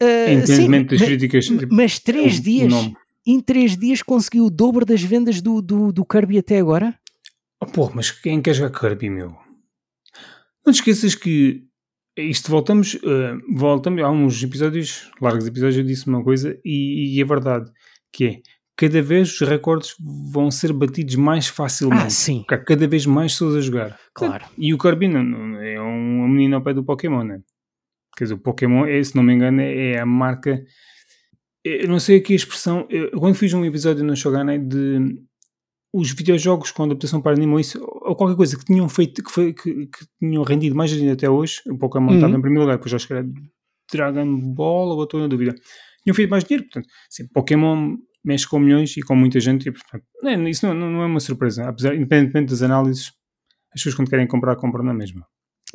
Independentemente 0.00 0.90
sim, 0.90 0.96
das 0.98 1.06
críticas. 1.08 1.44
tipo, 1.46 1.74
mas 1.74 1.98
três 1.98 2.36
o- 2.36 2.40
o 2.40 2.42
dias, 2.42 2.70
nome. 2.72 2.96
em 3.26 3.40
três 3.40 3.76
dias 3.76 4.02
conseguiu 4.02 4.44
o 4.46 4.50
dobro 4.50 4.84
das 4.84 5.02
vendas 5.02 5.40
do, 5.40 5.60
do, 5.62 5.92
do 5.92 6.04
Kirby 6.04 6.38
até 6.38 6.58
agora? 6.58 6.96
Oh, 7.60 7.66
porra, 7.66 7.92
mas 7.96 8.10
quem 8.10 8.40
quer 8.42 8.54
jogar 8.54 8.78
Kirby, 8.78 9.08
meu? 9.10 9.34
Não 10.64 10.72
te 10.72 10.76
esqueças 10.76 11.14
que 11.14 11.64
isto 12.16 12.50
voltamos, 12.50 12.94
eh, 13.04 13.34
voltamos 13.56 14.02
há 14.02 14.10
uns 14.10 14.42
episódios, 14.42 15.10
largos 15.20 15.46
episódios, 15.46 15.76
eu 15.78 15.84
disse 15.84 16.06
uma 16.08 16.22
coisa 16.22 16.58
e, 16.64 17.16
e 17.16 17.20
é 17.20 17.24
verdade, 17.24 17.70
que 18.12 18.24
é 18.26 18.40
cada 18.76 19.00
vez 19.02 19.40
os 19.40 19.48
recordes 19.48 19.94
vão 20.32 20.50
ser 20.50 20.72
batidos 20.72 21.14
mais 21.16 21.46
facilmente. 21.46 22.02
Ah, 22.06 22.10
sim, 22.10 22.38
Porque 22.40 22.54
há 22.54 22.64
cada 22.64 22.86
vez 22.88 23.06
mais 23.06 23.32
pessoas 23.32 23.56
a 23.56 23.60
jogar. 23.60 23.98
claro. 24.12 24.44
E 24.58 24.74
o 24.74 24.78
não, 25.08 25.22
não- 25.22 25.60
é 25.62 25.80
um 25.80 26.28
menino 26.28 26.56
ao 26.56 26.62
pé 26.62 26.74
do 26.74 26.84
Pokémon, 26.84 27.22
né? 27.22 27.40
Quer 28.16 28.24
dizer, 28.24 28.34
o 28.34 28.38
Pokémon, 28.38 28.84
é, 28.86 29.02
se 29.02 29.14
não 29.16 29.22
me 29.22 29.32
engano, 29.34 29.60
é 29.60 29.98
a 29.98 30.06
marca. 30.06 30.62
Eu 31.64 31.88
não 31.88 31.98
sei 31.98 32.18
aqui 32.18 32.32
a 32.32 32.36
expressão. 32.36 32.86
Eu, 32.90 33.10
quando 33.12 33.34
fiz 33.34 33.52
um 33.54 33.64
episódio 33.64 34.04
no 34.04 34.14
Shogunai 34.14 34.58
de 34.58 34.98
os 35.96 36.10
videojogos 36.10 36.72
com 36.72 36.82
adaptação 36.82 37.22
para 37.22 37.36
anime 37.36 37.52
ou 37.52 37.60
isso, 37.60 37.78
ou 37.80 38.16
qualquer 38.16 38.34
coisa 38.36 38.58
que 38.58 38.64
tinham 38.64 38.88
feito, 38.88 39.22
que, 39.22 39.30
foi, 39.30 39.52
que, 39.52 39.86
que 39.86 40.06
tinham 40.18 40.42
rendido 40.42 40.74
mais 40.74 40.90
dinheiro 40.90 41.12
até 41.14 41.30
hoje, 41.30 41.60
o 41.68 41.78
Pokémon 41.78 42.08
Uhum. 42.08 42.14
estava 42.16 42.36
em 42.36 42.40
primeiro 42.40 42.62
lugar, 42.62 42.76
depois 42.78 42.92
acho 42.92 43.06
que 43.06 43.12
era 43.12 43.24
Dragon 43.92 44.40
Ball, 44.54 44.88
ou 44.88 45.04
estou 45.04 45.20
na 45.20 45.28
dúvida. 45.28 45.54
Tinham 46.02 46.14
feito 46.16 46.30
mais 46.30 46.42
dinheiro, 46.42 46.64
portanto, 46.64 46.88
sim, 47.08 47.28
Pokémon 47.28 47.96
mexe 48.24 48.48
com 48.48 48.58
milhões 48.58 48.96
e 48.96 49.02
com 49.02 49.14
muita 49.14 49.38
gente, 49.38 49.68
e, 49.68 49.72
portanto, 49.72 50.04
é- 50.24 50.50
isso 50.50 50.66
não, 50.66 50.74
não, 50.74 51.02
é 51.02 51.06
uma 51.06 51.20
surpresa, 51.20 51.68
apesar, 51.68 51.94
independentemente 51.94 52.50
das 52.50 52.62
análises, 52.62 53.12
as 53.72 53.74
pessoas 53.80 53.94
quando 53.94 54.10
querem 54.10 54.26
comprar, 54.26 54.56
compram 54.56 54.82
na 54.84 54.94
mesma. 54.94 55.24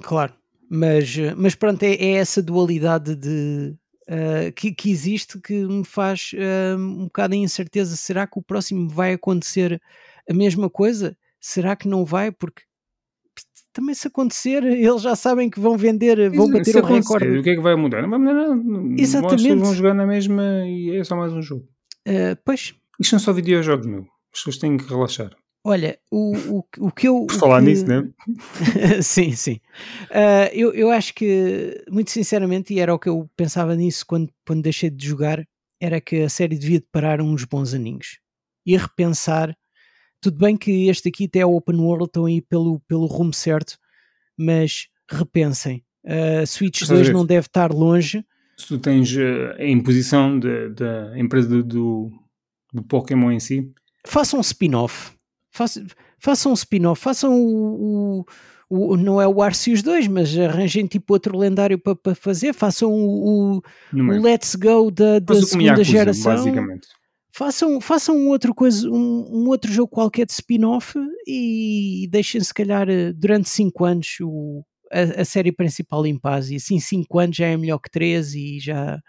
Claro, 0.02 0.34
mas, 0.70 1.18
eh, 1.18 1.34
mas 1.38 1.56
pronto, 1.56 1.82
é, 1.84 1.94
é 1.94 2.12
essa 2.16 2.42
dualidade 2.44 3.16
de, 3.16 3.74
eh, 4.08 4.52
que, 4.52 4.74
que 4.74 4.90
existe 4.92 5.40
que 5.40 5.54
me 5.66 5.86
faz 5.86 6.32
eh, 6.34 6.76
um 6.76 7.06
bocado 7.06 7.36
em 7.36 7.44
incerteza. 7.44 7.96
Será 7.96 8.26
que 8.28 8.40
o 8.40 8.42
próximo 8.42 8.90
vai 8.90 9.14
acontecer 9.14 9.80
a 10.30 10.34
mesma 10.34 10.70
coisa? 10.70 11.18
Será 11.40 11.76
que 11.76 11.88
não 11.88 12.06
vai? 12.06 12.32
Porque 12.32 12.62
também 13.74 13.96
se 13.96 14.08
acontecer, 14.08 14.64
eles 14.64 15.02
já 15.02 15.16
sabem 15.16 15.50
que 15.50 15.60
vão 15.60 15.78
vender, 15.78 16.30
vão 16.30 16.50
bater 16.50 16.76
o 16.78 16.86
recorde. 16.86 17.40
O 17.40 17.44
que 17.44 17.52
é 17.52 17.56
que 17.56 17.62
vai 17.62 17.76
mudar? 17.76 18.02
Não 18.02 18.10
vai 18.10 18.20
mudar 18.20 18.34
nada. 18.34 18.94
As 18.96 19.02
Exatamente. 19.02 19.56
vão 19.56 19.74
jogar 19.74 19.94
na 19.94 20.06
mesma 20.06 20.44
e 20.66 20.96
é 20.96 21.04
só 21.04 21.16
mais 21.16 21.34
um 21.34 21.42
jogo. 21.42 21.68
Eh, 22.06 22.36
pois, 22.44 22.74
Isto 23.00 23.12
são 23.12 23.20
só 23.20 23.34
videojogos, 23.34 23.86
meu. 23.86 24.02
As 24.34 24.40
pessoas 24.40 24.58
têm 24.58 24.78
que 24.78 24.86
relaxar. 24.88 25.36
Olha, 25.64 26.00
o, 26.10 26.36
o, 26.58 26.64
o 26.80 26.92
que 26.92 27.08
eu. 27.08 27.26
Por 27.26 27.38
falar 27.38 27.60
que... 27.60 27.68
nisso, 27.68 27.86
né? 27.86 28.10
sim, 29.04 29.34
sim. 29.34 29.60
Uh, 30.10 30.50
eu, 30.54 30.74
eu 30.74 30.90
acho 30.90 31.14
que, 31.14 31.84
muito 31.92 32.12
sinceramente, 32.12 32.74
e 32.74 32.80
era 32.80 32.94
o 32.94 33.00
que 33.00 33.10
eu 33.10 33.30
pensava 33.36 33.76
nisso 33.76 34.06
quando, 34.08 34.32
quando 34.48 34.64
deixei 34.64 34.90
de 34.90 35.06
jogar, 35.06 35.46
era 35.82 36.00
que 36.00 36.22
a 36.22 36.30
série 36.30 36.58
devia 36.58 36.82
parar 36.92 37.22
uns 37.22 37.44
bons 37.44 37.74
aninhos 37.74 38.20
e 38.66 38.78
repensar. 38.78 39.56
Tudo 40.22 40.38
bem 40.38 40.58
que 40.58 40.88
este 40.90 41.10
aqui 41.10 41.26
até 41.26 41.40
é 41.40 41.46
open 41.46 41.78
world, 41.78 42.06
estão 42.06 42.26
aí 42.26 42.42
pelo, 42.42 42.80
pelo 42.82 43.06
rumo 43.06 43.34
certo, 43.34 43.78
mas 44.38 44.88
repensem. 45.10 45.84
Uh, 46.04 46.46
Switch 46.46 46.84
2 46.84 47.10
não 47.10 47.26
deve 47.26 47.48
estar 47.48 47.72
longe. 47.72 48.26
Se 48.58 48.68
tu 48.68 48.78
tens 48.78 49.16
uh, 49.16 49.56
a 49.58 49.66
imposição 49.66 50.40
da 50.40 51.18
empresa 51.18 51.64
do, 51.64 52.12
do 52.74 52.84
Pokémon 52.84 53.32
em 53.32 53.40
si, 53.40 53.72
façam 54.06 54.40
um 54.40 54.42
spin-off 54.42 55.18
façam, 55.52 55.86
façam 56.18 56.52
um 56.52 56.56
spin-off, 56.56 57.02
façam 57.02 57.34
o, 57.34 58.22
o, 58.70 58.94
o, 58.94 58.98
não 58.98 59.22
é 59.22 59.28
o 59.28 59.42
Arceus 59.42 59.82
2, 59.82 60.08
mas 60.08 60.38
arranjem 60.38 60.86
tipo 60.86 61.14
outro 61.14 61.38
lendário 61.38 61.78
para 61.78 61.96
pa 61.96 62.16
fazer, 62.16 62.54
façam 62.54 62.92
o, 62.92 63.58
o, 63.58 63.62
o 63.94 64.22
Let's 64.22 64.56
Go 64.56 64.92
da, 64.92 65.20
da 65.20 65.36
segunda 65.36 65.64
Yakuza, 65.64 65.84
geração. 65.84 66.36
Basicamente. 66.36 66.88
Façam, 67.32 67.80
façam 67.80 68.18
um 68.18 68.30
outro 68.30 68.54
coisa, 68.54 68.90
um, 68.90 69.44
um 69.44 69.48
outro 69.48 69.72
jogo 69.72 69.90
qualquer 69.90 70.26
de 70.26 70.34
spin-off 70.34 70.98
e 71.28 72.08
deixem 72.10 72.42
se 72.42 72.54
calhar 72.54 72.88
durante 73.16 73.50
5 73.50 73.86
anos 73.86 74.08
o, 74.22 74.64
a, 74.92 75.22
a, 75.22 75.26
série 75.26 75.52
principal 75.52 76.06
em 76.06 76.18
paz 76.18 76.50
e 76.50 76.56
assim 76.56 76.80
5 76.80 77.20
anos 77.20 77.38
já 77.38 77.46
é 77.46 77.56
melhor 77.56 77.78
que 77.78 77.92
3 77.92 78.34
e 78.34 78.60
já 78.60 79.00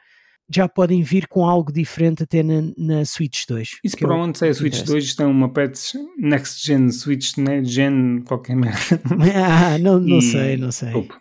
já 0.53 0.69
podem 0.69 1.01
vir 1.01 1.29
com 1.29 1.47
algo 1.47 1.73
diferente 1.73 2.25
até 2.25 2.43
na, 2.43 2.73
na 2.77 3.05
Switch 3.05 3.45
2. 3.47 3.79
Isso 3.85 3.97
para 3.97 4.17
onde 4.17 4.37
sai 4.37 4.49
a 4.49 4.55
Switch 4.55 4.83
2? 4.83 5.05
Isto 5.05 5.23
é 5.23 5.27
uma 5.27 5.53
patch 5.53 5.95
Next 6.19 6.67
Gen 6.67 6.91
Switch? 6.91 7.35
Gen 7.63 8.23
qualquer 8.27 8.57
merda. 8.57 9.01
Ah, 9.33 9.79
não, 9.79 10.01
não 10.01 10.19
e... 10.19 10.23
sei, 10.23 10.57
não 10.57 10.73
sei. 10.73 10.93
Opa. 10.93 11.21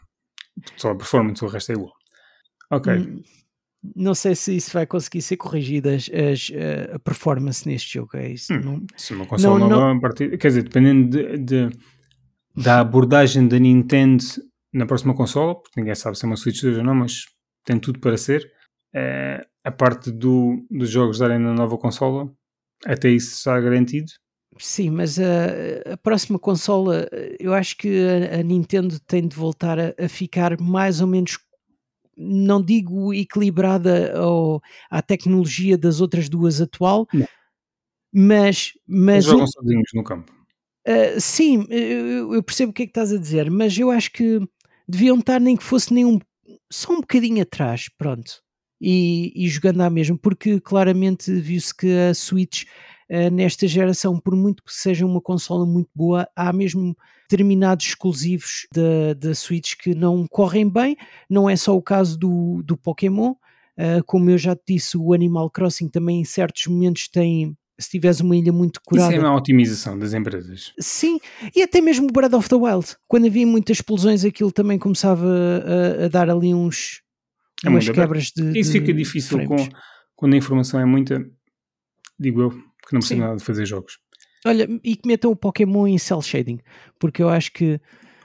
Só 0.76 0.92
a 0.92 0.96
performance, 0.96 1.46
o 1.46 1.48
resto 1.48 1.72
é 1.72 1.76
igual. 1.76 1.94
Ok. 2.72 2.92
Hum, 2.92 3.22
não 3.96 4.14
sei 4.14 4.36
se 4.36 4.56
isso 4.56 4.72
vai 4.72 4.86
conseguir 4.86 5.22
ser 5.22 5.38
corrigido 5.38 5.90
as, 5.90 6.10
as, 6.10 6.52
a 6.94 7.00
performance 7.00 7.68
neste 7.68 7.94
jogo. 7.94 8.18
É 8.18 8.32
isso. 8.32 8.54
Hum, 8.54 8.62
não, 8.64 8.86
se 8.98 9.14
uma 9.14 9.26
console 9.26 9.60
não, 9.62 9.70
nova, 9.70 9.94
não... 9.94 10.00
Partir, 10.00 10.38
quer 10.38 10.50
dizer, 10.50 10.64
dependendo 10.64 11.10
de, 11.10 11.38
de, 11.38 11.78
da 12.56 12.80
abordagem 12.80 13.48
da 13.48 13.58
Nintendo 13.58 14.24
na 14.74 14.86
próxima 14.86 15.16
consola, 15.16 15.56
porque 15.56 15.80
ninguém 15.80 15.96
sabe 15.96 16.18
se 16.18 16.26
é 16.26 16.28
uma 16.28 16.36
Switch 16.36 16.62
2 16.62 16.78
ou 16.78 16.84
não, 16.84 16.96
mas 16.96 17.26
tem 17.66 17.80
tudo 17.80 18.00
para 18.00 18.18
ser 18.18 18.52
uh, 18.96 19.46
a 19.64 19.72
parte 19.72 20.12
do, 20.12 20.58
dos 20.70 20.90
jogos 20.90 21.20
darem 21.20 21.40
na 21.40 21.54
nova 21.54 21.78
consola, 21.78 22.32
até 22.86 23.10
isso 23.10 23.34
está 23.36 23.60
garantido. 23.60 24.12
Sim, 24.58 24.90
mas 24.90 25.18
a, 25.20 25.94
a 25.94 25.98
próxima 25.98 26.38
consola, 26.38 27.08
eu 27.40 27.54
acho 27.54 27.78
que 27.78 27.90
a, 28.06 28.40
a 28.40 28.44
Nintendo 28.44 29.00
tem 29.00 29.28
de 29.28 29.36
voltar 29.36 29.80
a, 29.80 29.94
a, 29.98 30.10
ficar 30.10 30.60
mais 30.60 31.00
ou 31.00 31.08
menos, 31.08 31.38
não 32.20 32.62
digo 32.62 33.14
equilibrada 33.14 34.18
ao, 34.20 34.62
à 34.90 35.02
tecnologia 35.02 35.78
das 35.78 36.02
outras 36.02 36.28
duas 36.28 36.60
atual, 36.60 37.08
não. 37.14 37.28
mas. 38.14 38.74
mas 38.88 39.26
Eles 39.26 39.26
jogam 39.26 39.48
sozinhos 39.48 39.90
no 39.94 40.04
campo. 40.04 40.32
Uh, 40.88 41.20
sim, 41.20 41.66
eu, 41.70 42.34
eu, 42.34 42.44
percebo 42.44 42.72
o 42.72 42.74
que 42.74 42.84
é 42.84 42.86
que 42.86 42.92
estás 42.92 43.14
a 43.14 43.18
dizer, 43.18 43.50
mas 43.52 43.78
eu 43.78 43.92
acho 43.92 44.12
que 44.12 44.40
deviam 44.88 45.20
estar 45.20 45.40
nem 45.40 45.56
que 45.56 45.64
fosse 45.64 45.94
nem 45.94 46.06
um, 46.06 46.20
só 46.72 46.94
um 46.94 47.02
bocadinho 47.02 47.42
atrás, 47.42 47.90
pronto 47.98 48.42
e, 48.82 49.34
e 49.36 49.48
jogando 49.50 49.82
à 49.82 49.90
mesma, 49.90 50.18
porque 50.18 50.60
claramente 50.60 51.32
viu-se 51.34 51.76
que 51.76 51.92
a 51.92 52.14
Switch 52.14 52.66
uh, 53.12 53.30
nesta 53.32 53.68
geração, 53.68 54.20
por 54.20 54.36
muito 54.36 54.64
que 54.64 54.74
seja 54.74 55.06
uma 55.06 55.22
consola 55.22 55.66
muito 55.66 55.90
boa, 55.94 56.28
há 56.36 56.52
mesmo 56.54 56.96
determinados 57.30 57.88
exclusivos 57.88 58.68
da, 58.74 59.14
da 59.14 59.36
Switch 59.36 59.76
que 59.76 59.94
não 59.94 60.28
correm 60.28 60.68
bem, 60.68 60.98
não 61.30 61.50
é 61.50 61.56
só 61.56 61.76
o 61.76 61.82
caso 61.82 62.18
do, 62.18 62.62
do 62.64 62.78
Pokémon, 62.78 63.32
uh, 63.32 64.04
como 64.06 64.30
eu 64.30 64.38
já 64.38 64.56
te 64.56 64.74
disse, 64.74 64.98
o 64.98 65.14
Animal 65.14 65.50
Crossing 65.50 65.90
também 65.90 66.22
em 66.22 66.26
certos 66.26 66.68
momentos 66.68 67.08
tem 67.08 67.56
se 67.80 67.92
tiveres 67.92 68.20
uma 68.20 68.36
ilha 68.36 68.52
muito 68.52 68.82
curada. 68.86 69.14
Isso 69.14 69.26
é 69.26 69.26
uma 69.26 69.38
otimização 69.38 69.98
das 69.98 70.14
empresas. 70.14 70.74
Sim, 70.78 71.18
e 71.56 71.64
até 71.64 71.80
mesmo 71.80 72.08
o 72.10 72.12
Breath 72.12 72.34
of 72.34 72.50
the 72.50 72.56
Wild. 72.56 72.98
Quando 73.08 73.28
havia 73.28 73.48
muitas 73.48 73.78
explosões, 73.78 74.26
aquilo 74.26 74.52
também 74.52 74.78
começava 74.78 75.26
a, 75.26 76.06
a 76.06 76.08
dar 76.10 76.30
ali 76.30 76.54
uns, 76.54 77.02
é 77.66 77.70
umas 77.70 77.90
quebras 77.90 78.32
de. 78.36 78.60
Isso 78.60 78.74
de 78.74 78.80
fica 78.80 78.94
difícil 78.94 79.46
com, 79.46 79.56
quando 80.16 80.34
a 80.34 80.38
informação 80.38 80.80
é 80.80 80.86
muita, 80.86 81.26
digo 82.20 82.42
eu, 82.42 82.69
que 82.90 82.94
não 82.94 83.00
precisa 83.00 83.22
nada 83.22 83.38
de 83.38 83.44
fazer 83.44 83.66
jogos. 83.66 84.00
Olha, 84.46 84.68
e 84.84 84.96
que 84.96 85.08
metam 85.08 85.32
o 85.32 85.36
Pokémon 85.36 85.88
em 85.88 85.98
cel 85.98 86.22
shading, 86.22 86.60
porque 86.98 87.22
eu 87.22 87.30
acho 87.30 87.52
que 87.52 87.80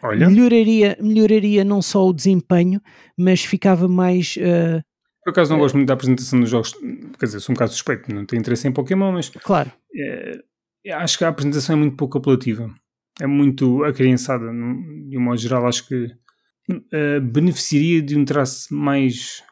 Olha. 0.04 0.28
Melhoraria, 0.28 0.98
melhoraria 1.00 1.64
não 1.64 1.80
só 1.80 2.06
o 2.06 2.12
desempenho, 2.12 2.78
mas 3.16 3.42
ficava 3.42 3.88
mais. 3.88 4.36
Uh, 4.36 4.84
Por 5.24 5.30
acaso 5.30 5.50
não 5.50 5.56
uh, 5.56 5.62
gosto 5.62 5.76
muito 5.76 5.88
da 5.88 5.94
apresentação 5.94 6.38
dos 6.38 6.50
jogos, 6.50 6.74
quer 7.18 7.24
dizer, 7.24 7.40
sou 7.40 7.54
um 7.54 7.54
bocado 7.54 7.72
suspeito, 7.72 8.14
não 8.14 8.26
tenho 8.26 8.40
interesse 8.40 8.68
em 8.68 8.72
Pokémon, 8.72 9.12
mas. 9.12 9.30
Claro. 9.30 9.72
É, 9.96 10.92
acho 10.92 11.16
que 11.16 11.24
a 11.24 11.28
apresentação 11.28 11.74
é 11.74 11.78
muito 11.78 11.96
pouco 11.96 12.18
apelativa. 12.18 12.70
É 13.18 13.26
muito 13.26 13.82
acriançada, 13.82 14.44
de 14.44 15.16
um 15.16 15.20
modo 15.22 15.38
geral, 15.38 15.66
acho 15.66 15.88
que 15.88 16.04
uh, 16.04 17.20
beneficiaria 17.22 18.02
de 18.02 18.14
um 18.18 18.26
traço 18.26 18.74
mais 18.74 19.42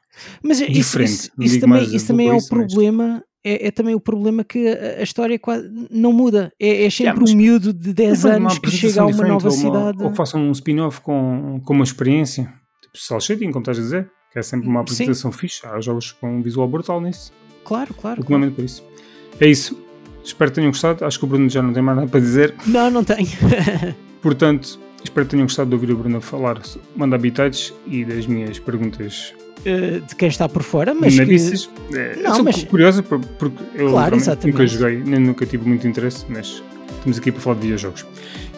mas 0.43 0.59
diferente. 0.59 1.11
Isso, 1.11 1.33
isso, 1.39 1.43
isso 1.45 1.61
também, 1.61 1.97
isso 1.97 2.07
também 2.07 2.29
é 2.29 2.35
o 2.35 2.47
problema. 2.47 3.25
É, 3.45 3.66
é, 3.66 3.70
também 3.70 3.95
o 3.95 4.01
problema 4.01 4.45
que 4.45 4.68
a, 4.68 5.03
história 5.03 5.38
quase 5.38 5.68
não 5.90 6.12
muda. 6.12 6.53
É, 6.61 6.84
é 6.84 6.90
sempre 6.90 7.12
yeah, 7.12 7.32
um 7.32 7.36
miúdo 7.36 7.72
de 7.72 7.93
10 7.93 8.26
anos 8.26 8.59
que 8.59 8.70
chega 8.70 9.03
a 9.03 9.07
uma 9.07 9.26
nova 9.26 9.49
ou 9.49 9.55
uma, 9.55 9.62
cidade. 9.62 10.03
Ou 10.03 10.11
que 10.11 10.16
façam 10.16 10.40
um 10.40 10.53
spin-off 10.53 11.01
com, 11.01 11.61
com 11.64 11.74
uma 11.74 11.84
experiência, 11.84 12.53
tipo 12.80 13.20
shading, 13.20 13.51
como 13.51 13.62
estás 13.62 13.78
a 13.78 13.82
dizer, 13.82 14.11
que 14.32 14.38
é 14.38 14.43
sempre 14.43 14.68
uma 14.68 14.80
apresentação 14.80 15.32
Sim. 15.32 15.38
fixe. 15.38 15.66
Há 15.66 15.80
jogos 15.80 16.12
com 16.12 16.38
um 16.38 16.43
visual 16.43 16.68
brutal 16.68 17.01
nisso. 17.01 17.32
Claro, 17.64 17.93
claro. 17.95 18.24
claro. 18.24 18.53
por 18.53 18.64
isso. 18.64 18.84
É 19.40 19.49
isso. 19.49 19.76
Espero 20.24 20.51
que 20.51 20.57
tenham 20.57 20.70
gostado. 20.70 21.05
Acho 21.05 21.18
que 21.18 21.24
o 21.24 21.28
Bruno 21.28 21.49
já 21.49 21.62
não 21.62 21.72
tem 21.72 21.82
mais 21.82 21.97
nada 21.97 22.09
para 22.09 22.20
dizer. 22.20 22.55
Não, 22.66 22.90
não 22.90 23.03
tem. 23.03 23.26
Portanto, 24.22 24.78
Espero 25.05 25.26
que 25.26 25.30
tenham 25.32 25.47
gostado 25.47 25.68
de 25.68 25.74
ouvir 25.74 25.90
o 25.90 25.97
Bruno 25.97 26.20
falar, 26.20 26.61
mandar 26.95 27.16
habitats 27.16 27.74
e 27.86 28.05
das 28.05 28.26
minhas 28.26 28.59
perguntas. 28.59 29.34
Uh, 29.65 30.01
de 30.01 30.17
quem 30.17 30.29
está 30.29 30.49
por 30.49 30.63
fora, 30.63 30.93
mas. 30.93 31.15
Que... 31.15 31.97
É, 31.97 32.17
não, 32.17 32.35
sou 32.35 32.45
mas... 32.45 32.65
curiosa 32.65 33.03
porque 33.03 33.63
eu 33.75 33.91
claro, 33.91 34.17
nunca 34.17 34.67
joguei, 34.67 34.99
nem 35.05 35.21
nunca 35.21 35.47
tive 35.47 35.69
muito 35.69 35.87
interesse, 35.87 36.27
mas 36.29 36.63
estamos 36.91 37.19
aqui 37.19 37.31
para 37.31 37.41
falar 37.41 37.57
de 37.57 37.63
videojogos. 37.63 38.05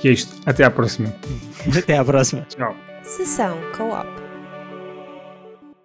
E 0.02 0.08
é 0.08 0.12
isto. 0.12 0.34
Até 0.46 0.64
à 0.64 0.70
próxima. 0.70 1.14
Até 1.76 1.98
à 1.98 2.04
próxima. 2.04 2.46
Tchau. 2.48 2.74
Sessão 3.02 3.58
Co-op. 3.76 4.23